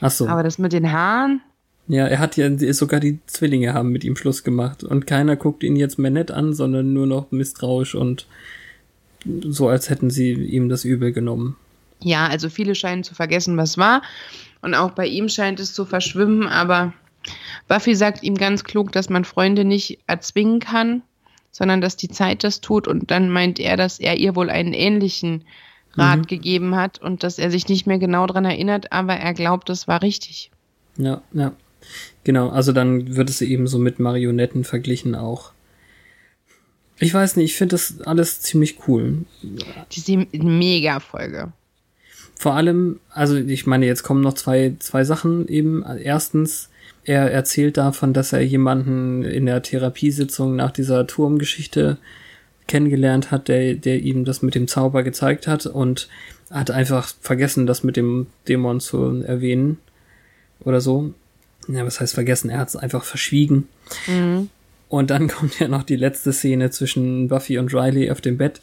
Ach 0.03 0.11
so. 0.11 0.29
Aber 0.29 0.43
das 0.43 0.59
mit 0.59 0.75
den 0.75 0.93
Haaren? 0.93 1.41
Ja, 1.89 2.07
er 2.07 2.19
hat 2.19 2.37
ja, 2.37 2.51
sogar 2.75 3.01
die 3.01 3.19
Zwillinge 3.27 3.73
haben 3.73 3.91
mit 3.91 4.05
ihm 4.05 4.17
Schluss 4.17 4.45
gemacht. 4.45 4.85
Und 4.85 5.07
keiner 5.07 5.37
guckt 5.37 5.63
ihn 5.63 5.75
jetzt 5.75 5.99
mehr 5.99 6.11
nett 6.11 6.31
an, 6.31 6.53
sondern 6.53 6.93
nur 6.93 7.07
noch 7.07 7.31
misstrauisch 7.31 7.95
und 7.95 8.27
so, 9.25 9.69
als 9.69 9.89
hätten 9.89 10.11
sie 10.11 10.33
ihm 10.33 10.69
das 10.69 10.85
übel 10.85 11.13
genommen. 11.13 11.57
Ja, 12.01 12.27
also 12.27 12.51
viele 12.51 12.75
scheinen 12.75 13.05
zu 13.05 13.15
vergessen, 13.15 13.57
was 13.57 13.79
war. 13.79 14.03
Und 14.61 14.75
auch 14.75 14.91
bei 14.91 15.07
ihm 15.07 15.29
scheint 15.29 15.61
es 15.61 15.73
zu 15.73 15.85
verschwimmen, 15.85 16.47
aber 16.47 16.93
Buffy 17.69 17.95
sagt 17.95 18.23
ihm 18.23 18.37
ganz 18.37 18.65
klug, 18.65 18.93
dass 18.93 19.09
man 19.09 19.25
Freunde 19.25 19.65
nicht 19.65 19.99
erzwingen 20.07 20.61
kann, 20.61 21.03
sondern 21.51 21.81
dass 21.81 21.97
die 21.97 22.09
Zeit 22.09 22.45
das 22.45 22.61
tut. 22.61 22.89
Und 22.89 23.11
dann 23.11 23.29
meint 23.31 23.59
er, 23.59 23.77
dass 23.77 24.01
er 24.01 24.17
ihr 24.17 24.35
wohl 24.37 24.51
einen 24.51 24.73
ähnlichen 24.73 25.45
Rat 25.95 26.21
Mhm. 26.21 26.27
gegeben 26.27 26.77
hat 26.77 27.01
und 27.01 27.23
dass 27.23 27.39
er 27.39 27.51
sich 27.51 27.69
nicht 27.69 27.87
mehr 27.87 27.99
genau 27.99 28.27
dran 28.27 28.47
erinnert, 28.47 28.93
aber 28.93 29.15
er 29.15 29.35
glaubt, 29.35 29.69
das 29.69 29.87
war 29.87 30.01
richtig. 30.03 30.51
Ja, 30.97 31.23
ja. 31.33 31.53
Genau, 32.25 32.49
also 32.49 32.73
dann 32.73 33.17
wird 33.17 33.29
es 33.29 33.43
eben 33.43 33.67
so 33.67 33.79
mit 33.79 33.99
Marionetten 33.99 34.65
verglichen 34.65 35.15
auch. 35.15 35.53
Ich 36.99 37.13
weiß 37.13 37.37
nicht, 37.37 37.47
ich 37.47 37.57
finde 37.57 37.75
das 37.75 38.01
alles 38.03 38.41
ziemlich 38.41 38.79
cool. 38.87 39.25
Diese 39.91 40.27
Mega-Folge. 40.33 41.53
Vor 42.37 42.55
allem, 42.55 43.01
also 43.11 43.37
ich 43.37 43.67
meine, 43.67 43.87
jetzt 43.87 44.05
kommen 44.05 44.21
noch 44.21 44.35
zwei, 44.35 44.75
zwei 44.79 45.03
Sachen 45.05 45.49
eben. 45.49 45.85
Erstens, 45.85 46.69
er 47.05 47.31
erzählt 47.31 47.77
davon, 47.77 48.13
dass 48.13 48.33
er 48.33 48.43
jemanden 48.43 49.23
in 49.25 49.47
der 49.47 49.63
Therapiesitzung 49.63 50.57
nach 50.57 50.71
dieser 50.71 51.07
Turmgeschichte 51.07 51.99
kennengelernt 52.69 53.31
hat, 53.31 53.49
der, 53.49 53.75
der 53.75 54.01
ihm 54.01 54.25
das 54.25 54.43
mit 54.43 54.55
dem 54.55 54.69
Zauber 54.69 55.03
gezeigt 55.03 55.47
hat 55.47 55.67
und 55.67 56.09
hat 56.51 56.71
einfach 56.71 57.13
vergessen, 57.21 57.67
das 57.67 57.83
mit 57.83 57.97
dem 57.97 58.27
Dämon 58.49 58.81
zu 58.81 59.23
erwähnen 59.23 59.79
oder 60.61 60.81
so. 60.81 61.13
Ja, 61.69 61.85
was 61.85 62.01
heißt 62.01 62.15
vergessen? 62.15 62.51
Er 62.51 62.59
hat 62.59 62.69
es 62.69 62.77
einfach 62.77 63.05
verschwiegen. 63.05 63.69
Mhm. 64.07 64.49
Und 64.89 65.11
dann 65.11 65.29
kommt 65.29 65.59
ja 65.59 65.69
noch 65.69 65.83
die 65.83 65.97
letzte 65.97 66.33
Szene 66.33 66.71
zwischen 66.71 67.29
Buffy 67.29 67.59
und 67.59 67.75
Riley 67.75 68.11
auf 68.11 68.21
dem 68.21 68.37
Bett, 68.37 68.61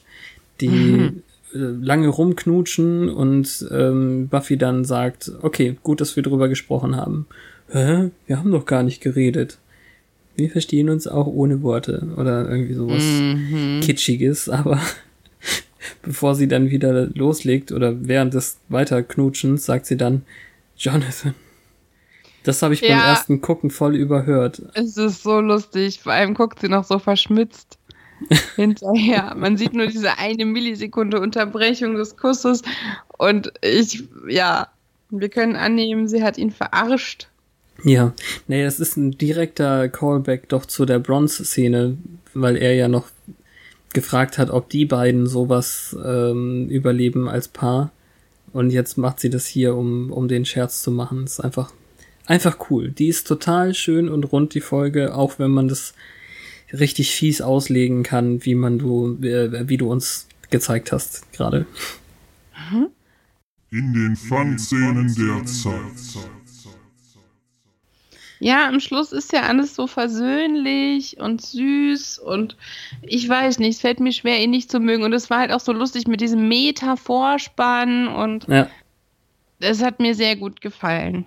die 0.62 0.70
Mhm. 0.70 1.24
äh, 1.54 1.58
lange 1.58 2.08
rumknutschen 2.08 3.10
und 3.10 3.68
ähm, 3.72 4.28
Buffy 4.30 4.58
dann 4.58 4.86
sagt, 4.86 5.32
okay, 5.42 5.78
gut, 5.84 6.00
dass 6.00 6.16
wir 6.16 6.24
drüber 6.24 6.48
gesprochen 6.48 6.96
haben. 6.96 7.26
Hä? 7.72 8.10
Wir 8.28 8.38
haben 8.38 8.52
doch 8.52 8.66
gar 8.66 8.84
nicht 8.84 9.02
geredet. 9.02 9.58
Wir 10.36 10.50
verstehen 10.50 10.90
uns 10.90 11.08
auch 11.08 11.28
ohne 11.28 11.62
Worte 11.62 12.08
oder 12.18 12.50
irgendwie 12.50 12.74
sowas 12.74 13.04
Mhm. 13.04 13.82
Kitschiges, 13.82 14.48
aber 14.50 14.80
bevor 16.02 16.36
sie 16.36 16.48
dann 16.48 16.70
wieder 16.70 17.08
loslegt 17.08 17.72
oder 17.72 17.94
während 18.08 18.34
des 18.34 18.58
Weiterknutschens 18.70 19.66
sagt 19.66 19.86
sie 19.86 19.98
dann, 19.98 20.24
Jonathan. 20.78 21.36
Das 22.44 22.62
habe 22.62 22.74
ich 22.74 22.82
beim 22.82 22.92
Ja. 22.92 23.10
ersten 23.10 23.42
Gucken 23.42 23.70
voll 23.70 23.96
überhört. 23.96 24.62
Es 24.74 24.96
ist 24.98 25.24
so 25.24 25.42
lustig. 25.42 26.00
Vor 26.02 26.14
allem 26.14 26.34
guckt 26.34 26.60
sie 26.62 26.70
noch 26.70 26.86
so 26.86 26.98
verschmitzt 27.00 27.78
hinterher. 28.56 29.36
Man 29.38 29.58
sieht 29.58 29.74
nur 29.74 29.88
diese 29.88 30.18
eine 30.18 30.46
Millisekunde 30.46 31.20
Unterbrechung 31.20 31.96
des 31.96 32.16
Kusses. 32.16 32.62
Und 33.18 33.52
ich, 33.62 34.04
ja, 34.30 34.68
wir 35.10 35.30
können 35.30 35.56
annehmen, 35.58 36.08
sie 36.08 36.24
hat 36.24 36.38
ihn 36.38 36.52
verarscht. 36.52 37.29
Ja, 37.84 38.14
nee, 38.48 38.64
das 38.64 38.80
ist 38.80 38.98
ein 38.98 39.18
direkter 39.18 39.90
Callback 39.90 40.50
doch 40.50 40.66
zu 40.66 40.86
der 40.86 41.00
Bronze-Szene, 41.00 41.98
weil 42.34 42.58
er 42.58 42.74
ja 42.76 42.88
noch 42.88 43.08
gefragt 43.94 44.38
hat, 44.38 44.50
ob 44.50 44.70
die 44.70 44.86
beiden 44.86 45.28
sowas 45.28 45.96
ähm, 46.04 46.68
überleben 46.70 47.28
als 47.28 47.48
Paar. 47.48 47.92
Und 48.52 48.72
jetzt 48.72 48.98
macht 48.98 49.20
sie 49.20 49.30
das 49.30 49.48
hier, 49.48 49.76
um, 49.76 50.12
um 50.12 50.28
den 50.28 50.46
Scherz 50.46 50.82
zu 50.82 50.92
machen. 50.92 51.22
Das 51.24 51.34
ist 51.34 51.40
einfach, 51.40 51.72
einfach 52.26 52.58
cool. 52.70 52.90
Die 52.90 53.08
ist 53.08 53.28
total 53.28 53.74
schön 53.74 54.10
und 54.10 54.32
rund, 54.32 54.54
die 54.54 54.62
Folge, 54.62 55.16
auch 55.16 55.40
wenn 55.40 55.52
man 55.52 55.68
das 55.68 55.94
richtig 56.72 57.12
fies 57.12 57.42
auslegen 57.42 58.04
kann, 58.04 58.44
wie 58.46 58.56
man 58.56 58.80
du, 58.80 59.18
äh, 59.24 59.68
wie 59.68 59.78
du 59.78 59.90
uns 59.90 60.28
gezeigt 60.50 60.92
hast 60.92 61.32
gerade. 61.34 61.66
In 63.72 63.94
den 63.94 64.16
Fun-Szenen 64.16 65.14
der 65.16 65.46
Zeit. 65.46 66.39
Ja, 68.40 68.68
am 68.68 68.80
Schluss 68.80 69.12
ist 69.12 69.34
ja 69.34 69.44
alles 69.44 69.76
so 69.76 69.86
versöhnlich 69.86 71.20
und 71.20 71.42
süß 71.42 72.20
und 72.20 72.56
ich 73.02 73.28
weiß 73.28 73.60
nicht, 73.60 73.76
es 73.76 73.82
fällt 73.82 74.00
mir 74.00 74.14
schwer, 74.14 74.40
ihn 74.40 74.52
nicht 74.52 74.72
zu 74.72 74.80
mögen. 74.80 75.04
Und 75.04 75.14
es 75.14 75.30
war 75.30 75.40
halt 75.40 75.52
auch 75.52 75.60
so 75.60 75.74
lustig 75.74 76.08
mit 76.08 76.22
diesem 76.22 76.48
Meta-Vorspann 76.48 78.08
und 78.08 78.48
Ja, 78.48 78.70
es 79.60 79.84
hat 79.84 80.00
mir 80.00 80.16
sehr 80.16 80.36
gut 80.36 80.62
gefallen. 80.62 81.26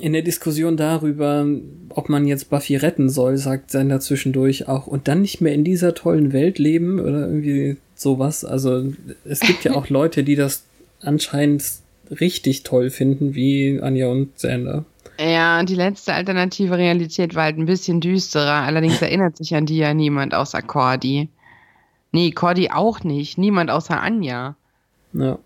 In 0.00 0.12
der 0.12 0.22
Diskussion 0.22 0.76
darüber, 0.76 1.46
ob 1.90 2.08
man 2.08 2.26
jetzt 2.26 2.50
Buffy 2.50 2.76
retten 2.76 3.08
soll, 3.08 3.36
sagt 3.36 3.70
Sender 3.70 4.00
zwischendurch 4.00 4.66
auch, 4.66 4.86
und 4.86 5.08
dann 5.08 5.22
nicht 5.22 5.40
mehr 5.40 5.52
in 5.52 5.64
dieser 5.64 5.94
tollen 5.94 6.32
Welt 6.32 6.58
leben 6.58 6.98
oder 6.98 7.26
irgendwie 7.26 7.76
sowas. 7.94 8.44
Also 8.44 8.92
es 9.24 9.40
gibt 9.40 9.64
ja 9.64 9.72
auch 9.74 9.88
Leute, 9.88 10.24
die 10.24 10.36
das 10.36 10.64
anscheinend 11.00 11.64
richtig 12.10 12.62
toll 12.62 12.90
finden, 12.90 13.34
wie 13.34 13.80
Anja 13.80 14.08
und 14.08 14.38
Sander. 14.38 14.84
Ja, 15.20 15.62
die 15.64 15.74
letzte 15.74 16.14
alternative 16.14 16.78
Realität 16.78 17.34
war 17.34 17.44
halt 17.44 17.58
ein 17.58 17.66
bisschen 17.66 18.00
düsterer. 18.00 18.62
Allerdings 18.62 19.02
erinnert 19.02 19.36
sich 19.36 19.54
an 19.54 19.66
die 19.66 19.78
ja 19.78 19.92
niemand 19.92 20.32
außer 20.32 20.62
Cordy. 20.62 21.28
Nee, 22.12 22.30
Cordy 22.30 22.70
auch 22.70 23.02
nicht. 23.02 23.36
Niemand 23.36 23.70
außer 23.70 24.00
Anja. 24.00 24.54
Ja. 25.12 25.38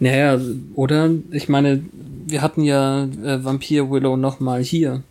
Naja, 0.00 0.38
oder? 0.74 1.10
Ich 1.30 1.48
meine, 1.48 1.82
wir 2.26 2.42
hatten 2.42 2.62
ja 2.62 3.04
äh, 3.04 3.44
Vampir 3.44 3.90
Willow 3.90 4.16
nochmal 4.16 4.62
hier. 4.62 5.02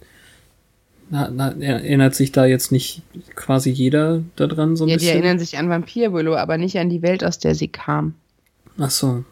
Na, 1.09 1.29
na, 1.29 1.51
erinnert 1.59 2.15
sich 2.15 2.31
da 2.31 2.45
jetzt 2.45 2.71
nicht 2.71 3.01
quasi 3.35 3.69
jeder 3.69 4.21
daran 4.35 4.75
so 4.75 4.85
ein 4.85 4.89
ja, 4.89 4.95
bisschen? 4.95 5.09
die 5.09 5.17
erinnern 5.17 5.39
sich 5.39 5.57
an 5.57 5.69
Vampir 5.69 6.13
Willow, 6.13 6.35
aber 6.35 6.57
nicht 6.57 6.77
an 6.77 6.89
die 6.89 7.01
Welt, 7.01 7.23
aus 7.23 7.39
der 7.39 7.55
sie 7.55 7.67
kam. 7.67 8.15
Ach 8.77 8.91
so. 8.91 9.23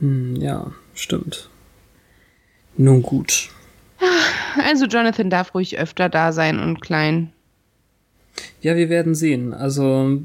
Hm, 0.00 0.36
ja, 0.36 0.72
stimmt. 0.94 1.48
Nun 2.76 3.02
gut. 3.02 3.50
Also 4.64 4.86
Jonathan 4.86 5.30
darf 5.30 5.54
ruhig 5.54 5.78
öfter 5.78 6.08
da 6.08 6.32
sein 6.32 6.58
und 6.58 6.80
klein. 6.80 7.32
Ja, 8.60 8.76
wir 8.76 8.88
werden 8.88 9.14
sehen. 9.14 9.52
Also 9.54 10.20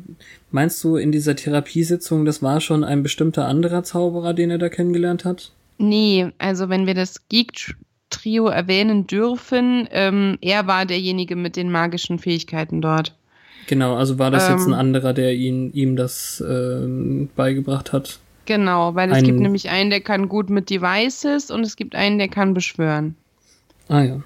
meinst 0.51 0.83
du 0.83 0.95
in 0.95 1.11
dieser 1.11 1.35
Therapiesitzung, 1.35 2.25
das 2.25 2.41
war 2.41 2.61
schon 2.61 2.83
ein 2.83 3.03
bestimmter 3.03 3.45
anderer 3.45 3.83
Zauberer, 3.83 4.33
den 4.33 4.49
er 4.49 4.57
da 4.57 4.69
kennengelernt 4.69 5.25
hat? 5.25 5.51
Nee, 5.77 6.29
also 6.37 6.69
wenn 6.69 6.87
wir 6.87 6.93
das 6.93 7.27
Geek-Trio 7.29 8.47
erwähnen 8.47 9.07
dürfen, 9.07 9.87
ähm, 9.91 10.37
er 10.41 10.67
war 10.67 10.85
derjenige 10.85 11.35
mit 11.35 11.55
den 11.55 11.69
magischen 11.71 12.17
Fähigkeiten 12.19 12.81
dort. 12.81 13.15
Genau, 13.67 13.95
also 13.95 14.17
war 14.17 14.31
das 14.31 14.47
ähm, 14.47 14.55
jetzt 14.55 14.65
ein 14.65 14.73
Ähm. 14.73 14.79
anderer, 14.79 15.13
der 15.13 15.33
ihn, 15.35 15.71
ihm 15.73 15.95
das 15.95 16.43
ähm, 16.47 17.29
beigebracht 17.35 17.91
hat? 17.93 18.19
Genau, 18.47 18.95
weil 18.95 19.11
es 19.11 19.23
gibt 19.23 19.39
nämlich 19.41 19.69
einen, 19.69 19.89
der 19.89 19.99
kann 19.99 20.29
gut 20.29 20.49
mit 20.49 20.69
Devices 20.69 21.51
und 21.51 21.61
es 21.65 21.75
gibt 21.75 21.93
einen, 21.95 22.17
der 22.17 22.29
kann 22.29 22.53
beschwören. 22.53 23.15
Ah 23.89 24.01
ja. 24.01 24.21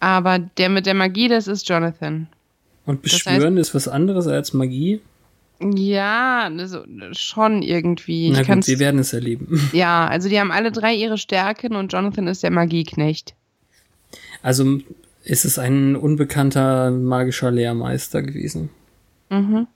Aber 0.00 0.38
der 0.40 0.68
mit 0.68 0.86
der 0.86 0.94
Magie, 0.94 1.28
das 1.28 1.46
ist 1.46 1.68
Jonathan. 1.68 2.26
Und 2.84 3.04
Das 3.04 3.12
heißt- 3.12 3.24
beschwören 3.36 3.56
ist 3.56 3.72
was 3.74 3.86
anderes 3.86 4.26
als 4.26 4.52
Magie? 4.52 5.00
Ja, 5.60 6.50
also 6.56 6.84
schon 7.12 7.62
irgendwie. 7.62 8.30
Na 8.30 8.40
ich 8.40 8.48
gut, 8.48 8.66
wir 8.66 8.78
werden 8.80 8.98
es 8.98 9.12
erleben. 9.12 9.68
ja, 9.72 10.06
also 10.08 10.28
die 10.28 10.40
haben 10.40 10.50
alle 10.50 10.72
drei 10.72 10.94
ihre 10.94 11.16
Stärken 11.18 11.76
und 11.76 11.92
Jonathan 11.92 12.26
ist 12.26 12.42
der 12.42 12.50
Magieknecht. 12.50 13.34
Also 14.42 14.78
ist 15.22 15.44
es 15.44 15.58
ein 15.58 15.94
unbekannter 15.96 16.90
magischer 16.90 17.50
Lehrmeister 17.50 18.22
gewesen. 18.22 18.70
Mhm. 19.28 19.68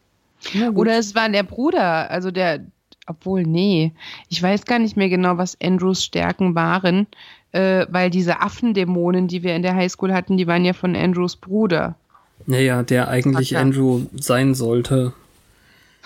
Oder 0.75 0.99
es 0.99 1.15
war 1.15 1.29
der 1.29 1.43
Bruder, 1.43 2.11
also 2.11 2.31
der, 2.31 2.65
obwohl, 3.07 3.43
nee, 3.43 3.93
ich 4.29 4.43
weiß 4.43 4.65
gar 4.65 4.79
nicht 4.79 4.97
mehr 4.97 5.09
genau, 5.09 5.37
was 5.37 5.59
Andrews 5.61 6.05
Stärken 6.05 6.55
waren, 6.55 7.07
äh, 7.53 7.87
weil 7.91 8.11
diese 8.11 8.41
Affendämonen, 8.41 9.29
die 9.29 9.43
wir 9.43 9.55
in 9.55 9.63
der 9.63 9.75
Highschool 9.75 10.13
hatten, 10.13 10.37
die 10.37 10.47
waren 10.47 10.65
ja 10.65 10.73
von 10.73 10.97
Andrews 10.97 11.37
Bruder. 11.37 11.97
Naja, 12.47 12.83
der 12.83 13.09
eigentlich. 13.09 13.57
Andrew 13.57 14.03
sein 14.15 14.55
sollte. 14.55 15.13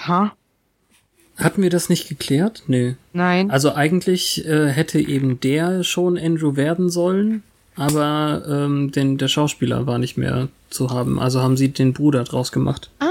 Ha? 0.06 0.32
Hatten 1.36 1.62
wir 1.62 1.70
das 1.70 1.88
nicht 1.88 2.08
geklärt? 2.08 2.64
Nö. 2.66 2.94
Nein. 3.12 3.50
Also 3.50 3.72
eigentlich 3.72 4.44
äh, 4.46 4.68
hätte 4.68 5.00
eben 5.00 5.40
der 5.40 5.84
schon 5.84 6.18
Andrew 6.18 6.56
werden 6.56 6.90
sollen, 6.90 7.44
aber 7.76 8.42
ähm, 8.48 8.90
den, 8.90 9.18
der 9.18 9.28
Schauspieler 9.28 9.86
war 9.86 9.98
nicht 9.98 10.16
mehr 10.16 10.48
zu 10.68 10.90
haben. 10.90 11.20
Also 11.20 11.40
haben 11.40 11.56
sie 11.56 11.68
den 11.68 11.92
Bruder 11.92 12.24
draus 12.24 12.50
gemacht. 12.50 12.90
Ah, 12.98 13.06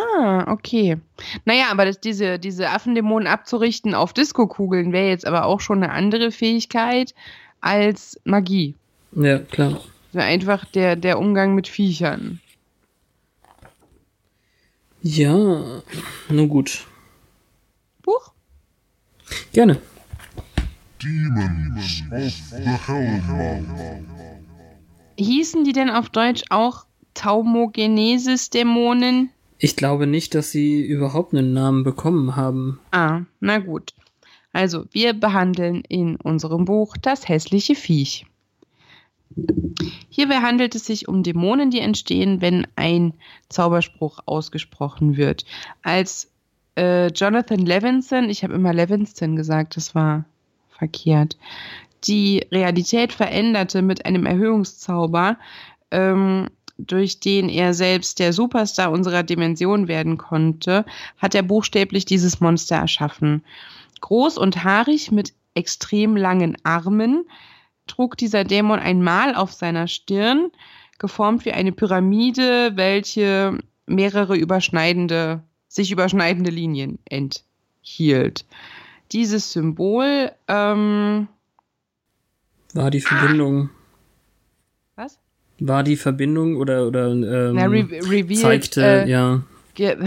okay. 0.48 0.98
Naja, 1.46 1.66
aber 1.72 1.86
das, 1.86 2.00
diese, 2.00 2.40
diese 2.40 2.70
Affendämonen 2.70 3.28
abzurichten 3.28 3.94
auf 3.94 4.14
Diskokugeln 4.14 4.92
wäre 4.92 5.10
jetzt 5.10 5.28
aber 5.28 5.46
auch 5.46 5.62
schon 5.62 5.84
eine 5.84 5.94
andere 5.94 6.32
Fähigkeit 6.32 7.14
als 7.62 8.20
Magie. 8.24 8.76
Ja, 9.14 9.40
klar. 9.40 9.82
Wäre 10.12 10.26
einfach 10.26 10.66
der, 10.66 10.96
der 10.96 11.20
Umgang 11.20 11.56
mit 11.56 11.68
Viechern. 11.68 12.40
Ja, 15.02 15.82
nun 16.30 16.50
gut. 16.50 16.86
Huch. 18.06 18.34
Gerne. 19.54 19.82
Demons 21.02 22.04
of 22.12 22.34
the 22.52 22.78
Hellmouth. 22.88 24.04
Hießen 25.18 25.64
die 25.64 25.74
denn 25.74 25.90
auf 25.90 26.10
Deutsch 26.10 26.44
auch 26.50 26.86
Taumogenesis-Dämonen? 27.14 29.30
Ich 29.60 29.76
glaube 29.76 30.08
nicht, 30.08 30.36
dass 30.36 30.52
sie 30.52 30.82
überhaupt 30.82 31.34
einen 31.34 31.54
Namen 31.54 31.84
bekommen 31.84 32.36
haben. 32.36 32.80
Ah, 32.92 33.22
na 33.40 33.60
gut. 33.60 33.94
Also, 34.54 34.86
wir 34.92 35.14
behandeln 35.14 35.84
in 35.88 36.16
unserem 36.16 36.66
Buch 36.66 36.96
das 36.98 37.28
hässliche 37.28 37.76
Viech. 37.76 38.26
Hierbei 40.10 40.38
handelt 40.38 40.74
es 40.74 40.86
sich 40.86 41.08
um 41.08 41.22
Dämonen, 41.22 41.70
die 41.70 41.80
entstehen, 41.80 42.42
wenn 42.42 42.66
ein 42.76 43.14
Zauberspruch 43.50 44.20
ausgesprochen 44.26 45.18
wird. 45.18 45.46
Als 45.84 46.32
äh, 46.76 47.08
Jonathan 47.08 47.60
Levinson, 47.60 48.30
ich 48.30 48.44
habe 48.44 48.54
immer 48.54 48.74
Levinston 48.74 49.36
gesagt, 49.36 49.78
das 49.78 49.94
war 49.94 50.26
verkehrt, 50.70 51.38
die 52.06 52.46
Realität 52.52 53.14
veränderte 53.14 53.82
mit 53.82 54.06
einem 54.06 54.26
Erhöhungszauber, 54.26 55.38
ähm, 55.92 56.48
durch 56.78 57.20
den 57.20 57.50
er 57.50 57.74
selbst 57.74 58.20
der 58.20 58.34
Superstar 58.34 58.92
unserer 58.92 59.24
Dimension 59.24 59.88
werden 59.88 60.18
konnte, 60.18 60.86
hat 61.18 61.36
er 61.36 61.44
buchstäblich 61.44 62.06
dieses 62.06 62.40
Monster 62.40 62.78
erschaffen. 62.78 63.44
Groß 64.02 64.38
und 64.38 64.64
haarig 64.64 65.12
mit 65.12 65.34
extrem 65.56 66.16
langen 66.16 66.58
Armen 66.64 67.26
trug 67.88 68.18
dieser 68.18 68.44
Dämon 68.44 68.80
ein 68.80 69.02
Mal 69.02 69.34
auf 69.36 69.54
seiner 69.54 69.88
Stirn, 69.88 70.52
geformt 71.00 71.46
wie 71.46 71.52
eine 71.52 71.72
Pyramide, 71.72 72.74
welche 72.76 73.58
mehrere 73.86 74.36
überschneidende, 74.36 75.42
sich 75.68 75.92
überschneidende 75.92 76.52
Linien 76.52 77.00
enthielt. 77.06 78.46
Dieses 79.12 79.54
Symbol, 79.54 80.32
ähm, 80.48 81.28
War 82.74 82.92
die 82.92 83.02
Verbindung? 83.02 83.70
War 85.60 85.84
die 85.84 85.96
Verbindung 85.96 86.58
oder, 86.58 86.88
oder 86.88 87.08
ähm, 87.12 87.56
Na, 87.56 87.66
re 87.66 87.88
revealed, 87.90 88.38
zeigte, 88.38 88.84
äh, 88.84 89.10
ja, 89.10 89.42
ge 89.74 89.98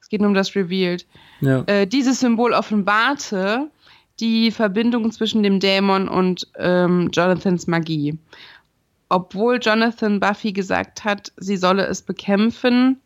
es 0.00 0.08
geht 0.08 0.20
nur 0.20 0.28
um 0.28 0.34
das 0.34 0.54
Revealed. 0.54 1.06
ja. 1.40 1.64
Äh, 1.66 1.86
dieses 1.86 2.20
Symbol 2.20 2.52
offenbarte 2.52 3.68
die 4.20 4.50
Verbindung 4.50 5.10
zwischen 5.10 5.42
dem 5.42 5.60
Dämon 5.60 6.08
und 6.08 6.46
ähm, 6.56 7.10
Jonathans 7.12 7.66
Magie. 7.66 8.16
Obwohl 9.08 9.58
Jonathan 9.60 10.20
Buffy 10.20 10.52
gesagt 10.52 11.04
hat, 11.04 11.32
sie 11.36 11.56
solle 11.56 11.86
es 11.86 12.02
bekämpfen, 12.02 12.98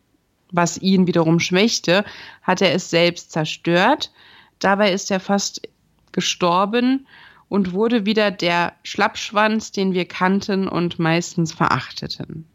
was 0.51 0.77
ihn 0.77 1.07
wiederum 1.07 1.39
schwächte, 1.39 2.05
hat 2.41 2.61
er 2.61 2.73
es 2.73 2.89
selbst 2.89 3.31
zerstört. 3.31 4.11
Dabei 4.59 4.91
ist 4.91 5.11
er 5.11 5.19
fast 5.19 5.67
gestorben 6.11 7.07
und 7.51 7.73
wurde 7.73 8.05
wieder 8.05 8.31
der 8.31 8.71
Schlappschwanz, 8.81 9.73
den 9.73 9.93
wir 9.93 10.05
kannten 10.05 10.69
und 10.69 10.99
meistens 10.99 11.51
verachteten. 11.51 12.45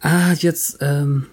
Ah, 0.00 0.32
jetzt, 0.32 0.78
ähm, 0.80 1.26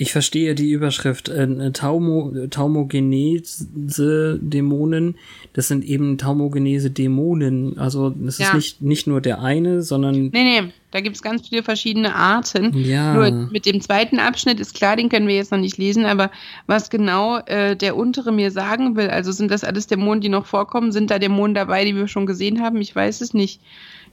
ich 0.00 0.12
verstehe 0.12 0.54
die 0.54 0.70
Überschrift. 0.70 1.28
Äh, 1.28 1.72
Taumo, 1.72 2.32
Taumogenese 2.48 4.38
Dämonen, 4.40 5.16
das 5.52 5.68
sind 5.68 5.84
eben 5.84 6.18
Taumogenese 6.18 6.90
Dämonen. 6.90 7.78
Also 7.78 8.14
es 8.26 8.38
ist 8.38 8.46
Ja. 8.48 8.54
nicht, 8.54 8.80
nicht 8.80 9.06
nur 9.06 9.20
der 9.20 9.42
eine, 9.42 9.82
sondern 9.82 10.30
Nee, 10.32 10.44
nee, 10.62 10.62
da 10.92 11.00
gibt 11.00 11.16
es 11.16 11.22
ganz 11.22 11.48
viele 11.48 11.62
verschiedene 11.62 12.14
Arten. 12.14 12.72
ja. 12.76 13.14
Nur 13.14 13.48
mit 13.50 13.66
dem 13.66 13.80
zweiten 13.80 14.18
Abschnitt 14.20 14.60
ist 14.60 14.74
klar, 14.74 14.96
den 14.96 15.08
können 15.08 15.26
wir 15.28 15.34
jetzt 15.36 15.50
noch 15.52 15.58
nicht 15.58 15.76
lesen, 15.78 16.04
aber 16.06 16.30
was 16.66 16.90
genau 16.90 17.38
äh, 17.38 17.76
der 17.76 17.96
untere 17.96 18.32
mir 18.32 18.50
sagen 18.50 18.96
will, 18.96 19.08
also 19.08 19.32
sind 19.32 19.50
das 19.50 19.64
alles 19.64 19.86
Dämonen, 19.88 20.20
die 20.20 20.28
noch 20.28 20.46
vorkommen? 20.46 20.92
Sind 20.92 21.10
da 21.10 21.18
Dämonen 21.18 21.54
dabei, 21.54 21.84
die 21.84 21.96
wir 21.96 22.08
schon 22.08 22.26
gesehen 22.26 22.62
haben? 22.62 22.80
Ich 22.80 22.94
weiß 22.94 23.20
es 23.20 23.34
nicht. 23.34 23.60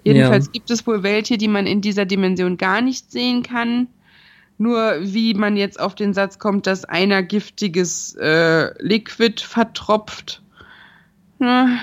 Jedenfalls 0.04 0.46
Ja. 0.48 0.52
gibt 0.52 0.70
es 0.72 0.86
wohl 0.86 1.04
welche, 1.04 1.38
die 1.38 1.48
man 1.48 1.66
in 1.68 1.82
dieser 1.82 2.06
Dimension 2.06 2.58
gar 2.58 2.82
nicht 2.82 3.12
sehen 3.12 3.42
kann. 3.44 3.88
Nur 4.58 4.96
wie 5.02 5.34
man 5.34 5.58
jetzt 5.58 5.80
auf 5.80 5.96
den 5.96 6.14
Satz 6.14 6.40
kommt, 6.40 6.66
dass 6.66 6.86
einer 6.86 7.24
giftiges 7.24 8.16
äh, 8.16 8.72
Liquid 8.82 9.42
vertropft. 9.42 10.42
Na, 11.40 11.80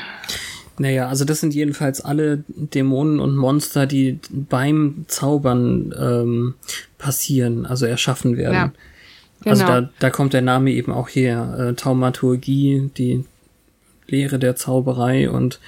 Naja, 0.79 1.09
also 1.09 1.27
das 1.27 1.41
sind 1.41 1.55
jedenfalls 1.55 2.01
alle 2.01 2.45
Dämonen 2.49 3.21
und 3.21 3.37
Monster, 3.37 3.87
die 3.87 4.19
beim 4.31 5.05
Zaubern 5.07 5.95
ähm, 5.99 6.55
passieren, 6.97 7.67
also 7.67 7.85
erschaffen 7.85 8.39
werden. 8.39 8.73
Ja, 9.45 9.51
Also 9.51 9.65
genau. 9.65 9.81
da, 9.83 9.91
da 9.99 10.11
kommt 10.11 10.33
der 10.33 10.41
Name 10.43 10.71
eben 10.71 10.93
auch 10.93 11.09
her. 11.11 11.57
Äh, 11.59 11.75
Taumaturgie, 11.75 12.91
die 12.97 13.25
Lehre 14.07 14.39
der 14.39 14.57
Zauberei 14.57 15.31
und 15.31 15.61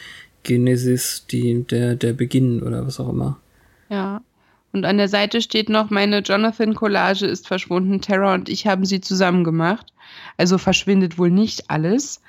Genesis, 0.42 1.26
die, 1.30 1.64
der, 1.64 1.96
der 1.96 2.12
Beginn 2.14 2.62
oder 2.62 2.86
was 2.86 2.98
auch 2.98 3.08
immer. 3.10 3.38
Ja. 3.90 4.22
Und 4.74 4.84
an 4.84 4.98
der 4.98 5.08
Seite 5.08 5.40
steht 5.40 5.68
noch, 5.68 5.90
meine 5.90 6.18
Jonathan-Collage 6.18 7.26
ist 7.26 7.46
verschwunden. 7.46 8.00
Tara 8.00 8.34
und 8.34 8.48
ich 8.48 8.66
haben 8.66 8.84
sie 8.84 9.00
zusammen 9.00 9.44
gemacht. 9.44 9.86
Also 10.36 10.58
verschwindet 10.58 11.16
wohl 11.16 11.30
nicht 11.30 11.70
alles. 11.70 12.20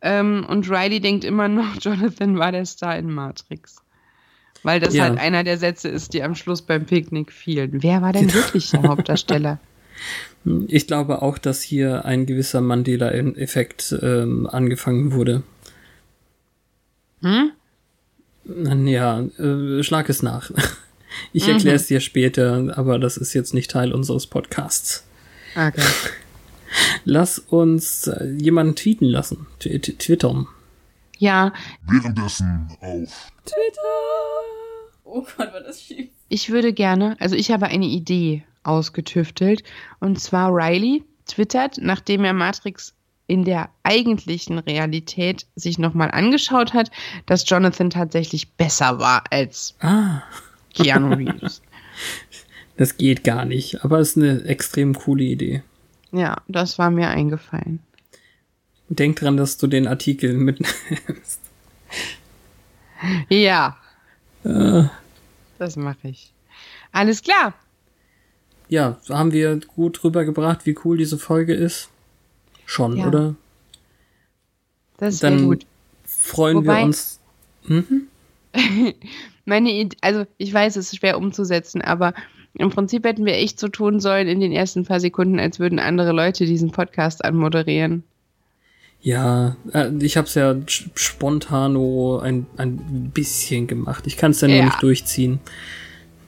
Ähm, 0.00 0.46
und 0.48 0.70
Riley 0.70 1.00
denkt 1.00 1.24
immer 1.24 1.48
noch, 1.48 1.74
Jonathan 1.80 2.38
war 2.38 2.52
der 2.52 2.64
Star 2.66 2.96
in 2.96 3.10
Matrix. 3.12 3.82
Weil 4.62 4.78
das 4.78 4.94
Ja. 4.94 5.04
halt 5.04 5.18
einer 5.18 5.42
der 5.42 5.58
Sätze 5.58 5.88
ist, 5.88 6.14
die 6.14 6.22
am 6.22 6.36
Schluss 6.36 6.62
beim 6.62 6.86
Picknick 6.86 7.32
fielen. 7.32 7.82
Wer 7.82 8.00
war 8.00 8.12
denn 8.12 8.32
wirklich 8.32 8.70
der 8.70 8.84
Hauptdarsteller? 8.84 9.58
Ich 10.68 10.86
glaube 10.86 11.22
auch, 11.22 11.36
dass 11.36 11.60
hier 11.60 12.04
ein 12.04 12.24
gewisser 12.24 12.60
Mandela-Effekt 12.60 13.98
ähm, 14.00 14.46
angefangen 14.46 15.12
wurde. 15.12 15.42
Hm? 17.22 17.50
Ja, 18.86 19.20
äh, 19.20 19.82
schlag 19.82 20.08
es 20.08 20.22
nach. 20.22 20.52
Ich 21.32 21.46
Mhm. 21.46 21.52
erkläre 21.54 21.76
es 21.76 21.86
dir 21.86 22.00
später, 22.00 22.72
aber 22.76 22.98
das 22.98 23.16
ist 23.16 23.34
jetzt 23.34 23.54
nicht 23.54 23.70
Teil 23.70 23.92
unseres 23.92 24.26
Podcasts. 24.26 25.04
Okay. 25.54 25.82
Lass 27.04 27.38
uns 27.38 28.06
äh, 28.06 28.26
jemanden 28.38 28.74
tweeten 28.76 29.06
lassen. 29.06 29.46
T- 29.58 29.78
twittern. 29.78 30.46
Ja, 31.18 31.52
Währenddessen 31.86 32.68
auf 32.80 33.30
Oh 35.04 35.26
Gott, 35.36 35.52
war 35.52 35.60
das 35.62 35.80
schief. 35.82 36.10
ich 36.28 36.50
würde 36.50 36.72
gerne, 36.74 37.16
also 37.18 37.34
ich 37.34 37.50
habe 37.50 37.66
eine 37.66 37.86
Idee 37.86 38.44
ausgetüftelt. 38.62 39.62
Und 40.00 40.20
zwar 40.20 40.50
Riley 40.54 41.02
twittert, 41.26 41.78
nachdem 41.80 42.24
er 42.24 42.34
Matrix 42.34 42.92
in 43.26 43.44
der 43.44 43.70
eigentlichen 43.82 44.58
Realität 44.58 45.46
sich 45.56 45.78
nochmal 45.78 46.10
angeschaut 46.10 46.72
hat, 46.74 46.90
dass 47.26 47.48
Jonathan 47.48 47.90
tatsächlich 47.90 48.52
besser 48.52 48.98
war 48.98 49.24
als 49.30 49.74
Ah, 49.80 50.22
Keanu 50.74 51.14
Reeves. 51.14 51.62
das 52.76 52.96
geht 52.96 53.24
gar 53.24 53.44
nicht, 53.44 53.84
aber 53.84 53.98
ist 54.00 54.16
eine 54.16 54.44
extrem 54.44 54.94
coole 54.94 55.24
Idee. 55.24 55.62
ja, 56.12 56.36
das 56.48 56.78
war 56.78 56.90
mir 56.90 57.08
eingefallen. 57.08 57.80
Denk 58.90 59.16
dran, 59.16 59.36
dass 59.36 59.58
du 59.58 59.66
den 59.66 59.86
Artikel 59.86 60.32
mitnimmst. 60.34 61.40
Ja, 63.28 63.76
Äh, 64.44 64.84
das 65.58 65.76
mache 65.76 66.08
ich. 66.08 66.32
Alles 66.92 67.22
klar. 67.22 67.54
ja, 68.68 68.98
haben 69.08 69.32
wir 69.32 69.56
gut 69.60 70.02
rübergebracht, 70.04 70.64
wie 70.66 70.76
cool 70.84 70.96
diese 70.96 71.18
Folge 71.18 71.54
ist? 71.54 71.88
Schon, 72.66 72.96
Ja. 72.96 73.06
oder? 73.08 73.34
Das 74.98 75.14
ist 75.14 75.20
sehr 75.20 75.30
Dann 75.30 75.44
gut. 75.44 75.66
freuen 76.04 76.58
Wobei- 76.58 76.78
wir 76.78 76.84
uns. 76.84 77.20
Mhm. 77.66 78.08
Meine 79.48 79.72
Idee, 79.72 79.96
also 80.02 80.26
ich 80.36 80.52
weiß, 80.52 80.76
es 80.76 80.92
ist 80.92 80.98
schwer 80.98 81.16
umzusetzen, 81.16 81.80
aber 81.80 82.12
im 82.52 82.68
Prinzip 82.68 83.06
hätten 83.06 83.24
wir 83.24 83.34
echt 83.34 83.58
so 83.58 83.68
tun 83.68 83.98
sollen 83.98 84.28
in 84.28 84.40
den 84.40 84.52
ersten 84.52 84.84
paar 84.84 85.00
Sekunden, 85.00 85.40
als 85.40 85.58
würden 85.58 85.78
andere 85.78 86.12
Leute 86.12 86.44
diesen 86.44 86.70
Podcast 86.70 87.24
anmoderieren. 87.24 88.02
Ja, 89.00 89.56
äh, 89.72 89.90
ich 90.00 90.18
habe 90.18 90.26
es 90.26 90.34
ja 90.34 90.54
spontano 90.66 92.18
ein, 92.18 92.46
ein 92.58 93.10
bisschen 93.14 93.66
gemacht. 93.66 94.06
Ich 94.06 94.18
kann 94.18 94.32
es 94.32 94.42
ja 94.42 94.48
nur 94.48 94.64
nicht 94.64 94.82
durchziehen. 94.82 95.40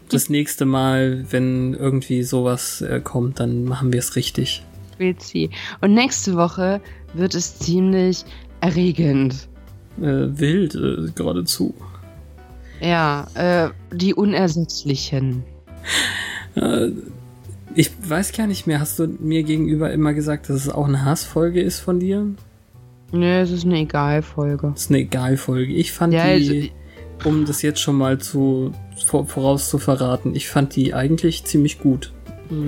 Das 0.08 0.30
nächste 0.30 0.64
Mal, 0.64 1.26
wenn 1.30 1.74
irgendwie 1.74 2.22
sowas 2.22 2.80
äh, 2.80 3.00
kommt, 3.00 3.38
dann 3.38 3.64
machen 3.64 3.92
wir 3.92 3.98
es 3.98 4.16
richtig. 4.16 4.64
Wilzi. 4.96 5.50
Und 5.82 5.92
nächste 5.92 6.36
Woche 6.36 6.80
wird 7.12 7.34
es 7.34 7.58
ziemlich 7.58 8.24
erregend. 8.62 9.48
Äh, 9.98 10.38
wild 10.38 10.74
äh, 10.74 11.10
geradezu. 11.14 11.74
Ja, 12.80 13.26
äh, 13.34 13.70
die 13.92 14.14
Unersetzlichen. 14.14 15.42
Äh, 16.56 16.88
ich 17.74 17.90
weiß 18.02 18.32
gar 18.32 18.46
nicht 18.46 18.66
mehr, 18.66 18.80
hast 18.80 18.98
du 18.98 19.06
mir 19.06 19.42
gegenüber 19.42 19.92
immer 19.92 20.12
gesagt, 20.14 20.48
dass 20.48 20.56
es 20.66 20.68
auch 20.68 20.88
eine 20.88 21.04
Hassfolge 21.04 21.60
ist 21.60 21.80
von 21.80 22.00
dir? 22.00 22.26
Ne, 23.12 23.40
es 23.40 23.50
ist 23.50 23.64
eine 23.64 23.78
Egal-Folge. 23.78 24.70
Das 24.72 24.82
ist 24.82 24.90
eine 24.90 24.98
Egal-Folge. 25.00 25.72
Ich 25.72 25.92
fand 25.92 26.12
Ja, 26.12 26.22
also- 26.24 26.52
die, 26.52 26.72
um 27.24 27.44
das 27.44 27.62
jetzt 27.62 27.80
schon 27.80 27.96
mal 27.96 28.18
zu 28.18 28.72
vor, 29.06 29.26
voraus 29.26 29.68
zu 29.70 29.78
verraten, 29.78 30.34
ich 30.34 30.48
fand 30.48 30.74
die 30.76 30.94
eigentlich 30.94 31.44
ziemlich 31.44 31.78
gut. 31.78 32.12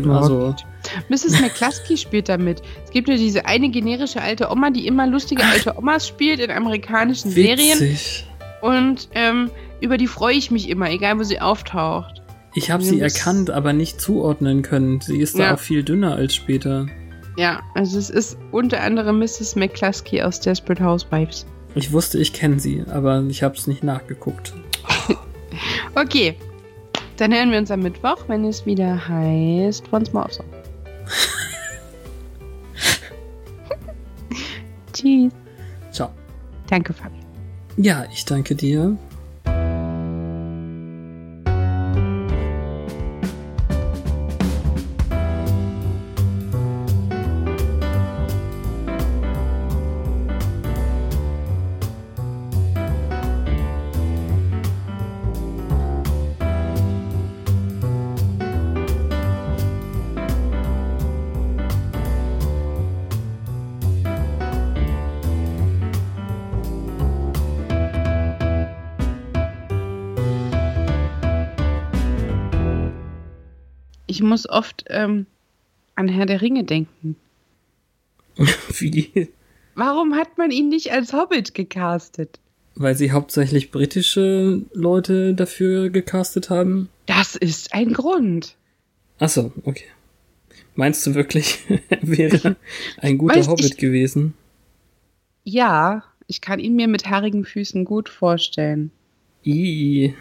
Also, 0.08 0.54
Mrs. 1.08 1.40
McCluskey 1.40 1.96
spielt 1.96 2.28
damit. 2.28 2.62
Es 2.84 2.90
gibt 2.92 3.08
ja 3.08 3.16
diese 3.16 3.46
eine 3.46 3.68
generische 3.68 4.22
alte 4.22 4.48
Oma, 4.50 4.70
die 4.70 4.86
immer 4.86 5.08
lustige 5.08 5.42
alte 5.42 5.76
Omas 5.76 6.06
spielt 6.06 6.38
in 6.38 6.50
amerikanischen 6.52 7.30
Serien. 7.32 7.80
witzig. 7.80 8.24
Und 8.60 9.08
ähm, 9.14 9.50
über 9.82 9.98
die 9.98 10.06
freue 10.06 10.34
ich 10.36 10.50
mich 10.50 10.68
immer, 10.70 10.90
egal 10.90 11.18
wo 11.18 11.22
sie 11.24 11.40
auftaucht. 11.40 12.22
Ich 12.54 12.70
habe 12.70 12.82
sie 12.82 13.00
erkannt, 13.00 13.50
aber 13.50 13.72
nicht 13.72 13.98
zuordnen 14.00 14.62
können. 14.62 15.00
Sie 15.00 15.18
ist 15.20 15.38
da 15.38 15.42
Ja. 15.44 15.54
auch 15.54 15.58
viel 15.58 15.82
dünner 15.82 16.14
als 16.14 16.34
später. 16.34 16.86
Ja, 17.36 17.60
also 17.74 17.98
es 17.98 18.10
ist 18.10 18.36
unter 18.50 18.80
anderem 18.82 19.18
Mrs. 19.18 19.56
McCluskey 19.56 20.20
aus 20.22 20.38
Desperate 20.40 20.84
Housewives. 20.84 21.46
Ich 21.74 21.92
wusste, 21.92 22.18
ich 22.18 22.32
kenne 22.34 22.60
sie, 22.60 22.84
aber 22.90 23.22
ich 23.28 23.42
habe 23.42 23.56
es 23.56 23.66
nicht 23.66 23.82
nachgeguckt. 23.82 24.52
Okay, 25.94 26.34
dann 27.18 27.30
hören 27.34 27.50
wir 27.50 27.58
uns 27.58 27.70
am 27.70 27.80
Mittwoch, 27.80 28.16
wenn 28.26 28.42
es 28.46 28.64
wieder 28.64 29.06
heißt 29.06 29.84
Once 29.92 30.10
More 30.14 30.28
so. 30.30 30.42
Tschüss. 34.94 35.30
Ciao. 35.90 36.08
Danke, 36.68 36.94
Fabi. 36.94 37.16
Ja, 37.76 38.06
ich 38.10 38.24
danke 38.24 38.54
dir. 38.54 38.96
Ich 39.44 39.81
muss 74.32 74.48
oft 74.48 74.84
ähm, 74.88 75.26
an 75.94 76.08
Herr 76.08 76.24
der 76.24 76.40
Ringe 76.40 76.64
denken. 76.64 77.16
Wie? 78.78 79.28
Warum 79.74 80.14
hat 80.14 80.38
man 80.38 80.50
ihn 80.50 80.70
nicht 80.70 80.90
als 80.90 81.12
Hobbit 81.12 81.52
gecastet? 81.52 82.40
Weil 82.74 82.96
sie 82.96 83.12
hauptsächlich 83.12 83.70
britische 83.70 84.62
Leute 84.72 85.34
dafür 85.34 85.90
gecastet 85.90 86.48
haben? 86.48 86.88
Das 87.04 87.36
ist 87.36 87.74
ein 87.74 87.92
Grund. 87.92 88.56
Achso, 89.18 89.52
okay. 89.64 89.84
Meinst 90.76 91.06
du 91.06 91.14
wirklich, 91.14 91.58
er 91.90 91.98
wäre 92.08 92.56
ein 92.96 93.18
guter 93.18 93.36
Weiß 93.40 93.48
Hobbit 93.48 93.66
ich- 93.66 93.76
gewesen? 93.76 94.32
Ja, 95.44 96.04
ich 96.26 96.40
kann 96.40 96.58
ihn 96.58 96.74
mir 96.74 96.88
mit 96.88 97.10
haarigen 97.10 97.44
Füßen 97.44 97.84
gut 97.84 98.08
vorstellen. 98.08 98.92
I. 99.44 100.14